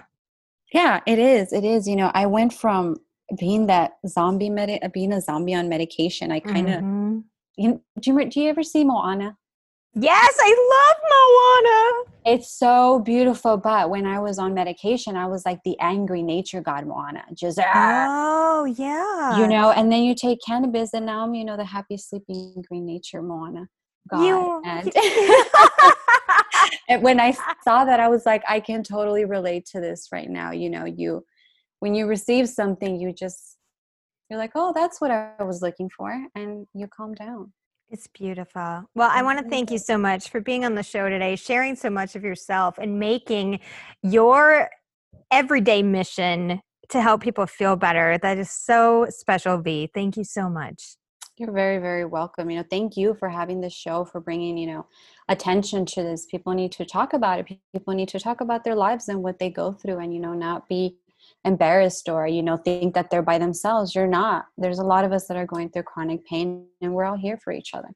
Yeah, 0.72 1.02
it 1.06 1.20
is. 1.20 1.52
It 1.52 1.66
is. 1.66 1.86
You 1.88 1.98
know, 1.98 2.12
I 2.14 2.28
went 2.28 2.54
from 2.54 2.96
being 3.38 3.68
that 3.68 3.98
zombie 4.08 4.50
med, 4.50 4.90
being 4.94 5.12
a 5.12 5.20
zombie 5.22 5.54
on 5.56 5.68
medication. 5.68 6.32
I 6.32 6.40
kind 6.40 6.70
of, 6.70 6.82
Mhm. 6.82 7.24
you, 7.58 7.82
do 8.00 8.12
you 8.14 8.26
do 8.30 8.40
you 8.42 8.50
ever 8.50 8.64
see 8.64 8.84
Moana? 8.86 9.38
Yes, 9.96 10.36
I 10.40 10.50
love 10.74 10.98
Moana. 12.26 12.36
It's 12.38 12.52
so 12.52 13.00
beautiful, 13.00 13.58
but 13.58 13.90
when 13.90 14.08
I 14.08 14.20
was 14.20 14.40
on 14.40 14.54
medication, 14.54 15.16
I 15.16 15.28
was 15.28 15.46
like 15.46 15.60
the 15.64 15.78
angry 15.80 16.24
nature 16.24 16.62
god 16.62 16.88
Moana, 16.88 17.24
just 17.34 17.60
"Ah," 17.60 18.08
Oh, 18.10 18.66
yeah. 18.66 19.38
you 19.38 19.48
know. 19.48 19.72
And 19.72 19.92
then 19.92 20.04
you 20.04 20.16
take 20.16 20.40
cannabis, 20.46 20.94
and 20.94 21.06
now 21.06 21.24
I'm, 21.24 21.36
you 21.36 21.46
know, 21.46 21.58
the 21.58 21.66
happy 21.66 21.98
sleeping 21.98 22.64
green 22.68 22.86
nature 22.88 23.22
Moana 23.22 23.68
god. 24.10 24.26
You- 24.26 24.62
and, 24.66 24.92
and 26.90 27.04
when 27.04 27.20
I 27.20 27.32
saw 27.64 27.86
that, 27.86 28.00
I 28.00 28.08
was 28.08 28.26
like, 28.26 28.44
I 28.50 28.60
can 28.62 28.82
totally 28.84 29.26
relate 29.26 29.66
to 29.68 29.80
this 29.80 30.08
right 30.12 30.30
now. 30.30 30.52
You 30.52 30.70
know, 30.72 30.86
you 30.86 31.24
when 31.82 31.94
you 31.94 32.08
receive 32.08 32.50
something, 32.50 33.00
you 33.00 33.14
just 33.14 33.58
you're 34.30 34.40
like, 34.40 34.54
oh, 34.56 34.72
that's 34.74 35.00
what 35.00 35.12
I 35.12 35.44
was 35.44 35.62
looking 35.62 35.90
for, 35.96 36.10
and 36.34 36.66
you 36.74 36.88
calm 36.88 37.14
down. 37.14 37.54
It's 37.94 38.08
beautiful. 38.08 38.90
Well, 38.96 39.12
I 39.12 39.22
want 39.22 39.38
to 39.38 39.48
thank 39.48 39.70
you 39.70 39.78
so 39.78 40.00
much 40.00 40.32
for 40.32 40.42
being 40.42 40.66
on 40.66 40.74
the 40.74 40.82
show 40.82 41.10
today, 41.10 41.36
sharing 41.36 41.76
so 41.76 41.92
much 41.92 42.16
of 42.16 42.24
yourself, 42.24 42.80
and 42.80 42.98
making 42.98 43.60
your 44.02 44.72
everyday 45.30 45.84
mission 45.84 46.60
to 46.90 47.02
help 47.04 47.22
people 47.22 47.46
feel 47.46 47.76
better. 47.76 48.18
That 48.20 48.40
is 48.40 48.50
so 48.50 49.06
special, 49.10 49.60
V. 49.60 49.92
Thank 49.94 50.18
you 50.18 50.24
so 50.24 50.50
much. 50.50 50.96
You're 51.38 51.52
very, 51.52 51.78
very 51.78 52.04
welcome. 52.04 52.50
You 52.50 52.58
know, 52.58 52.66
thank 52.68 52.98
you 52.98 53.14
for 53.14 53.30
having 53.30 53.62
this 53.62 53.74
show, 53.74 54.06
for 54.06 54.20
bringing, 54.20 54.58
you 54.58 54.66
know, 54.66 54.88
attention 55.30 55.86
to 55.86 56.02
this. 56.02 56.26
People 56.26 56.54
need 56.54 56.72
to 56.72 56.86
talk 56.86 57.14
about 57.14 57.42
it. 57.42 57.60
People 57.74 57.94
need 57.94 58.10
to 58.10 58.20
talk 58.20 58.42
about 58.42 58.64
their 58.64 58.76
lives 58.76 59.08
and 59.08 59.22
what 59.22 59.38
they 59.38 59.52
go 59.52 59.72
through 59.72 60.00
and, 60.00 60.12
you 60.12 60.20
know, 60.20 60.34
not 60.34 60.68
be 60.68 60.98
embarrassed 61.46 62.10
or, 62.10 62.28
you 62.28 62.42
know, 62.42 62.58
think 62.58 62.94
that 62.94 63.10
they're 63.10 63.22
by 63.22 63.38
themselves. 63.38 63.94
You're 63.94 64.08
not. 64.08 64.46
There's 64.58 64.80
a 64.80 64.84
lot 64.84 65.06
of 65.06 65.12
us 65.12 65.28
that 65.28 65.38
are 65.38 65.46
going 65.46 65.70
through 65.70 65.84
chronic 65.84 66.26
pain 66.26 66.68
and 66.82 66.94
we're 66.94 67.06
all 67.06 67.18
here 67.18 67.38
for 67.38 67.52
each 67.52 67.74
other. 67.74 67.90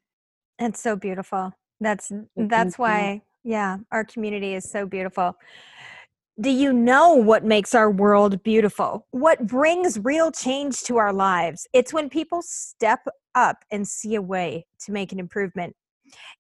That's 0.60 0.82
so 0.82 0.96
beautiful. 0.96 1.54
That's 1.80 2.08
thank 2.08 2.50
that's 2.50 2.78
why, 2.80 3.22
mm-hmm. 3.22 3.50
yeah, 3.50 3.78
our 3.92 4.04
community 4.04 4.56
is 4.56 4.70
so 4.70 4.86
beautiful. 4.86 5.38
Do 6.40 6.50
you 6.52 6.72
know 6.72 7.14
what 7.14 7.44
makes 7.44 7.74
our 7.74 7.90
world 7.90 8.44
beautiful? 8.44 9.08
What 9.12 9.48
brings 9.48 9.98
real 10.00 10.32
change 10.32 10.84
to 10.84 10.98
our 10.98 11.12
lives? 11.12 11.68
It's 11.74 11.94
when 11.94 12.10
people 12.10 12.42
step 12.44 13.08
up 13.34 13.64
and 13.72 13.88
see 13.88 14.16
a 14.16 14.22
way 14.22 14.68
to 14.86 14.92
make 14.92 15.12
an 15.12 15.20
improvement. 15.20 15.76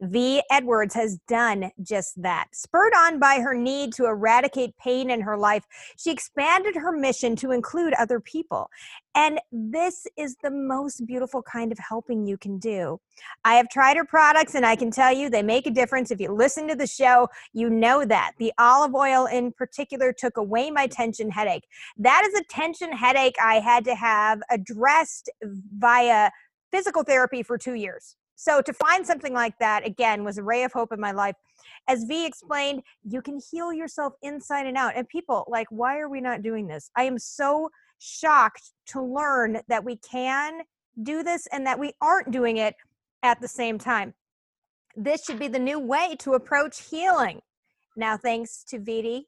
V. 0.02 0.42
Edwards 0.52 0.94
has 0.96 1.18
done 1.28 1.72
just 1.82 2.22
that. 2.22 2.48
Spurred 2.54 2.94
on 2.96 3.20
by 3.20 3.40
her 3.40 3.54
need 3.54 3.94
to 3.94 4.06
eradicate 4.06 4.78
pain 4.78 5.10
in 5.10 5.22
her 5.22 5.38
life, 5.38 5.66
she 5.98 6.12
expanded 6.12 6.76
her 6.76 6.92
mission 6.92 7.36
to 7.38 7.52
include 7.52 7.94
other 7.94 8.20
people. 8.20 8.70
And 9.16 9.40
this 9.52 10.06
is 10.16 10.36
the 10.44 10.52
most 10.52 11.06
beautiful 11.08 11.42
kind 11.42 11.72
of 11.72 11.80
helping 11.80 12.28
you 12.28 12.38
can 12.38 12.60
do. 12.60 13.00
I 13.44 13.56
have 13.56 13.68
tried 13.70 13.98
her 13.98 14.06
products 14.06 14.54
and 14.54 14.64
I 14.64 14.76
can 14.76 14.92
tell 14.92 15.12
you 15.12 15.30
they 15.30 15.42
make 15.42 15.66
a 15.66 15.72
difference. 15.72 16.12
If 16.12 16.22
you 16.22 16.32
listen 16.32 16.68
to 16.68 16.76
the 16.76 16.86
show, 16.86 17.28
you 17.52 17.70
know 17.70 18.06
that. 18.06 18.34
The 18.38 18.54
olive 18.60 18.94
oil 18.94 19.26
in 19.26 19.52
particular 19.54 20.14
took 20.14 20.38
away 20.38 20.70
my 20.70 20.86
tension 20.86 21.32
headache. 21.32 21.68
That 21.98 22.28
is 22.28 22.40
a 22.40 22.44
tension 22.44 22.92
headache 22.92 23.38
I 23.44 23.56
had 23.56 23.86
to 23.86 23.96
have 23.96 24.40
addressed 24.52 25.32
via 25.44 26.30
physical 26.72 27.04
therapy 27.04 27.42
for 27.42 27.58
two 27.58 27.74
years. 27.74 28.16
So 28.40 28.62
to 28.62 28.72
find 28.72 29.06
something 29.06 29.34
like 29.34 29.58
that, 29.60 29.86
again, 29.86 30.24
was 30.24 30.38
a 30.38 30.44
ray 30.44 30.64
of 30.64 30.72
hope 30.72 30.94
in 30.94 31.00
my 31.00 31.12
life. 31.12 31.36
As 31.88 32.04
V 32.04 32.24
explained, 32.24 32.84
you 33.04 33.20
can 33.20 33.40
heal 33.52 33.74
yourself 33.74 34.14
inside 34.22 34.68
and 34.68 34.78
out. 34.78 34.94
And 34.96 35.10
people, 35.10 35.44
like, 35.50 35.66
why 35.72 35.98
are 35.98 36.08
we 36.08 36.22
not 36.22 36.44
doing 36.44 36.68
this? 36.68 36.92
I 36.96 37.04
am 37.04 37.18
so 37.18 37.70
shocked 37.98 38.74
to 38.88 39.02
learn 39.02 39.60
that 39.68 39.84
we 39.84 39.98
can 39.98 40.62
do 41.02 41.24
this 41.24 41.48
and 41.52 41.66
that 41.66 41.80
we 41.80 41.94
aren't 42.00 42.30
doing 42.30 42.58
it 42.58 42.76
at 43.24 43.42
the 43.42 43.48
same 43.48 43.80
time. 43.80 44.14
This 44.96 45.26
should 45.26 45.40
be 45.40 45.48
the 45.48 45.58
new 45.58 45.80
way 45.80 46.16
to 46.20 46.34
approach 46.34 46.90
healing. 46.90 47.42
Now, 47.96 48.18
thanks 48.18 48.64
to 48.66 48.78
Vidi, 48.78 49.28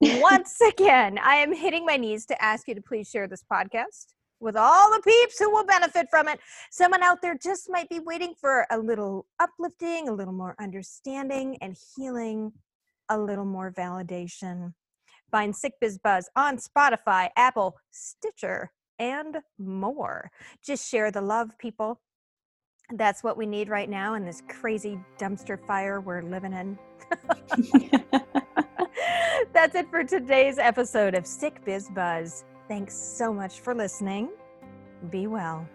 Once 0.00 0.60
again, 0.60 1.18
I 1.18 1.36
am 1.36 1.52
hitting 1.52 1.84
my 1.84 1.96
knees 1.96 2.24
to 2.26 2.42
ask 2.42 2.68
you 2.68 2.74
to 2.74 2.82
please 2.82 3.08
share 3.08 3.26
this 3.26 3.42
podcast 3.50 4.14
with 4.40 4.56
all 4.56 4.92
the 4.92 5.02
peeps 5.02 5.38
who 5.38 5.50
will 5.50 5.64
benefit 5.64 6.06
from 6.10 6.28
it. 6.28 6.38
Someone 6.70 7.02
out 7.02 7.20
there 7.20 7.36
just 7.36 7.68
might 7.68 7.88
be 7.88 7.98
waiting 7.98 8.34
for 8.40 8.66
a 8.70 8.78
little 8.78 9.26
uplifting, 9.40 10.08
a 10.08 10.12
little 10.12 10.32
more 10.32 10.54
understanding, 10.60 11.58
and 11.60 11.76
healing, 11.96 12.52
a 13.08 13.18
little 13.18 13.44
more 13.44 13.72
validation. 13.72 14.74
Find 15.30 15.54
Sick 15.54 15.74
Biz 15.80 15.98
Buzz 15.98 16.28
on 16.36 16.58
Spotify, 16.58 17.28
Apple, 17.36 17.76
Stitcher, 17.90 18.70
and 18.98 19.38
more. 19.58 20.30
Just 20.64 20.88
share 20.88 21.10
the 21.10 21.20
love, 21.20 21.56
people. 21.58 22.00
That's 22.94 23.22
what 23.22 23.36
we 23.36 23.44
need 23.44 23.68
right 23.68 23.88
now 23.88 24.14
in 24.14 24.24
this 24.24 24.42
crazy 24.48 24.98
dumpster 25.18 25.58
fire 25.66 26.00
we're 26.00 26.22
living 26.22 26.54
in. 26.54 26.78
That's 29.52 29.74
it 29.74 29.90
for 29.90 30.04
today's 30.04 30.58
episode 30.58 31.14
of 31.14 31.26
Sick 31.26 31.64
Biz 31.64 31.90
Buzz. 31.94 32.44
Thanks 32.68 32.94
so 32.94 33.32
much 33.32 33.60
for 33.60 33.74
listening. 33.74 34.30
Be 35.10 35.26
well. 35.26 35.68